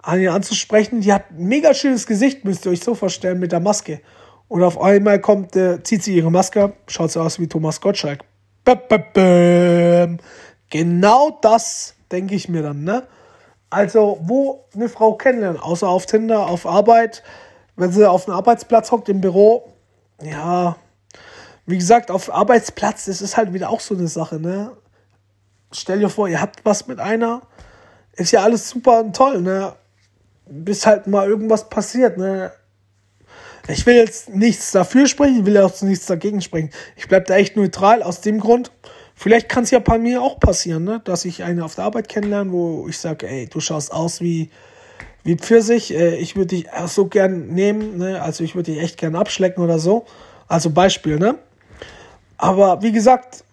an 0.01 0.21
ihr 0.21 0.33
anzusprechen? 0.33 1.01
Die 1.01 1.11
hat 1.11 1.31
ein 1.31 1.47
mega 1.47 1.73
schönes 1.73 2.07
Gesicht, 2.07 2.45
müsst 2.45 2.65
ihr 2.65 2.71
euch 2.71 2.81
so 2.81 2.95
vorstellen, 2.95 3.39
mit 3.39 3.51
der 3.51 3.59
Maske. 3.59 4.01
Und 4.47 4.63
auf 4.63 4.79
einmal 4.79 5.19
kommt, 5.19 5.55
äh, 5.55 5.83
zieht 5.83 6.03
sie 6.03 6.15
ihre 6.15 6.31
Maske 6.31 6.73
schaut 6.87 7.11
sie 7.11 7.21
aus 7.21 7.39
wie 7.39 7.47
Thomas 7.47 7.81
Gottschalk. 7.81 8.23
Genau 10.69 11.37
das 11.41 11.95
denke 12.11 12.35
ich 12.35 12.49
mir 12.49 12.63
dann, 12.63 12.83
ne? 12.83 13.07
Also, 13.69 14.19
wo 14.21 14.65
eine 14.75 14.87
Frau 14.87 15.15
kennenlernen, 15.15 15.59
außer 15.59 15.89
auf 15.89 16.05
Tinder, 16.05 16.47
auf 16.47 16.65
Arbeit, 16.65 17.23
wenn 17.75 17.91
sie 17.91 18.07
auf 18.07 18.27
einem 18.27 18.37
Arbeitsplatz 18.37 18.91
hockt 18.91 19.09
im 19.09 19.19
Büro, 19.19 19.73
ja, 20.21 20.75
wie 21.65 21.77
gesagt, 21.77 22.11
auf 22.11 22.33
Arbeitsplatz, 22.33 23.05
das 23.05 23.21
ist 23.21 23.35
halt 23.35 23.53
wieder 23.53 23.69
auch 23.69 23.79
so 23.79 23.95
eine 23.95 24.07
Sache, 24.07 24.39
ne? 24.39 24.71
Stell 25.71 25.99
dir 25.99 26.09
vor, 26.09 26.27
ihr 26.27 26.39
habt 26.39 26.63
was 26.65 26.87
mit 26.87 26.99
einer, 26.99 27.41
ist 28.13 28.31
ja 28.31 28.43
alles 28.43 28.69
super 28.69 28.99
und 28.99 29.15
toll, 29.15 29.41
ne? 29.41 29.73
Bis 30.45 30.85
halt 30.85 31.07
mal 31.07 31.27
irgendwas 31.27 31.69
passiert, 31.69 32.17
ne? 32.17 32.51
Ich 33.67 33.85
will 33.85 33.95
jetzt 33.95 34.29
nichts 34.29 34.71
dafür 34.71 35.07
sprechen, 35.07 35.39
ich 35.39 35.45
will 35.45 35.57
auch 35.57 35.81
nichts 35.81 36.05
dagegen 36.05 36.41
sprechen. 36.41 36.69
Ich 36.97 37.07
bleibe 37.07 37.25
da 37.25 37.35
echt 37.35 37.55
neutral 37.55 38.03
aus 38.03 38.19
dem 38.19 38.39
Grund. 38.39 38.71
Vielleicht 39.15 39.47
kann 39.47 39.63
es 39.63 39.71
ja 39.71 39.79
bei 39.79 39.97
mir 39.97 40.21
auch 40.21 40.39
passieren, 40.39 40.83
ne? 40.83 41.01
dass 41.05 41.23
ich 41.23 41.43
eine 41.43 41.63
auf 41.63 41.75
der 41.75 41.85
Arbeit 41.85 42.09
kennenlerne, 42.09 42.51
wo 42.51 42.87
ich 42.89 42.97
sage, 42.97 43.27
ey, 43.27 43.47
du 43.47 43.59
schaust 43.61 43.93
aus 43.93 44.19
wie, 44.19 44.49
wie 45.23 45.35
Pfirsich, 45.35 45.93
äh, 45.93 46.15
ich 46.17 46.35
würde 46.35 46.47
dich 46.47 46.65
so 46.87 47.05
gern 47.05 47.47
nehmen, 47.47 47.97
ne? 47.97 48.21
also 48.21 48.43
ich 48.43 48.55
würde 48.55 48.73
dich 48.73 48.81
echt 48.81 48.97
gern 48.97 49.15
abschlecken 49.15 49.63
oder 49.63 49.79
so. 49.79 50.05
Also 50.47 50.71
Beispiel, 50.71 51.17
ne? 51.17 51.35
Aber 52.37 52.81
wie 52.81 52.91
gesagt, 52.91 53.45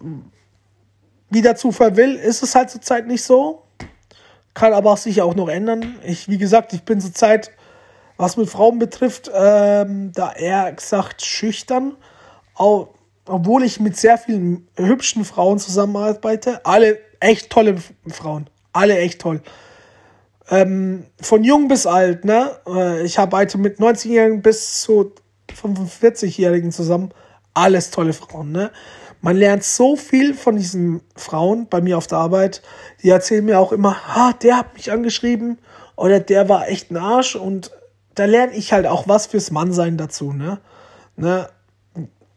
wie 1.29 1.41
der 1.41 1.55
Zufall 1.55 1.95
will, 1.95 2.15
ist 2.15 2.43
es 2.43 2.55
halt 2.55 2.69
zurzeit 2.69 3.07
nicht 3.07 3.23
so. 3.23 3.63
Kann 4.53 4.73
aber 4.73 4.91
auch 4.91 4.97
sicher 4.97 5.23
auch 5.23 5.35
noch 5.35 5.47
ändern. 5.47 5.95
Ich, 6.03 6.27
wie 6.27 6.37
gesagt, 6.37 6.73
ich 6.73 6.83
bin 6.83 6.99
zurzeit, 6.99 7.51
was 8.21 8.37
mit 8.37 8.49
Frauen 8.49 8.79
betrifft, 8.79 9.29
ähm, 9.33 10.11
da 10.13 10.31
eher 10.31 10.71
gesagt 10.71 11.23
schüchtern. 11.23 11.97
Auch, 12.55 12.89
obwohl 13.25 13.63
ich 13.63 13.79
mit 13.79 13.97
sehr 13.97 14.17
vielen 14.17 14.67
hübschen 14.77 15.25
Frauen 15.25 15.59
zusammenarbeite. 15.59 16.65
Alle 16.65 16.99
echt 17.19 17.49
tolle 17.49 17.77
Frauen. 18.07 18.49
Alle 18.73 18.97
echt 18.97 19.19
toll. 19.19 19.41
Ähm, 20.49 21.05
von 21.21 21.43
jung 21.43 21.67
bis 21.67 21.85
alt, 21.85 22.25
ne? 22.25 22.51
Äh, 22.67 23.03
ich 23.03 23.19
arbeite 23.19 23.57
mit 23.57 23.79
90-Jährigen 23.79 24.41
bis 24.41 24.81
zu 24.81 25.13
45-Jährigen 25.49 26.71
zusammen 26.71 27.13
alles 27.53 27.91
tolle 27.91 28.13
Frauen, 28.13 28.51
ne? 28.51 28.71
Man 29.23 29.35
lernt 29.37 29.63
so 29.63 29.95
viel 29.95 30.33
von 30.33 30.55
diesen 30.55 31.01
Frauen 31.15 31.67
bei 31.69 31.79
mir 31.79 31.97
auf 31.97 32.07
der 32.07 32.17
Arbeit. 32.17 32.63
Die 33.03 33.09
erzählen 33.09 33.45
mir 33.45 33.59
auch 33.59 33.71
immer, 33.71 34.15
ha, 34.15 34.33
der 34.33 34.57
hat 34.57 34.73
mich 34.73 34.91
angeschrieben 34.91 35.59
oder 35.95 36.19
der 36.19 36.49
war 36.49 36.67
echt 36.69 36.89
ein 36.89 36.97
Arsch 36.97 37.35
und 37.35 37.71
da 38.21 38.25
lerne 38.25 38.53
ich 38.53 38.71
halt 38.71 38.85
auch 38.85 39.07
was 39.07 39.27
fürs 39.27 39.51
Mannsein 39.51 39.97
dazu, 39.97 40.31
ne? 40.31 40.59
ne? 41.15 41.49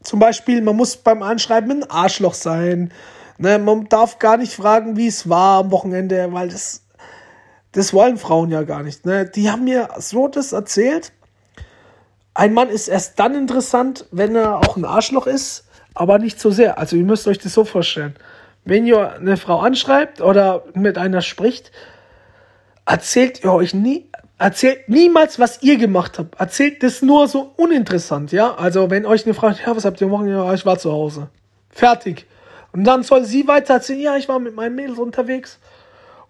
Zum 0.03 0.19
Beispiel, 0.19 0.61
man 0.61 0.77
muss 0.77 0.97
beim 0.97 1.23
Anschreiben 1.23 1.71
ein 1.71 1.91
Arschloch 1.91 2.35
sein. 2.35 2.93
Ne? 3.39 3.59
Man 3.59 3.89
darf 3.89 4.19
gar 4.19 4.37
nicht 4.37 4.55
fragen, 4.55 4.97
wie 4.97 5.07
es 5.07 5.29
war 5.29 5.61
am 5.61 5.71
Wochenende, 5.71 6.31
weil 6.33 6.49
das, 6.49 6.85
das 7.73 7.95
wollen 7.95 8.19
Frauen 8.19 8.51
ja 8.51 8.63
gar 8.63 8.83
nicht. 8.83 9.07
Ne? 9.07 9.25
Die 9.25 9.51
haben 9.51 9.65
mir 9.65 9.89
so 9.99 10.29
das 10.29 10.53
erzählt 10.53 11.13
ein 12.35 12.53
Mann 12.53 12.69
ist 12.69 12.89
erst 12.89 13.19
dann 13.21 13.35
interessant, 13.35 14.07
wenn 14.11 14.35
er 14.35 14.59
auch 14.59 14.77
ein 14.77 14.85
Arschloch 14.85 15.27
ist, 15.27 15.69
aber 15.95 16.19
nicht 16.19 16.41
so 16.41 16.51
sehr. 16.51 16.79
Also 16.79 16.97
ihr 16.97 17.05
müsst 17.05 17.29
euch 17.29 17.39
das 17.39 17.55
so 17.55 17.65
vorstellen. 17.65 18.17
Wenn 18.65 18.87
ihr 18.87 19.13
eine 19.13 19.37
Frau 19.37 19.61
anschreibt 19.61 20.21
oder 20.21 20.65
mit 20.75 20.99
einer 20.99 21.23
spricht, 21.23 21.71
erzählt 22.87 23.45
ihr 23.45 23.53
euch 23.53 23.73
nie, 23.73 24.11
erzählt 24.39 24.89
niemals, 24.89 25.39
was 25.39 25.63
ihr 25.63 25.77
gemacht 25.77 26.19
habt. 26.19 26.41
Erzählt 26.41 26.83
das 26.83 27.03
nur 27.03 27.29
so 27.29 27.53
uninteressant, 27.57 28.33
ja? 28.33 28.55
Also 28.55 28.91
wenn 28.91 29.07
euch 29.07 29.25
eine 29.25 29.35
Frau, 29.35 29.49
ja, 29.49 29.77
was 29.77 29.85
habt 29.85 30.01
ihr 30.01 30.09
gemacht? 30.09 30.27
Ja, 30.27 30.53
ich 30.55 30.67
war 30.67 30.79
zu 30.79 30.93
Hause. 30.93 31.29
Fertig. 31.71 32.27
Und 32.73 32.85
dann 32.85 33.03
soll 33.05 33.25
sie 33.25 33.47
weiter 33.47 33.75
erzählen, 33.75 34.01
ja, 34.01 34.17
ich 34.17 34.29
war 34.29 34.39
mit 34.39 34.55
meinen 34.55 34.75
Mädels 34.75 34.99
unterwegs. 34.99 35.59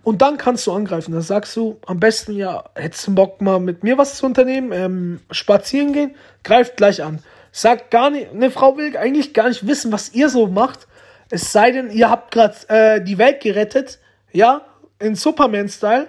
Und 0.02 0.20
dann 0.20 0.36
kannst 0.36 0.66
du 0.66 0.72
angreifen. 0.72 1.12
Dann 1.12 1.22
sagst 1.22 1.56
du 1.56 1.78
am 1.86 1.98
besten, 1.98 2.36
ja, 2.36 2.64
hättest 2.74 3.06
du 3.06 3.14
Bock 3.14 3.40
mal 3.40 3.58
mit 3.58 3.82
mir 3.82 3.96
was 3.96 4.16
zu 4.16 4.26
unternehmen, 4.26 4.70
ähm, 4.72 5.20
spazieren 5.30 5.94
gehen, 5.94 6.14
greift 6.42 6.76
gleich 6.76 7.02
an. 7.02 7.20
Sagt 7.50 7.90
gar 7.90 8.10
nicht, 8.10 8.30
eine 8.30 8.50
Frau 8.50 8.76
will 8.76 8.96
eigentlich 8.96 9.32
gar 9.32 9.48
nicht 9.48 9.66
wissen, 9.66 9.92
was 9.92 10.12
ihr 10.12 10.28
so 10.28 10.46
macht. 10.46 10.86
Es 11.30 11.52
sei 11.52 11.70
denn, 11.70 11.90
ihr 11.90 12.10
habt 12.10 12.32
gerade 12.32 12.54
äh, 12.68 13.00
die 13.02 13.16
Welt 13.16 13.40
gerettet, 13.40 13.98
ja, 14.30 14.62
in 14.98 15.14
Superman-Style. 15.14 16.08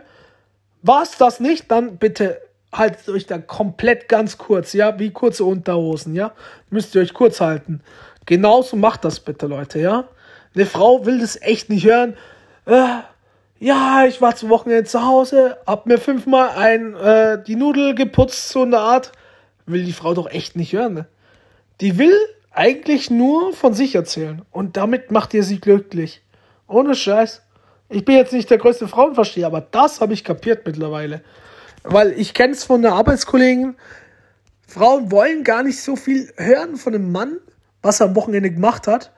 War 0.88 1.02
es 1.02 1.18
das 1.18 1.40
nicht, 1.40 1.72
dann 1.72 1.98
bitte 1.98 2.40
haltet 2.72 3.10
euch 3.10 3.26
da 3.26 3.40
komplett 3.40 4.08
ganz 4.08 4.38
kurz, 4.38 4.74
ja, 4.74 5.00
wie 5.00 5.12
kurze 5.12 5.44
Unterhosen, 5.44 6.14
ja. 6.14 6.34
Müsst 6.70 6.94
ihr 6.94 7.02
euch 7.02 7.14
kurz 7.14 7.42
halten. 7.42 7.82
Genauso 8.26 8.76
macht 8.76 9.04
das 9.04 9.20
bitte, 9.20 9.48
Leute, 9.48 9.80
ja. 9.80 10.08
Eine 10.54 10.66
Frau 10.66 11.06
will 11.06 11.20
das 11.20 11.42
echt 11.42 11.70
nicht 11.70 11.86
hören. 11.86 12.16
Äh, 12.66 13.00
ja, 13.60 14.06
ich 14.06 14.22
war 14.22 14.36
zum 14.36 14.50
Wochenende 14.50 14.84
zu 14.84 15.04
Hause, 15.04 15.58
hab 15.66 15.88
mir 15.88 15.98
fünfmal 15.98 16.50
ein, 16.50 16.96
äh, 16.96 17.42
die 17.44 17.56
Nudel 17.56 17.96
geputzt, 17.96 18.50
so 18.50 18.62
eine 18.62 18.78
Art. 18.78 19.12
Will 19.66 19.86
die 19.86 19.94
Frau 19.94 20.14
doch 20.14 20.30
echt 20.30 20.56
nicht 20.56 20.74
hören, 20.74 20.94
ne? 20.94 21.06
Die 21.82 21.98
will 21.98 22.16
eigentlich 22.52 23.10
nur 23.10 23.54
von 23.54 23.74
sich 23.74 23.96
erzählen. 23.96 24.44
Und 24.52 24.78
damit 24.78 25.10
macht 25.10 25.34
ihr 25.34 25.44
sie 25.44 25.60
glücklich. 25.60 26.22
Ohne 26.68 26.94
Scheiß. 26.96 27.42
Ich 27.90 28.06
bin 28.06 28.16
jetzt 28.16 28.34
nicht 28.34 28.50
der 28.50 28.58
größte 28.58 28.88
Frauenversteher, 28.88 29.48
aber 29.48 29.62
das 29.62 30.02
habe 30.02 30.14
ich 30.14 30.24
kapiert 30.24 30.66
mittlerweile. 30.66 31.22
Weil 31.84 32.14
ich 32.14 32.34
kenne 32.34 32.54
es 32.54 32.64
von 32.64 32.82
der 32.82 32.94
Arbeitskollegen. 32.94 33.76
Frauen 34.68 35.12
wollen 35.12 35.44
gar 35.44 35.64
nicht 35.64 35.82
so 35.82 35.96
viel 35.96 36.34
hören 36.38 36.78
von 36.78 36.96
einem 36.96 37.12
Mann, 37.12 37.38
was 37.82 38.00
er 38.00 38.08
am 38.08 38.16
Wochenende 38.16 38.50
gemacht 38.50 38.88
hat 38.88 39.12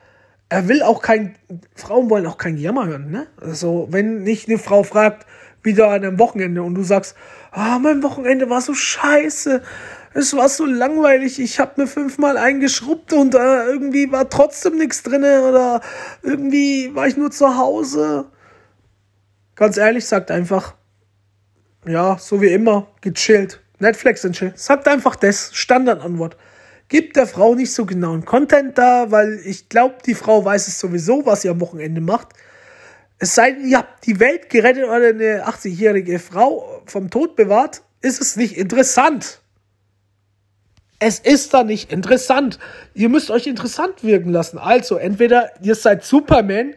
er 0.48 0.68
will 0.68 0.82
auch 0.82 1.02
kein, 1.02 1.34
Frauen 1.74 2.08
wollen 2.10 2.26
auch 2.26 2.38
kein 2.38 2.56
Jammer 2.56 2.86
hören, 2.86 3.10
ne? 3.10 3.26
Also, 3.40 3.88
wenn 3.90 4.22
nicht 4.22 4.48
eine 4.48 4.58
Frau 4.58 4.82
fragt, 4.82 5.26
wieder 5.62 5.88
an 5.88 6.04
einem 6.04 6.18
Wochenende 6.18 6.62
und 6.62 6.74
du 6.74 6.82
sagst, 6.82 7.16
ah, 7.50 7.78
mein 7.78 8.02
Wochenende 8.02 8.48
war 8.48 8.60
so 8.60 8.74
scheiße, 8.74 9.60
es 10.14 10.34
war 10.34 10.48
so 10.48 10.64
langweilig, 10.64 11.38
ich 11.40 11.60
habe 11.60 11.82
mir 11.82 11.86
fünfmal 11.86 12.38
eingeschrubbt 12.38 13.12
und 13.12 13.34
äh, 13.34 13.66
irgendwie 13.66 14.10
war 14.10 14.30
trotzdem 14.30 14.78
nichts 14.78 15.02
drinne 15.02 15.42
oder 15.42 15.80
irgendwie 16.22 16.94
war 16.94 17.06
ich 17.06 17.16
nur 17.16 17.30
zu 17.30 17.58
Hause. 17.58 18.26
Ganz 19.58 19.76
ehrlich, 19.76 20.06
sagt 20.06 20.30
einfach, 20.30 20.76
ja, 21.84 22.16
so 22.16 22.40
wie 22.40 22.52
immer, 22.52 22.86
gechillt. 23.00 23.60
Netflix 23.80 24.24
und 24.24 24.36
chill. 24.36 24.52
Sagt 24.54 24.86
einfach 24.86 25.16
das, 25.16 25.50
Standardantwort 25.52 26.36
gibt 26.88 27.16
der 27.16 27.26
Frau 27.26 27.56
nicht 27.56 27.72
so 27.72 27.84
genauen 27.84 28.24
Content 28.24 28.78
da, 28.78 29.10
weil 29.10 29.40
ich 29.44 29.68
glaube, 29.68 29.96
die 30.06 30.14
Frau 30.14 30.44
weiß 30.44 30.68
es 30.68 30.78
sowieso, 30.78 31.26
was 31.26 31.42
sie 31.42 31.48
am 31.48 31.60
Wochenende 31.60 32.00
macht. 32.00 32.28
Es 33.18 33.34
sei 33.34 33.50
denn, 33.50 33.68
ihr 33.68 33.78
habt 33.78 34.06
die 34.06 34.20
Welt 34.20 34.48
gerettet 34.48 34.84
oder 34.84 35.08
eine 35.08 35.48
80-jährige 35.48 36.20
Frau 36.20 36.82
vom 36.86 37.10
Tod 37.10 37.34
bewahrt, 37.34 37.82
ist 38.00 38.20
es 38.20 38.36
nicht 38.36 38.56
interessant. 38.56 39.40
Es 41.00 41.18
ist 41.18 41.52
da 41.52 41.64
nicht 41.64 41.90
interessant. 41.90 42.60
Ihr 42.94 43.08
müsst 43.08 43.32
euch 43.32 43.48
interessant 43.48 44.04
wirken 44.04 44.30
lassen. 44.30 44.58
Also, 44.58 44.98
entweder 44.98 45.50
ihr 45.60 45.74
seid 45.74 46.04
Superman, 46.04 46.74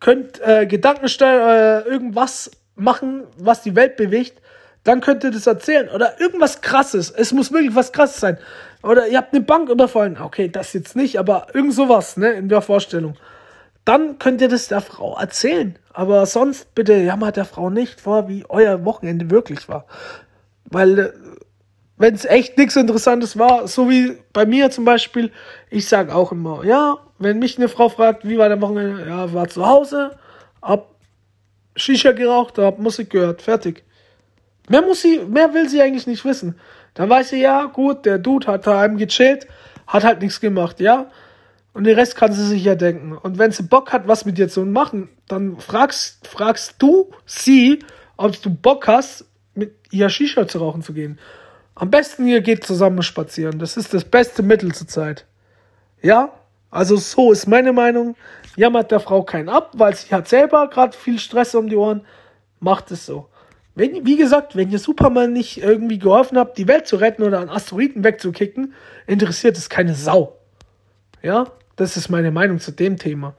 könnt 0.00 0.40
äh, 0.40 0.66
Gedankensteuer, 0.66 1.84
äh, 1.86 1.88
irgendwas 1.88 2.50
machen, 2.74 3.24
was 3.38 3.62
die 3.62 3.74
Welt 3.74 3.96
bewegt, 3.96 4.40
dann 4.84 5.00
könnt 5.00 5.24
ihr 5.24 5.30
das 5.30 5.46
erzählen. 5.46 5.88
Oder 5.88 6.20
irgendwas 6.20 6.60
krasses. 6.60 7.10
Es 7.10 7.32
muss 7.32 7.52
wirklich 7.52 7.74
was 7.74 7.92
krasses 7.92 8.20
sein. 8.20 8.38
Oder 8.82 9.08
ihr 9.08 9.18
habt 9.18 9.34
eine 9.34 9.42
Bank 9.42 9.68
überfallen. 9.68 10.18
Okay, 10.20 10.48
das 10.48 10.72
jetzt 10.72 10.94
nicht, 10.94 11.18
aber 11.18 11.48
irgend 11.54 11.74
sowas, 11.74 12.16
ne, 12.16 12.32
in 12.32 12.48
der 12.48 12.62
Vorstellung. 12.62 13.16
Dann 13.84 14.18
könnt 14.18 14.40
ihr 14.40 14.48
das 14.48 14.68
der 14.68 14.80
Frau 14.80 15.18
erzählen. 15.18 15.76
Aber 15.92 16.26
sonst 16.26 16.74
bitte 16.74 16.94
jammert 16.94 17.36
der 17.36 17.44
Frau 17.44 17.70
nicht 17.70 18.00
vor, 18.00 18.28
wie 18.28 18.44
euer 18.48 18.84
Wochenende 18.84 19.30
wirklich 19.30 19.68
war. 19.68 19.86
Weil, 20.66 20.98
äh, 20.98 21.12
wenn 21.98 22.14
es 22.14 22.24
echt 22.24 22.58
nichts 22.58 22.76
Interessantes 22.76 23.38
war, 23.38 23.68
so 23.68 23.88
wie 23.88 24.18
bei 24.32 24.44
mir 24.44 24.70
zum 24.70 24.84
Beispiel, 24.84 25.32
ich 25.70 25.88
sage 25.88 26.14
auch 26.14 26.32
immer, 26.32 26.64
ja, 26.64 26.98
wenn 27.18 27.38
mich 27.38 27.56
eine 27.56 27.68
Frau 27.68 27.88
fragt, 27.88 28.28
wie 28.28 28.38
war 28.38 28.48
der 28.48 28.60
Wochenende, 28.60 29.06
ja, 29.08 29.32
war 29.32 29.48
zu 29.48 29.66
Hause, 29.66 30.18
hab 30.60 30.94
Shisha 31.74 32.12
geraucht, 32.12 32.58
hab 32.58 32.78
Musik 32.78 33.10
gehört, 33.10 33.42
fertig. 33.42 33.84
Mehr 34.68 34.82
muss 34.82 35.02
sie, 35.02 35.20
mehr 35.20 35.54
will 35.54 35.68
sie 35.68 35.80
eigentlich 35.80 36.06
nicht 36.06 36.24
wissen. 36.24 36.58
Dann 36.94 37.08
weiß 37.08 37.30
sie, 37.30 37.40
ja, 37.40 37.64
gut, 37.66 38.04
der 38.04 38.18
Dude 38.18 38.46
hat 38.46 38.66
da 38.66 38.80
einem 38.80 38.98
gechillt, 38.98 39.46
hat 39.86 40.04
halt 40.04 40.20
nichts 40.20 40.40
gemacht, 40.40 40.80
ja. 40.80 41.10
Und 41.72 41.84
den 41.84 41.94
Rest 41.94 42.16
kann 42.16 42.32
sie 42.32 42.46
sich 42.46 42.64
ja 42.64 42.74
denken. 42.74 43.16
Und 43.16 43.38
wenn 43.38 43.52
sie 43.52 43.62
Bock 43.62 43.92
hat, 43.92 44.08
was 44.08 44.24
mit 44.24 44.38
dir 44.38 44.48
zu 44.48 44.64
machen, 44.64 45.10
dann 45.28 45.58
fragst, 45.58 46.26
fragst 46.26 46.76
du 46.78 47.10
sie, 47.26 47.80
ob 48.16 48.40
du 48.40 48.50
Bock 48.50 48.88
hast, 48.88 49.26
mit 49.54 49.74
ihr 49.90 50.08
Shisha 50.08 50.48
zu 50.48 50.58
rauchen 50.58 50.82
zu 50.82 50.94
gehen. 50.94 51.18
Am 51.76 51.90
besten 51.90 52.26
ihr 52.26 52.40
geht 52.40 52.64
zusammen 52.64 53.02
spazieren. 53.02 53.58
Das 53.58 53.76
ist 53.76 53.92
das 53.92 54.04
beste 54.04 54.42
Mittel 54.42 54.74
zur 54.74 54.88
Zeit. 54.88 55.26
Ja? 56.02 56.32
Also 56.70 56.96
so 56.96 57.32
ist 57.32 57.46
meine 57.46 57.72
Meinung. 57.72 58.16
Jammert 58.56 58.90
der 58.90 58.98
Frau 58.98 59.22
keinen 59.22 59.50
ab, 59.50 59.72
weil 59.74 59.94
sie 59.94 60.12
hat 60.14 60.26
selber 60.26 60.68
gerade 60.68 60.96
viel 60.96 61.18
Stress 61.18 61.54
um 61.54 61.68
die 61.68 61.76
Ohren. 61.76 62.00
Macht 62.60 62.90
es 62.90 63.04
so. 63.04 63.28
Wenn, 63.74 64.06
wie 64.06 64.16
gesagt, 64.16 64.56
wenn 64.56 64.70
ihr 64.70 64.78
Superman 64.78 65.34
nicht 65.34 65.58
irgendwie 65.58 65.98
geholfen 65.98 66.38
habt, 66.38 66.56
die 66.56 66.66
Welt 66.66 66.86
zu 66.86 66.96
retten 66.96 67.22
oder 67.22 67.40
einen 67.40 67.50
Asteroiden 67.50 68.02
wegzukicken, 68.02 68.72
interessiert 69.06 69.58
es 69.58 69.68
keine 69.68 69.94
Sau. 69.94 70.38
Ja? 71.22 71.46
Das 71.76 71.98
ist 71.98 72.08
meine 72.08 72.30
Meinung 72.30 72.58
zu 72.58 72.72
dem 72.72 72.96
Thema. 72.96 73.34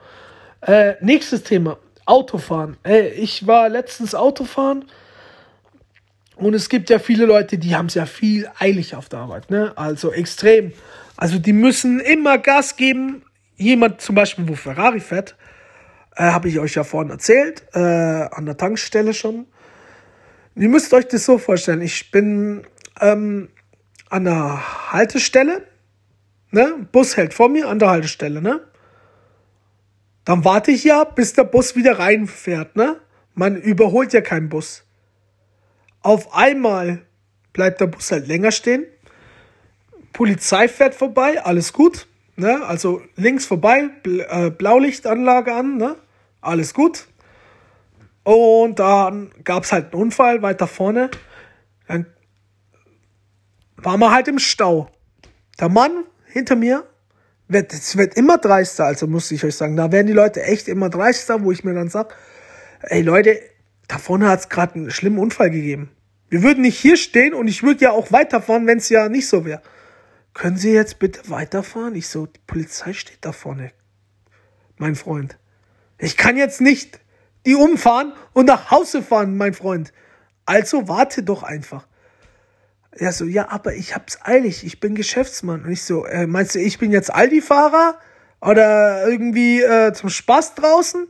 Äh, 0.61 0.93
nächstes 1.01 1.41
Thema. 1.41 1.79
Autofahren. 2.05 2.77
Ey, 2.83 3.09
ich 3.09 3.47
war 3.47 3.67
letztens 3.67 4.13
Autofahren 4.13 4.85
und 6.37 6.53
es 6.53 6.69
gibt 6.69 6.89
ja 6.89 6.99
viele 6.99 7.25
Leute, 7.25 7.57
die 7.57 7.75
haben 7.75 7.87
es 7.87 7.95
ja 7.95 8.05
viel 8.05 8.47
eilig 8.59 8.95
auf 8.95 9.09
der 9.09 9.19
Arbeit, 9.19 9.49
ne? 9.49 9.73
Also 9.75 10.11
extrem. 10.11 10.71
Also 11.15 11.39
die 11.39 11.53
müssen 11.53 11.99
immer 11.99 12.37
Gas 12.37 12.75
geben. 12.75 13.23
Jemand 13.55 14.01
zum 14.01 14.13
Beispiel, 14.13 14.47
wo 14.47 14.53
Ferrari 14.53 14.99
fährt, 14.99 15.35
äh, 16.15 16.25
habe 16.25 16.47
ich 16.47 16.59
euch 16.59 16.75
ja 16.75 16.83
vorhin 16.83 17.09
erzählt, 17.09 17.63
äh, 17.73 17.79
an 17.79 18.45
der 18.45 18.55
Tankstelle 18.55 19.15
schon. 19.15 19.47
Ihr 20.55 20.69
müsst 20.69 20.93
euch 20.93 21.07
das 21.07 21.25
so 21.25 21.39
vorstellen. 21.39 21.81
Ich 21.81 22.11
bin 22.11 22.63
ähm, 23.01 23.49
an 24.09 24.25
der 24.25 24.91
Haltestelle, 24.93 25.63
ne? 26.51 26.87
Bus 26.91 27.17
hält 27.17 27.33
vor 27.33 27.49
mir 27.49 27.67
an 27.67 27.79
der 27.79 27.89
Haltestelle, 27.89 28.41
ne? 28.41 28.61
Dann 30.23 30.45
warte 30.45 30.71
ich 30.71 30.83
ja, 30.83 31.03
bis 31.03 31.33
der 31.33 31.45
Bus 31.45 31.75
wieder 31.75 31.97
reinfährt, 31.97 32.75
ne? 32.75 32.97
Man 33.33 33.55
überholt 33.55 34.13
ja 34.13 34.21
keinen 34.21 34.49
Bus. 34.49 34.86
Auf 36.07 36.33
einmal 36.33 37.01
bleibt 37.51 37.81
der 37.81 37.87
Bus 37.87 38.13
halt 38.13 38.29
länger 38.29 38.53
stehen. 38.53 38.85
Polizei 40.13 40.69
fährt 40.69 40.95
vorbei, 40.95 41.43
alles 41.43 41.73
gut. 41.73 42.07
Ne? 42.37 42.65
Also 42.65 43.01
links 43.17 43.45
vorbei, 43.45 43.89
äh, 44.05 44.49
Blaulichtanlage 44.49 45.53
an, 45.53 45.75
ne? 45.75 45.97
alles 46.39 46.73
gut. 46.73 47.07
Und 48.23 48.79
dann 48.79 49.31
gab 49.43 49.65
es 49.65 49.73
halt 49.73 49.91
einen 49.91 50.01
Unfall 50.01 50.41
weiter 50.41 50.65
vorne. 50.65 51.11
Dann 51.89 52.05
waren 53.75 53.99
wir 53.99 54.11
halt 54.13 54.29
im 54.29 54.39
Stau. 54.39 54.89
Der 55.59 55.67
Mann 55.67 56.05
hinter 56.27 56.55
mir 56.55 56.87
wird, 57.49 57.73
es 57.73 57.97
wird 57.97 58.15
immer 58.15 58.37
dreister, 58.37 58.85
also 58.85 59.07
muss 59.07 59.29
ich 59.29 59.43
euch 59.43 59.57
sagen, 59.57 59.75
da 59.75 59.91
werden 59.91 60.07
die 60.07 60.13
Leute 60.13 60.41
echt 60.41 60.69
immer 60.69 60.89
dreister, 60.89 61.43
wo 61.43 61.51
ich 61.51 61.65
mir 61.65 61.73
dann 61.73 61.89
sage, 61.89 62.15
ey 62.83 63.01
Leute, 63.01 63.41
da 63.89 63.97
vorne 63.97 64.29
hat 64.29 64.39
es 64.39 64.47
gerade 64.47 64.75
einen 64.75 64.89
schlimmen 64.89 65.19
Unfall 65.19 65.49
gegeben. 65.49 65.91
Wir 66.29 66.43
würden 66.43 66.61
nicht 66.61 66.77
hier 66.77 66.97
stehen 66.97 67.33
und 67.33 67.47
ich 67.47 67.63
würde 67.63 67.85
ja 67.85 67.91
auch 67.91 68.11
weiterfahren, 68.11 68.67
wenn 68.67 68.79
es 68.79 68.89
ja 68.89 69.07
nicht 69.09 69.27
so 69.27 69.45
wäre. 69.45 69.61
Können 70.33 70.57
Sie 70.57 70.71
jetzt 70.71 70.99
bitte 70.99 71.29
weiterfahren? 71.29 71.95
Ich 71.95 72.09
so, 72.09 72.25
die 72.25 72.39
Polizei 72.45 72.93
steht 72.93 73.19
da 73.21 73.31
vorne. 73.31 73.71
Mein 74.77 74.95
Freund. 74.95 75.37
Ich 75.97 76.17
kann 76.17 76.37
jetzt 76.37 76.61
nicht 76.61 76.99
die 77.45 77.55
umfahren 77.55 78.13
und 78.33 78.45
nach 78.45 78.69
Hause 78.69 79.01
fahren, 79.01 79.37
mein 79.37 79.53
Freund. 79.53 79.93
Also 80.45 80.87
warte 80.87 81.23
doch 81.23 81.43
einfach. 81.43 81.87
Er 82.91 83.13
so, 83.13 83.25
ja, 83.25 83.49
aber 83.49 83.73
ich 83.73 83.95
hab's 83.95 84.19
eilig, 84.23 84.65
ich 84.65 84.79
bin 84.79 84.95
Geschäftsmann. 84.95 85.63
Und 85.63 85.71
ich 85.71 85.83
so, 85.83 86.05
äh, 86.05 86.27
meinst 86.27 86.55
du, 86.55 86.59
ich 86.59 86.77
bin 86.77 86.91
jetzt 86.91 87.13
Aldi-Fahrer? 87.13 87.99
Oder 88.41 89.07
irgendwie 89.07 89.61
äh, 89.61 89.93
zum 89.93 90.09
Spaß 90.09 90.55
draußen? 90.55 91.07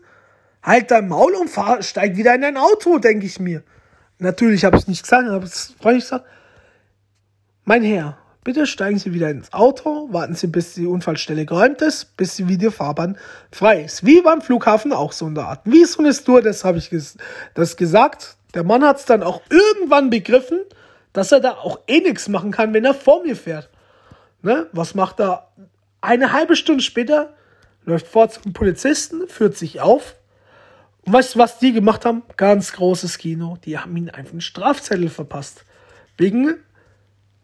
Halt 0.63 0.91
dein 0.91 1.07
Maul 1.07 1.33
und 1.35 1.49
fahr, 1.49 1.81
steig 1.81 2.17
wieder 2.17 2.35
in 2.35 2.41
dein 2.41 2.57
Auto, 2.57 2.99
denke 2.99 3.25
ich 3.25 3.39
mir. 3.39 3.63
Natürlich 4.19 4.65
habe 4.65 4.77
ich 4.77 4.87
nicht 4.87 5.03
gesagt, 5.03 5.27
aber 5.27 5.43
es 5.43 5.75
freundlich 5.79 6.05
gesagt. 6.05 6.25
Mein 7.65 7.83
Herr, 7.83 8.17
bitte 8.43 8.65
steigen 8.65 8.97
Sie 8.97 9.13
wieder 9.13 9.29
ins 9.29 9.53
Auto, 9.53 10.07
warten 10.11 10.35
Sie, 10.35 10.47
bis 10.47 10.73
die 10.73 10.87
Unfallstelle 10.87 11.45
geräumt 11.45 11.81
ist, 11.81 12.17
bis 12.17 12.35
die 12.35 12.47
Videofahrbahn 12.47 13.17
frei 13.51 13.83
ist. 13.83 14.05
Wie 14.05 14.21
beim 14.21 14.41
Flughafen 14.41 14.93
auch 14.93 15.11
so 15.11 15.27
in 15.27 15.35
der 15.35 15.45
Art. 15.45 15.61
Wie 15.65 15.83
so 15.85 15.99
eine 15.99 16.13
Stewardess 16.13 16.63
habe 16.63 16.77
ich 16.77 16.89
ges 16.89 17.17
das 17.53 17.77
gesagt. 17.77 18.37
Der 18.53 18.63
Mann 18.63 18.83
hat 18.83 18.99
es 18.99 19.05
dann 19.05 19.21
auch 19.21 19.41
irgendwann 19.49 20.09
begriffen, 20.09 20.61
dass 21.13 21.31
er 21.31 21.39
da 21.39 21.51
auch 21.51 21.81
eh 21.87 21.99
nichts 21.99 22.27
machen 22.27 22.51
kann, 22.51 22.73
wenn 22.73 22.85
er 22.85 22.93
vor 22.93 23.23
mir 23.23 23.35
fährt. 23.35 23.69
Ne? 24.41 24.67
Was 24.71 24.95
macht 24.95 25.19
er? 25.19 25.49
Eine 25.99 26.31
halbe 26.31 26.55
Stunde 26.55 26.83
später 26.83 27.33
läuft 27.83 28.07
vor 28.07 28.29
zum 28.29 28.53
Polizisten, 28.53 29.27
führt 29.27 29.57
sich 29.57 29.81
auf, 29.81 30.15
und 31.07 31.13
weißt 31.13 31.35
du, 31.35 31.39
was 31.39 31.57
die 31.57 31.71
gemacht 31.71 32.03
haben? 32.03 32.23
Ganz 32.35 32.73
großes 32.73 33.17
Kino. 33.17 33.57
Die 33.63 33.77
haben 33.79 33.95
ihnen 33.95 34.09
einfach 34.09 34.33
einen 34.33 34.41
Strafzettel 34.41 35.07
verpasst. 35.07 35.63
Wegen 36.17 36.55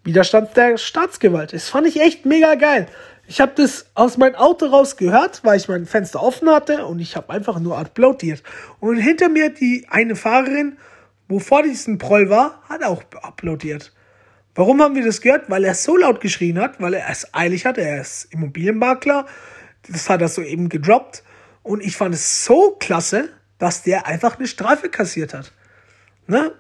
Widerstand 0.04 0.58
der 0.58 0.78
Staatsgewalt. 0.78 1.54
Das 1.54 1.70
fand 1.70 1.88
ich 1.88 2.02
echt 2.02 2.26
mega 2.26 2.56
geil. 2.56 2.88
Ich 3.26 3.40
habe 3.40 3.54
das 3.56 3.86
aus 3.94 4.18
meinem 4.18 4.36
Auto 4.36 4.66
raus 4.66 4.98
gehört, 4.98 5.46
weil 5.46 5.56
ich 5.56 5.70
mein 5.70 5.86
Fenster 5.86 6.22
offen 6.22 6.50
hatte 6.50 6.86
und 6.86 7.00
ich 7.00 7.16
habe 7.16 7.30
einfach 7.32 7.58
nur 7.62 7.78
applaudiert. 7.78 8.44
Und 8.82 8.98
hinter 8.98 9.30
mir 9.30 9.50
die 9.50 9.88
eine 9.90 10.18
Fahrerin, 10.18 10.78
wo 11.30 11.40
vor 11.40 11.64
diesem 11.64 11.98
Proll 12.00 12.30
war, 12.30 12.62
hat 12.68 12.84
auch 12.84 13.02
applaudiert. 13.22 13.94
Warum 14.56 14.82
haben 14.82 14.96
wir 14.96 15.06
das 15.06 15.22
gehört? 15.22 15.50
Weil 15.50 15.64
er 15.64 15.74
so 15.74 15.96
laut 15.96 16.20
geschrien 16.20 16.60
hat, 16.60 16.82
weil 16.82 16.96
er 16.96 17.10
es 17.10 17.34
eilig 17.34 17.66
hat. 17.66 17.78
Er 17.78 18.02
ist 18.02 18.26
Immobilienmakler. 18.26 19.26
Das 19.90 20.10
hat 20.10 20.20
er 20.20 20.28
so 20.28 20.42
eben 20.42 20.68
gedroppt. 20.68 21.24
Und 21.62 21.82
ich 21.82 21.96
fand 21.96 22.14
es 22.14 22.44
so 22.44 22.76
klasse, 22.78 23.30
dass 23.64 23.82
der 23.82 24.08
einfach 24.08 24.38
eine 24.38 24.48
Strafe 24.48 24.90
kassiert 24.90 25.34
hat. 25.34 25.54
Ne? 26.28 26.52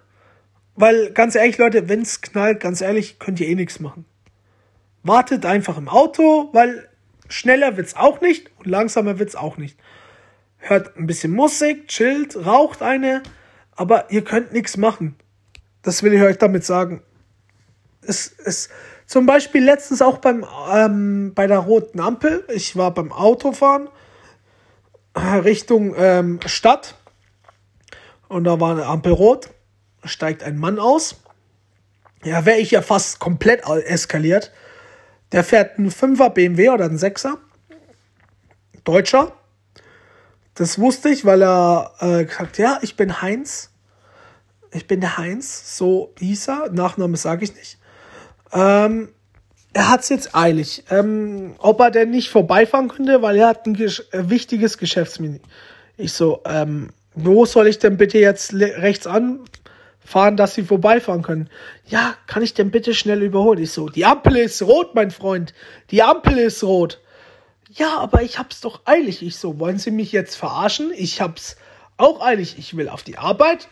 Weil, 0.75 1.11
ganz 1.11 1.35
ehrlich, 1.35 1.57
Leute, 1.57 1.89
wenn 1.89 2.01
es 2.01 2.21
knallt, 2.21 2.61
ganz 2.61 2.79
ehrlich, 2.79 3.19
könnt 3.19 3.41
ihr 3.41 3.47
eh 3.49 3.55
nichts 3.55 3.81
machen. 3.81 4.05
Wartet 5.03 5.45
einfach 5.45 5.77
im 5.77 5.89
Auto, 5.89 6.47
weil 6.53 6.87
schneller 7.27 7.75
wird's 7.75 7.97
auch 7.97 8.21
nicht 8.21 8.51
und 8.57 8.67
langsamer 8.67 9.19
wird's 9.19 9.35
auch 9.35 9.57
nicht. 9.57 9.77
Hört 10.59 10.95
ein 10.95 11.05
bisschen 11.05 11.33
Musik, 11.33 11.89
chillt, 11.89 12.37
raucht 12.37 12.81
eine, 12.81 13.21
aber 13.73 14.09
ihr 14.09 14.23
könnt 14.23 14.53
nichts 14.53 14.77
machen. 14.77 15.17
Das 15.81 16.03
will 16.03 16.13
ich 16.13 16.21
euch 16.21 16.37
damit 16.37 16.63
sagen. 16.63 17.01
Es 18.01 18.27
ist 18.27 18.71
zum 19.07 19.25
Beispiel 19.25 19.61
letztens 19.61 20.01
auch 20.01 20.19
beim, 20.19 20.45
ähm, 20.71 21.33
bei 21.35 21.47
der 21.47 21.59
roten 21.59 21.99
Ampel. 21.99 22.45
Ich 22.47 22.77
war 22.77 22.93
beim 22.93 23.11
Autofahren 23.11 23.89
Richtung 25.43 25.93
ähm, 25.97 26.39
Stadt 26.45 26.95
und 28.27 28.45
da 28.45 28.59
war 28.59 28.71
eine 28.71 28.85
Ampel 28.85 29.13
rot, 29.13 29.49
steigt 30.03 30.43
ein 30.43 30.57
Mann 30.57 30.79
aus. 30.79 31.17
Ja, 32.23 32.45
wäre 32.45 32.57
ich 32.57 32.71
ja 32.71 32.81
fast 32.81 33.19
komplett 33.19 33.67
eskaliert. 33.67 34.51
Der 35.31 35.43
fährt 35.43 35.77
einen 35.77 35.91
5er 35.91 36.29
BMW 36.29 36.69
oder 36.69 36.85
einen 36.85 36.97
6er. 36.97 37.37
Deutscher. 38.83 39.33
Das 40.55 40.79
wusste 40.79 41.09
ich, 41.09 41.25
weil 41.25 41.41
er 41.41 41.93
äh, 41.99 42.25
gesagt 42.25 42.57
ja, 42.57 42.79
ich 42.81 42.95
bin 42.95 43.21
Heinz. 43.21 43.71
Ich 44.71 44.87
bin 44.87 45.01
der 45.01 45.17
Heinz, 45.17 45.77
so 45.77 46.13
hieß 46.19 46.47
er. 46.47 46.69
Nachname 46.71 47.17
sage 47.17 47.43
ich 47.43 47.55
nicht. 47.55 47.77
Ähm, 48.51 49.09
er 49.73 49.89
hat 49.89 50.01
es 50.01 50.09
jetzt 50.09 50.35
eilig. 50.35 50.83
Ähm, 50.89 51.55
ob 51.57 51.79
er 51.79 51.91
denn 51.91 52.11
nicht 52.11 52.29
vorbeifahren 52.29 52.87
könnte, 52.87 53.21
weil 53.21 53.37
er 53.37 53.47
hat 53.47 53.65
ein 53.65 53.73
Gesch 53.73 54.03
äh, 54.11 54.29
wichtiges 54.29 54.77
Geschäftsmini. 54.77 55.41
Ich 55.97 56.13
so, 56.13 56.41
ähm, 56.45 56.91
wo 57.15 57.45
soll 57.45 57.67
ich 57.67 57.79
denn 57.79 57.97
bitte 57.97 58.17
jetzt 58.17 58.53
rechts 58.53 59.07
anfahren? 59.07 59.45
fahren, 60.05 60.37
dass 60.37 60.55
sie 60.55 60.63
vorbeifahren 60.63 61.21
können. 61.21 61.49
Ja, 61.87 62.15
kann 62.27 62.43
ich 62.43 62.53
denn 62.53 62.71
bitte 62.71 62.93
schnell 62.93 63.23
überholen? 63.23 63.61
Ich 63.61 63.71
so, 63.71 63.89
die 63.89 64.05
Ampel 64.05 64.37
ist 64.37 64.61
rot, 64.61 64.95
mein 64.95 65.11
Freund. 65.11 65.53
Die 65.91 66.03
Ampel 66.03 66.37
ist 66.37 66.63
rot. 66.63 66.99
Ja, 67.71 67.97
aber 67.97 68.21
ich 68.21 68.37
hab's 68.37 68.61
doch 68.61 68.81
eilig. 68.85 69.23
Ich 69.23 69.37
so, 69.37 69.59
wollen 69.59 69.79
Sie 69.79 69.91
mich 69.91 70.11
jetzt 70.11 70.35
verarschen? 70.35 70.91
Ich 70.95 71.21
hab's 71.21 71.55
auch 71.97 72.21
eilig. 72.21 72.55
Ich 72.57 72.77
will 72.77 72.89
auf 72.89 73.03
die 73.03 73.17
Arbeit. 73.17 73.67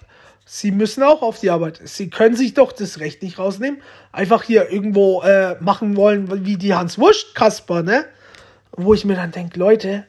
Sie 0.46 0.72
müssen 0.72 1.04
auch 1.04 1.22
auf 1.22 1.40
die 1.40 1.50
Arbeit. 1.50 1.80
Sie 1.84 2.10
können 2.10 2.36
sich 2.36 2.54
doch 2.54 2.72
das 2.72 3.00
Recht 3.00 3.22
nicht 3.24 3.40
rausnehmen. 3.40 3.82
Einfach 4.12 4.44
hier 4.44 4.70
irgendwo 4.70 5.22
äh, 5.22 5.56
machen 5.62 5.96
wollen, 5.96 6.46
wie 6.46 6.58
die 6.58 6.74
Hans 6.74 6.98
Wurst 6.98 7.36
Kasper, 7.36 7.84
ne? 7.84 8.06
Wo 8.72 8.94
ich 8.94 9.06
mir 9.06 9.16
dann 9.16 9.32
denke, 9.32 9.60
Leute, 9.60 10.06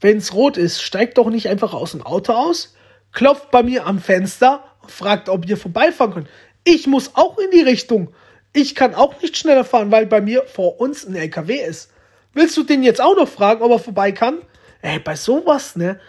wenn's 0.00 0.34
rot 0.34 0.56
ist, 0.56 0.82
steigt 0.82 1.18
doch 1.18 1.30
nicht 1.30 1.48
einfach 1.48 1.72
aus 1.72 1.92
dem 1.92 2.02
Auto 2.02 2.32
aus, 2.32 2.74
klopft 3.12 3.50
bei 3.50 3.62
mir 3.62 3.86
am 3.86 3.98
Fenster 4.00 4.64
fragt, 4.86 5.28
ob 5.28 5.48
ihr 5.48 5.56
vorbeifahren 5.56 6.12
könnt. 6.12 6.28
Ich 6.64 6.86
muss 6.86 7.12
auch 7.14 7.38
in 7.38 7.50
die 7.50 7.62
Richtung. 7.62 8.12
Ich 8.52 8.74
kann 8.74 8.94
auch 8.94 9.20
nicht 9.22 9.36
schneller 9.36 9.64
fahren, 9.64 9.90
weil 9.90 10.06
bei 10.06 10.20
mir 10.20 10.44
vor 10.44 10.80
uns 10.80 11.06
ein 11.06 11.14
LKW 11.14 11.56
ist. 11.56 11.90
Willst 12.34 12.56
du 12.56 12.62
den 12.62 12.82
jetzt 12.82 13.00
auch 13.00 13.16
noch 13.16 13.28
fragen, 13.28 13.62
ob 13.62 13.70
er 13.70 13.78
vorbei 13.78 14.12
kann? 14.12 14.38
Ey, 14.80 14.98
bei 14.98 15.16
sowas, 15.16 15.76
ne? 15.76 16.00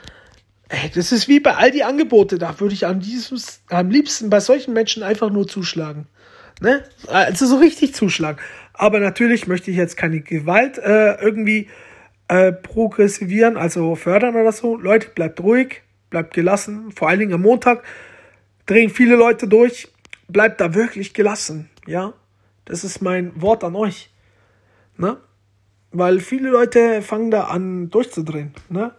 Ey, 0.74 0.90
das 0.90 1.12
ist 1.12 1.28
wie 1.28 1.40
bei 1.40 1.54
all 1.54 1.70
die 1.70 1.84
Angebote. 1.84 2.40
Da 2.40 2.60
würde 2.60 2.74
ich 2.74 2.88
am, 2.88 3.00
dieses, 3.00 3.62
am 3.70 3.92
liebsten 3.92 4.32
bei 4.32 4.40
solchen 4.40 4.74
Menschen 4.74 5.04
einfach 5.04 5.30
nur 5.30 5.48
zuschlagen. 5.48 6.08
Ne? 6.62 6.84
Also 7.06 7.46
so 7.46 7.58
richtig 7.58 7.94
zuschlagen. 7.94 8.40
Aber 8.74 9.00
natürlich 9.00 9.46
möchte 9.46 9.70
ich 9.70 9.78
jetzt 9.78 9.98
keine 9.98 10.22
Gewalt 10.22 10.80
äh, 10.80 11.22
irgendwie 11.22 11.68
äh, 12.28 12.52
progressivieren, 12.52 13.56
also 13.56 13.94
fördern 13.94 14.36
oder 14.36 14.52
so. 14.52 14.76
Leute, 14.76 15.10
bleibt 15.10 15.42
ruhig, 15.42 15.84
bleibt 16.10 16.34
gelassen. 16.34 16.92
Vor 16.92 17.08
allen 17.08 17.20
Dingen 17.20 17.34
am 17.34 17.44
Montag 17.44 17.84
drehen 18.66 18.90
viele 18.90 19.16
Leute 19.16 19.48
durch. 19.48 19.90
Bleibt 20.28 20.60
da 20.60 20.74
wirklich 20.74 21.14
gelassen, 21.14 21.70
ja. 21.86 22.14
Das 22.66 22.84
ist 22.84 23.00
mein 23.00 23.40
Wort 23.40 23.64
an 23.64 23.76
euch. 23.76 24.10
Ne? 24.98 25.18
Weil 25.92 26.20
viele 26.20 26.50
Leute 26.50 27.04
fangen 27.04 27.30
da 27.30 27.44
an 27.44 27.92
durchzudrehen. 27.92 28.56
Ne? 28.70 28.96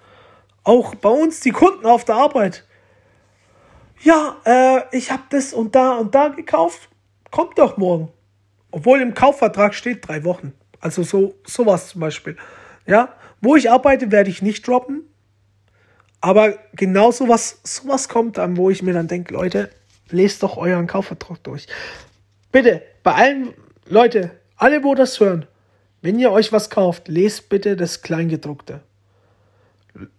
Auch 0.65 0.95
bei 0.95 1.11
uns, 1.11 1.41
die 1.41 1.51
Kunden 1.51 1.85
auf 1.85 2.05
der 2.05 2.17
Arbeit. 2.17 2.65
Ja, 4.03 4.37
äh, 4.45 4.97
ich 4.97 5.11
habe 5.11 5.23
das 5.31 5.53
und 5.53 5.75
da 5.75 5.97
und 5.97 6.15
da 6.15 6.29
gekauft. 6.29 6.89
Kommt 7.31 7.59
doch 7.59 7.77
morgen. 7.77 8.11
Obwohl 8.71 9.01
im 9.01 9.15
Kaufvertrag 9.15 9.75
steht 9.75 10.09
drei 10.09 10.25
Wochen. 10.25 10.53
Also 10.81 11.03
so 11.03 11.35
sowas 11.47 11.89
zum 11.89 12.01
Beispiel. 12.01 12.37
Ja, 12.87 13.15
wo 13.41 13.57
ich 13.57 13.71
arbeite, 13.71 14.11
werde 14.11 14.31
ich 14.31 14.43
nicht 14.43 14.67
droppen. 14.67 15.03
Aber 16.21 16.55
genau 16.73 17.13
sowas, 17.13 17.61
sowas 17.63 18.09
kommt 18.09 18.39
dann, 18.39 18.57
wo 18.57 18.71
ich 18.71 18.83
mir 18.83 18.95
dann 18.95 19.09
denke, 19.09 19.35
Leute, 19.35 19.71
lest 20.09 20.43
doch 20.43 20.57
euren 20.57 20.87
Kaufvertrag 20.87 21.43
durch. 21.45 21.67
Bitte, 22.51 22.83
bei 23.03 23.13
allen, 23.13 23.55
Leute, 23.87 24.31
alle, 24.57 24.83
wo 24.85 24.95
das 24.95 25.21
hören, 25.21 25.47
wenn 26.01 26.19
ihr 26.19 26.31
euch 26.31 26.53
was 26.53 26.71
kauft, 26.71 27.09
lest 27.09 27.49
bitte 27.49 27.77
das 27.77 28.01
Kleingedruckte. 28.01 28.81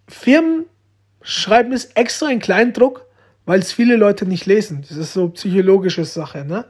Firmen 0.08 0.66
schreiben 1.22 1.74
es 1.74 1.86
extra 1.96 2.30
in 2.30 2.40
Kleindruck, 2.40 3.06
weil 3.46 3.60
es 3.60 3.72
viele 3.72 3.96
Leute 3.96 4.26
nicht 4.26 4.46
lesen. 4.46 4.86
Das 4.88 4.98
ist 4.98 5.14
so 5.14 5.30
psychologische 5.30 6.06
Sache, 6.06 6.46
ne? 6.46 6.66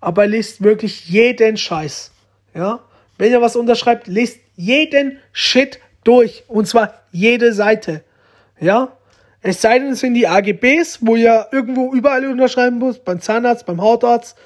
Aber 0.00 0.26
lest 0.26 0.62
wirklich 0.62 1.08
jeden 1.08 1.56
Scheiß. 1.56 2.12
Ja? 2.54 2.80
Wenn 3.16 3.32
ihr 3.32 3.40
was 3.40 3.56
unterschreibt, 3.56 4.06
lest 4.06 4.38
jeden 4.54 5.18
Shit 5.32 5.80
durch. 6.04 6.44
Und 6.46 6.68
zwar 6.68 6.94
jede 7.10 7.52
Seite. 7.52 8.04
Ja? 8.60 8.96
Es 9.40 9.60
sei 9.60 9.78
denn, 9.78 9.92
es 9.92 10.00
sind 10.00 10.14
die 10.14 10.28
AGBs, 10.28 10.98
wo 11.00 11.16
ihr 11.16 11.48
irgendwo 11.52 11.92
überall 11.92 12.26
unterschreiben 12.26 12.78
muss, 12.78 12.98
beim 12.98 13.20
Zahnarzt, 13.20 13.66
beim 13.66 13.80
Hautarzt, 13.80 14.36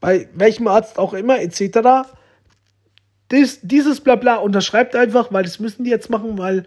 bei 0.00 0.28
welchem 0.34 0.66
Arzt 0.68 0.98
auch 0.98 1.14
immer, 1.14 1.40
etc. 1.40 2.08
Dies, 3.30 3.60
dieses 3.62 4.00
Blabla 4.00 4.36
unterschreibt 4.36 4.94
einfach, 4.94 5.32
weil 5.32 5.44
das 5.44 5.58
müssen 5.58 5.84
die 5.84 5.90
jetzt 5.90 6.10
machen, 6.10 6.36
weil 6.38 6.64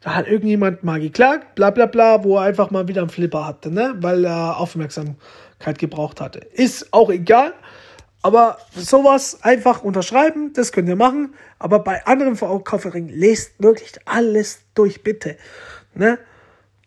da 0.00 0.14
hat 0.14 0.28
irgendjemand 0.28 0.84
mal 0.84 1.00
geklagt, 1.00 1.54
bla 1.54 1.70
bla 1.70 1.86
bla, 1.86 2.22
wo 2.22 2.36
er 2.36 2.42
einfach 2.42 2.70
mal 2.70 2.86
wieder 2.88 3.00
einen 3.02 3.10
Flipper 3.10 3.46
hatte, 3.46 3.70
ne? 3.70 3.94
weil 4.00 4.24
er 4.24 4.58
Aufmerksamkeit 4.58 5.78
gebraucht 5.78 6.20
hatte. 6.20 6.40
Ist 6.52 6.92
auch 6.92 7.10
egal, 7.10 7.52
aber 8.22 8.58
sowas 8.74 9.42
einfach 9.42 9.82
unterschreiben, 9.82 10.52
das 10.52 10.72
könnt 10.72 10.88
ihr 10.88 10.96
machen, 10.96 11.34
aber 11.58 11.80
bei 11.80 12.04
anderen 12.06 12.36
Verkauferingen 12.36 13.08
lest 13.08 13.52
wirklich 13.58 13.92
alles 14.04 14.60
durch, 14.74 15.02
bitte. 15.02 15.36
Ne? 15.94 16.18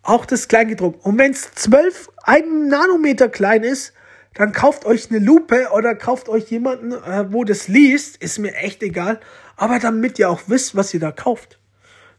Auch 0.03 0.25
das 0.25 0.47
Kleingedruckt. 0.47 1.05
Und 1.05 1.17
wenn 1.17 1.31
es 1.31 1.53
12, 1.53 2.09
ein 2.23 2.67
Nanometer 2.67 3.29
klein 3.29 3.63
ist, 3.63 3.93
dann 4.33 4.53
kauft 4.53 4.85
euch 4.85 5.09
eine 5.09 5.19
Lupe 5.19 5.69
oder 5.73 5.95
kauft 5.95 6.29
euch 6.29 6.49
jemanden, 6.49 6.93
äh, 6.93 7.31
wo 7.31 7.43
das 7.43 7.67
liest, 7.67 8.17
ist 8.17 8.39
mir 8.39 8.55
echt 8.55 8.81
egal. 8.81 9.19
Aber 9.57 9.79
damit 9.79 10.17
ihr 10.19 10.29
auch 10.29 10.41
wisst, 10.47 10.75
was 10.75 10.93
ihr 10.93 11.01
da 11.01 11.11
kauft. 11.11 11.60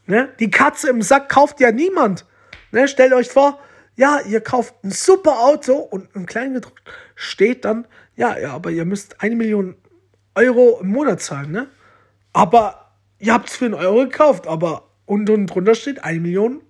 Ne? 0.05 0.29
Die 0.39 0.51
Katze 0.51 0.89
im 0.89 1.01
Sack 1.01 1.29
kauft 1.29 1.59
ja 1.59 1.71
niemand. 1.71 2.25
Ne? 2.71 2.87
Stellt 2.87 3.13
euch 3.13 3.29
vor, 3.29 3.59
ja, 3.95 4.19
ihr 4.27 4.41
kauft 4.41 4.75
ein 4.83 4.91
super 4.91 5.39
Auto 5.39 5.75
und 5.75 6.15
ein 6.15 6.25
Kleingedruckt 6.25 6.81
steht 7.15 7.65
dann, 7.65 7.87
ja, 8.15 8.37
ja, 8.37 8.53
aber 8.53 8.71
ihr 8.71 8.85
müsst 8.85 9.21
eine 9.21 9.35
Million 9.35 9.75
Euro 10.35 10.79
im 10.81 10.87
Monat 10.87 11.21
zahlen, 11.21 11.51
ne? 11.51 11.67
Aber 12.31 12.95
ihr 13.19 13.33
habt 13.33 13.49
es 13.49 13.57
für 13.57 13.65
einen 13.65 13.75
Euro 13.75 13.99
gekauft, 13.99 14.47
aber 14.47 14.89
unten 15.05 15.45
drunter 15.45 15.75
steht 15.75 16.03
eine 16.03 16.19
Million 16.19 16.61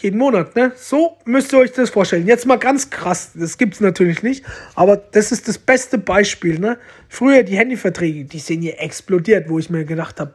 jeden 0.00 0.18
Monat, 0.18 0.56
ne? 0.56 0.72
So 0.74 1.18
müsst 1.24 1.52
ihr 1.52 1.58
euch 1.58 1.72
das 1.72 1.90
vorstellen. 1.90 2.26
Jetzt 2.26 2.46
mal 2.46 2.58
ganz 2.58 2.90
krass, 2.90 3.32
das 3.34 3.58
gibt's 3.58 3.80
natürlich 3.80 4.22
nicht, 4.22 4.44
aber 4.74 4.96
das 4.96 5.32
ist 5.32 5.46
das 5.48 5.58
beste 5.58 5.98
Beispiel, 5.98 6.58
ne? 6.58 6.78
Früher 7.08 7.42
die 7.44 7.56
Handyverträge, 7.56 8.24
die 8.24 8.38
sind 8.38 8.62
hier 8.62 8.80
explodiert, 8.80 9.48
wo 9.48 9.58
ich 9.58 9.70
mir 9.70 9.84
gedacht 9.84 10.18
habe, 10.18 10.32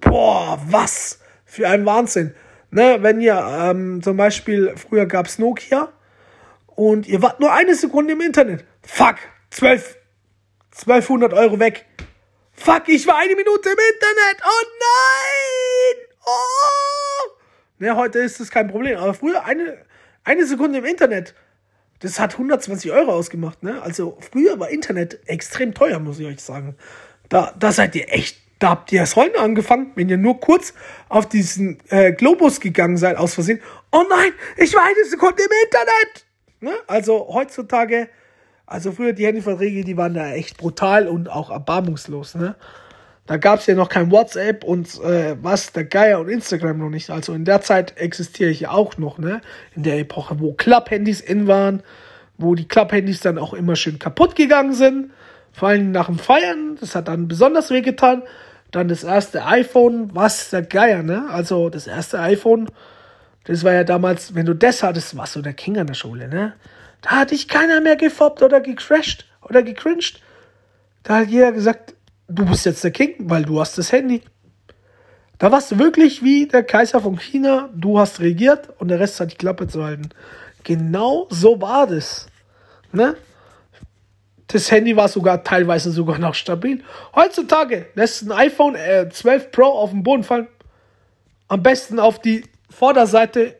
boah, 0.00 0.60
was 0.66 1.20
für 1.44 1.68
ein 1.68 1.84
Wahnsinn. 1.86 2.34
Ne, 2.70 2.98
wenn 3.00 3.20
ihr 3.20 3.34
ähm, 3.34 4.00
zum 4.02 4.16
Beispiel, 4.16 4.74
früher 4.76 5.06
gab's 5.06 5.38
Nokia 5.38 5.92
und 6.66 7.08
ihr 7.08 7.20
wart 7.20 7.40
nur 7.40 7.52
eine 7.52 7.74
Sekunde 7.74 8.12
im 8.12 8.20
Internet. 8.20 8.64
Fuck, 8.82 9.16
12, 9.50 9.96
1200 10.72 11.32
Euro 11.32 11.58
weg. 11.58 11.86
Fuck, 12.52 12.88
ich 12.88 13.06
war 13.06 13.16
eine 13.16 13.34
Minute 13.34 13.70
im 13.70 13.78
Internet. 13.94 14.42
Oh 14.44 14.66
nein! 14.78 16.06
Oh! 16.24 17.30
Ne, 17.78 17.96
heute 17.96 18.20
ist 18.20 18.38
das 18.38 18.50
kein 18.50 18.68
Problem. 18.68 18.98
Aber 18.98 19.14
früher 19.14 19.44
eine, 19.44 19.78
eine 20.24 20.46
Sekunde 20.46 20.78
im 20.78 20.84
Internet, 20.84 21.34
das 22.00 22.20
hat 22.20 22.34
120 22.34 22.92
Euro 22.92 23.12
ausgemacht. 23.12 23.62
Ne? 23.62 23.80
Also 23.82 24.18
früher 24.30 24.60
war 24.60 24.70
Internet 24.70 25.20
extrem 25.26 25.74
teuer, 25.74 25.98
muss 25.98 26.18
ich 26.18 26.26
euch 26.26 26.40
sagen. 26.40 26.76
Da, 27.28 27.54
da 27.58 27.72
seid 27.72 27.94
ihr 27.94 28.12
echt, 28.12 28.38
da 28.60 28.70
habt 28.70 28.92
ihr 28.92 29.00
das 29.00 29.16
heute 29.16 29.40
angefangen, 29.40 29.90
wenn 29.96 30.08
ihr 30.08 30.18
nur 30.18 30.38
kurz 30.38 30.74
auf 31.08 31.28
diesen 31.28 31.78
äh, 31.88 32.12
Globus 32.12 32.60
gegangen 32.60 32.98
seid, 32.98 33.16
aus 33.16 33.34
Versehen. 33.34 33.60
Oh 33.90 34.04
nein, 34.08 34.32
ich 34.56 34.74
war 34.74 34.84
eine 34.84 35.04
Sekunde 35.06 35.42
im 35.42 35.50
Internet! 35.64 36.26
Ne? 36.60 36.72
Also 36.86 37.26
heutzutage, 37.32 38.08
also 38.66 38.92
früher 38.92 39.14
die 39.14 39.26
Handyverträge, 39.26 39.82
die 39.82 39.96
waren 39.96 40.14
da 40.14 40.32
echt 40.32 40.58
brutal 40.58 41.08
und 41.08 41.30
auch 41.30 41.50
erbarmungslos. 41.50 42.34
Ne? 42.34 42.54
Da 43.26 43.38
gab 43.38 43.60
es 43.60 43.66
ja 43.66 43.74
noch 43.74 43.88
kein 43.88 44.10
WhatsApp 44.10 44.62
und 44.62 44.88
äh, 45.02 45.36
was, 45.40 45.72
der 45.72 45.84
Geier 45.84 46.20
und 46.20 46.28
Instagram 46.28 46.78
noch 46.78 46.90
nicht. 46.90 47.08
Also 47.08 47.32
in 47.32 47.46
der 47.46 47.62
Zeit 47.62 47.96
existiere 47.96 48.50
ich 48.50 48.60
ja 48.60 48.72
auch 48.72 48.98
noch, 48.98 49.18
ne? 49.18 49.40
In 49.74 49.84
der 49.84 49.98
Epoche, 49.98 50.38
wo 50.40 50.52
Club-Handys 50.52 51.20
in 51.20 51.46
waren, 51.46 51.82
wo 52.36 52.54
die 52.54 52.68
Club-Handys 52.68 53.20
dann 53.20 53.38
auch 53.38 53.54
immer 53.54 53.76
schön 53.76 53.98
kaputt 53.98 54.36
gegangen 54.36 54.74
sind. 54.74 55.12
Vor 55.52 55.68
allem 55.68 55.92
nach 55.92 56.06
dem 56.06 56.18
Feiern, 56.18 56.76
das 56.80 56.94
hat 56.94 57.08
dann 57.08 57.28
besonders 57.28 57.70
wehgetan. 57.70 58.22
Dann 58.70 58.88
das 58.88 59.04
erste 59.04 59.44
iPhone, 59.44 60.14
was 60.14 60.50
der 60.50 60.62
Geier, 60.62 61.02
ne? 61.02 61.28
Also 61.30 61.70
das 61.70 61.86
erste 61.86 62.20
iPhone, 62.20 62.68
das 63.44 63.64
war 63.64 63.72
ja 63.72 63.84
damals, 63.84 64.34
wenn 64.34 64.46
du 64.46 64.54
das 64.54 64.82
hattest, 64.82 65.16
warst 65.16 65.36
du 65.36 65.42
der 65.42 65.54
King 65.54 65.78
an 65.78 65.86
der 65.86 65.94
Schule, 65.94 66.28
ne? 66.28 66.54
Da 67.02 67.10
hat 67.10 67.30
dich 67.30 67.48
keiner 67.48 67.80
mehr 67.80 67.96
gefoppt 67.96 68.42
oder 68.42 68.60
gecrashed 68.60 69.24
oder 69.42 69.62
gecringed. 69.62 70.20
Da 71.02 71.16
hat 71.16 71.28
jeder 71.28 71.52
gesagt, 71.52 71.94
du 72.28 72.44
bist 72.44 72.66
jetzt 72.66 72.84
der 72.84 72.90
King, 72.90 73.14
weil 73.18 73.44
du 73.44 73.60
hast 73.60 73.78
das 73.78 73.90
Handy. 73.92 74.22
Da 75.38 75.50
warst 75.50 75.72
du 75.72 75.78
wirklich 75.78 76.22
wie 76.22 76.46
der 76.46 76.62
Kaiser 76.62 77.00
von 77.00 77.18
China, 77.18 77.70
du 77.74 77.98
hast 77.98 78.20
regiert 78.20 78.68
und 78.78 78.88
der 78.88 79.00
Rest 79.00 79.18
hat 79.20 79.32
die 79.32 79.36
Klappe 79.36 79.66
zu 79.66 79.82
halten. 79.82 80.10
Genau 80.64 81.26
so 81.30 81.60
war 81.62 81.86
das. 81.86 82.26
Ne? 82.92 83.16
Das 84.52 84.70
Handy 84.70 84.96
war 84.96 85.08
sogar 85.08 85.44
teilweise 85.44 85.92
sogar 85.92 86.18
noch 86.18 86.34
stabil. 86.34 86.82
Heutzutage 87.14 87.86
lässt 87.94 88.22
ein 88.22 88.32
iPhone 88.32 88.74
äh, 88.74 89.08
12 89.08 89.52
Pro 89.52 89.64
auf 89.64 89.90
den 89.90 90.02
Boden 90.02 90.24
fallen. 90.24 90.48
Am 91.46 91.62
besten 91.62 92.00
auf 92.00 92.20
die 92.20 92.44
Vorderseite. 92.68 93.56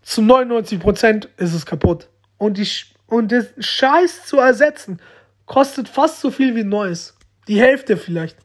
Zu 0.00 0.22
99% 0.22 1.28
ist 1.36 1.54
es 1.54 1.64
kaputt. 1.66 2.08
Und, 2.38 2.58
die, 2.58 2.68
und 3.06 3.32
das 3.32 3.46
Scheiß 3.58 4.26
zu 4.26 4.38
ersetzen 4.38 5.00
kostet 5.46 5.88
fast 5.88 6.20
so 6.20 6.30
viel 6.30 6.54
wie 6.54 6.64
neues. 6.64 7.16
Die 7.48 7.60
Hälfte 7.60 7.96
vielleicht. 7.96 8.36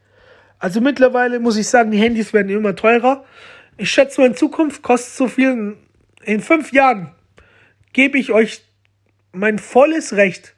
Also 0.58 0.82
mittlerweile 0.82 1.40
muss 1.40 1.56
ich 1.56 1.68
sagen, 1.68 1.90
die 1.90 1.98
Handys 1.98 2.32
werden 2.34 2.50
immer 2.50 2.76
teurer. 2.76 3.24
Ich 3.78 3.90
schätze 3.90 4.22
in 4.24 4.34
Zukunft 4.34 4.82
kostet 4.82 5.14
so 5.14 5.28
viel. 5.28 5.78
In 6.22 6.40
fünf 6.40 6.72
Jahren 6.72 7.14
gebe 7.94 8.18
ich 8.18 8.32
euch 8.32 8.62
mein 9.32 9.58
volles 9.58 10.14
Recht, 10.14 10.54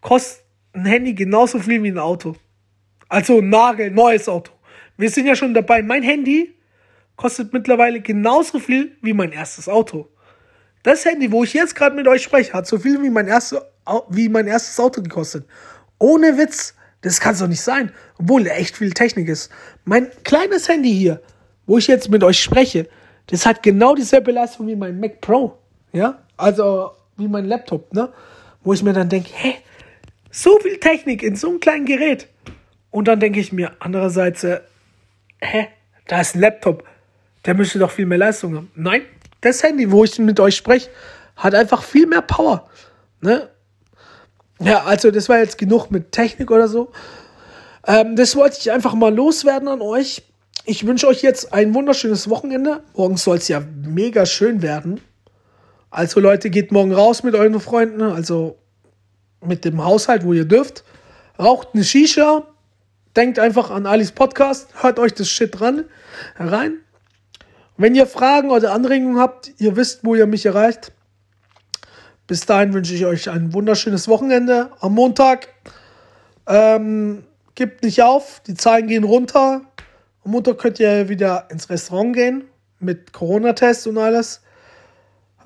kostet 0.00 0.39
ein 0.72 0.84
Handy 0.84 1.14
genauso 1.14 1.58
viel 1.58 1.82
wie 1.82 1.90
ein 1.90 1.98
Auto. 1.98 2.36
Also 3.08 3.38
ein 3.38 3.48
Nagel, 3.48 3.90
neues 3.90 4.28
Auto. 4.28 4.52
Wir 4.96 5.10
sind 5.10 5.26
ja 5.26 5.34
schon 5.34 5.54
dabei. 5.54 5.82
Mein 5.82 6.02
Handy 6.02 6.54
kostet 7.16 7.52
mittlerweile 7.52 8.00
genauso 8.00 8.58
viel 8.58 8.96
wie 9.02 9.12
mein 9.12 9.32
erstes 9.32 9.68
Auto. 9.68 10.08
Das 10.82 11.04
Handy, 11.04 11.30
wo 11.30 11.44
ich 11.44 11.52
jetzt 11.52 11.74
gerade 11.74 11.96
mit 11.96 12.08
euch 12.08 12.22
spreche, 12.22 12.52
hat 12.52 12.66
so 12.66 12.78
viel 12.78 13.02
wie 13.02 13.10
mein, 13.10 13.26
erste, 13.26 13.62
wie 14.08 14.28
mein 14.28 14.46
erstes 14.46 14.78
Auto 14.78 15.02
gekostet. 15.02 15.46
Ohne 15.98 16.38
Witz. 16.38 16.74
Das 17.02 17.18
kann 17.18 17.32
es 17.32 17.38
doch 17.38 17.48
nicht 17.48 17.62
sein. 17.62 17.92
Obwohl 18.18 18.46
echt 18.46 18.76
viel 18.76 18.92
Technik 18.92 19.28
ist. 19.28 19.50
Mein 19.84 20.10
kleines 20.22 20.68
Handy 20.68 20.92
hier, 20.94 21.20
wo 21.66 21.78
ich 21.78 21.86
jetzt 21.86 22.10
mit 22.10 22.22
euch 22.22 22.38
spreche, 22.38 22.88
das 23.28 23.46
hat 23.46 23.62
genau 23.62 23.94
dieselbe 23.94 24.32
Leistung 24.32 24.66
wie 24.66 24.76
mein 24.76 25.00
Mac 25.00 25.20
Pro. 25.20 25.58
Ja? 25.92 26.18
Also 26.36 26.90
wie 27.16 27.28
mein 27.28 27.46
Laptop, 27.46 27.92
ne? 27.94 28.12
Wo 28.62 28.72
ich 28.72 28.82
mir 28.82 28.92
dann 28.92 29.08
denke, 29.08 29.30
hä? 29.32 29.56
So 30.30 30.58
viel 30.60 30.78
Technik 30.78 31.22
in 31.22 31.36
so 31.36 31.48
einem 31.48 31.60
kleinen 31.60 31.86
Gerät. 31.86 32.28
Und 32.90 33.08
dann 33.08 33.20
denke 33.20 33.40
ich 33.40 33.52
mir 33.52 33.72
andererseits, 33.80 34.44
äh, 34.44 34.60
hä? 35.40 35.68
Da 36.06 36.20
ist 36.20 36.34
ein 36.34 36.40
Laptop. 36.40 36.84
Der 37.46 37.54
müsste 37.54 37.78
doch 37.78 37.90
viel 37.90 38.06
mehr 38.06 38.18
Leistung 38.18 38.56
haben. 38.56 38.70
Nein, 38.74 39.02
das 39.40 39.62
Handy, 39.62 39.90
wo 39.90 40.04
ich 40.04 40.18
mit 40.18 40.40
euch 40.40 40.56
spreche, 40.56 40.90
hat 41.36 41.54
einfach 41.54 41.82
viel 41.82 42.06
mehr 42.06 42.22
Power. 42.22 42.68
Ne? 43.20 43.48
Ja, 44.60 44.84
also 44.84 45.10
das 45.10 45.28
war 45.28 45.38
jetzt 45.38 45.56
genug 45.56 45.90
mit 45.90 46.12
Technik 46.12 46.50
oder 46.50 46.68
so. 46.68 46.92
Ähm, 47.86 48.16
das 48.16 48.36
wollte 48.36 48.58
ich 48.60 48.70
einfach 48.70 48.94
mal 48.94 49.14
loswerden 49.14 49.68
an 49.68 49.80
euch. 49.80 50.22
Ich 50.66 50.86
wünsche 50.86 51.06
euch 51.06 51.22
jetzt 51.22 51.52
ein 51.54 51.74
wunderschönes 51.74 52.28
Wochenende. 52.28 52.82
Morgen 52.94 53.16
soll 53.16 53.38
es 53.38 53.48
ja 53.48 53.62
mega 53.84 54.26
schön 54.26 54.60
werden. 54.60 55.00
Also 55.90 56.20
Leute, 56.20 56.50
geht 56.50 56.70
morgen 56.70 56.92
raus 56.92 57.22
mit 57.22 57.34
euren 57.34 57.58
Freunden, 57.58 58.02
also 58.02 58.59
mit 59.40 59.64
dem 59.64 59.84
Haushalt, 59.84 60.24
wo 60.24 60.32
ihr 60.32 60.44
dürft. 60.44 60.84
Raucht 61.38 61.68
eine 61.74 61.84
Shisha. 61.84 62.46
Denkt 63.16 63.38
einfach 63.38 63.70
an 63.70 63.86
Alis 63.86 64.12
Podcast. 64.12 64.68
Hört 64.82 64.98
euch 64.98 65.14
das 65.14 65.28
Shit 65.28 65.60
ran, 65.60 65.84
rein. 66.38 66.78
Wenn 67.76 67.94
ihr 67.94 68.06
Fragen 68.06 68.50
oder 68.50 68.72
Anregungen 68.72 69.18
habt, 69.18 69.52
ihr 69.58 69.74
wisst, 69.74 70.04
wo 70.04 70.14
ihr 70.14 70.26
mich 70.26 70.46
erreicht. 70.46 70.92
Bis 72.26 72.46
dahin 72.46 72.72
wünsche 72.72 72.94
ich 72.94 73.06
euch 73.06 73.28
ein 73.30 73.52
wunderschönes 73.54 74.06
Wochenende. 74.06 74.70
Am 74.80 74.94
Montag 74.94 75.48
ähm, 76.46 77.24
gebt 77.54 77.82
nicht 77.82 78.02
auf, 78.02 78.40
die 78.46 78.54
Zahlen 78.54 78.86
gehen 78.86 79.02
runter. 79.02 79.62
Am 80.24 80.30
Montag 80.30 80.58
könnt 80.58 80.78
ihr 80.78 81.08
wieder 81.08 81.48
ins 81.50 81.70
Restaurant 81.70 82.14
gehen 82.14 82.44
mit 82.78 83.12
Corona-Test 83.12 83.86
und 83.86 83.98
alles. 83.98 84.42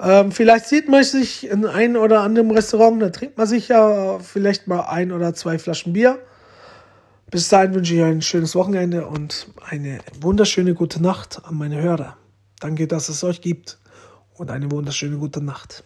Ähm, 0.00 0.32
vielleicht 0.32 0.66
sieht 0.66 0.88
man 0.88 1.04
sich 1.04 1.48
in 1.48 1.66
einem 1.66 1.96
oder 1.96 2.22
anderen 2.22 2.50
Restaurant, 2.50 3.00
da 3.00 3.10
trinkt 3.10 3.38
man 3.38 3.46
sich 3.46 3.68
ja 3.68 4.18
vielleicht 4.18 4.66
mal 4.66 4.80
ein 4.82 5.12
oder 5.12 5.34
zwei 5.34 5.58
Flaschen 5.58 5.92
Bier. 5.92 6.18
Bis 7.30 7.48
dahin 7.48 7.74
wünsche 7.74 7.94
ich 7.94 8.00
euch 8.00 8.10
ein 8.10 8.22
schönes 8.22 8.54
Wochenende 8.54 9.06
und 9.06 9.48
eine 9.68 9.98
wunderschöne 10.20 10.74
gute 10.74 11.02
Nacht 11.02 11.42
an 11.44 11.56
meine 11.56 11.80
Hörer. 11.80 12.16
Danke, 12.60 12.86
dass 12.86 13.08
es 13.08 13.22
euch 13.24 13.40
gibt 13.40 13.78
und 14.34 14.50
eine 14.50 14.70
wunderschöne 14.70 15.16
gute 15.16 15.42
Nacht. 15.42 15.84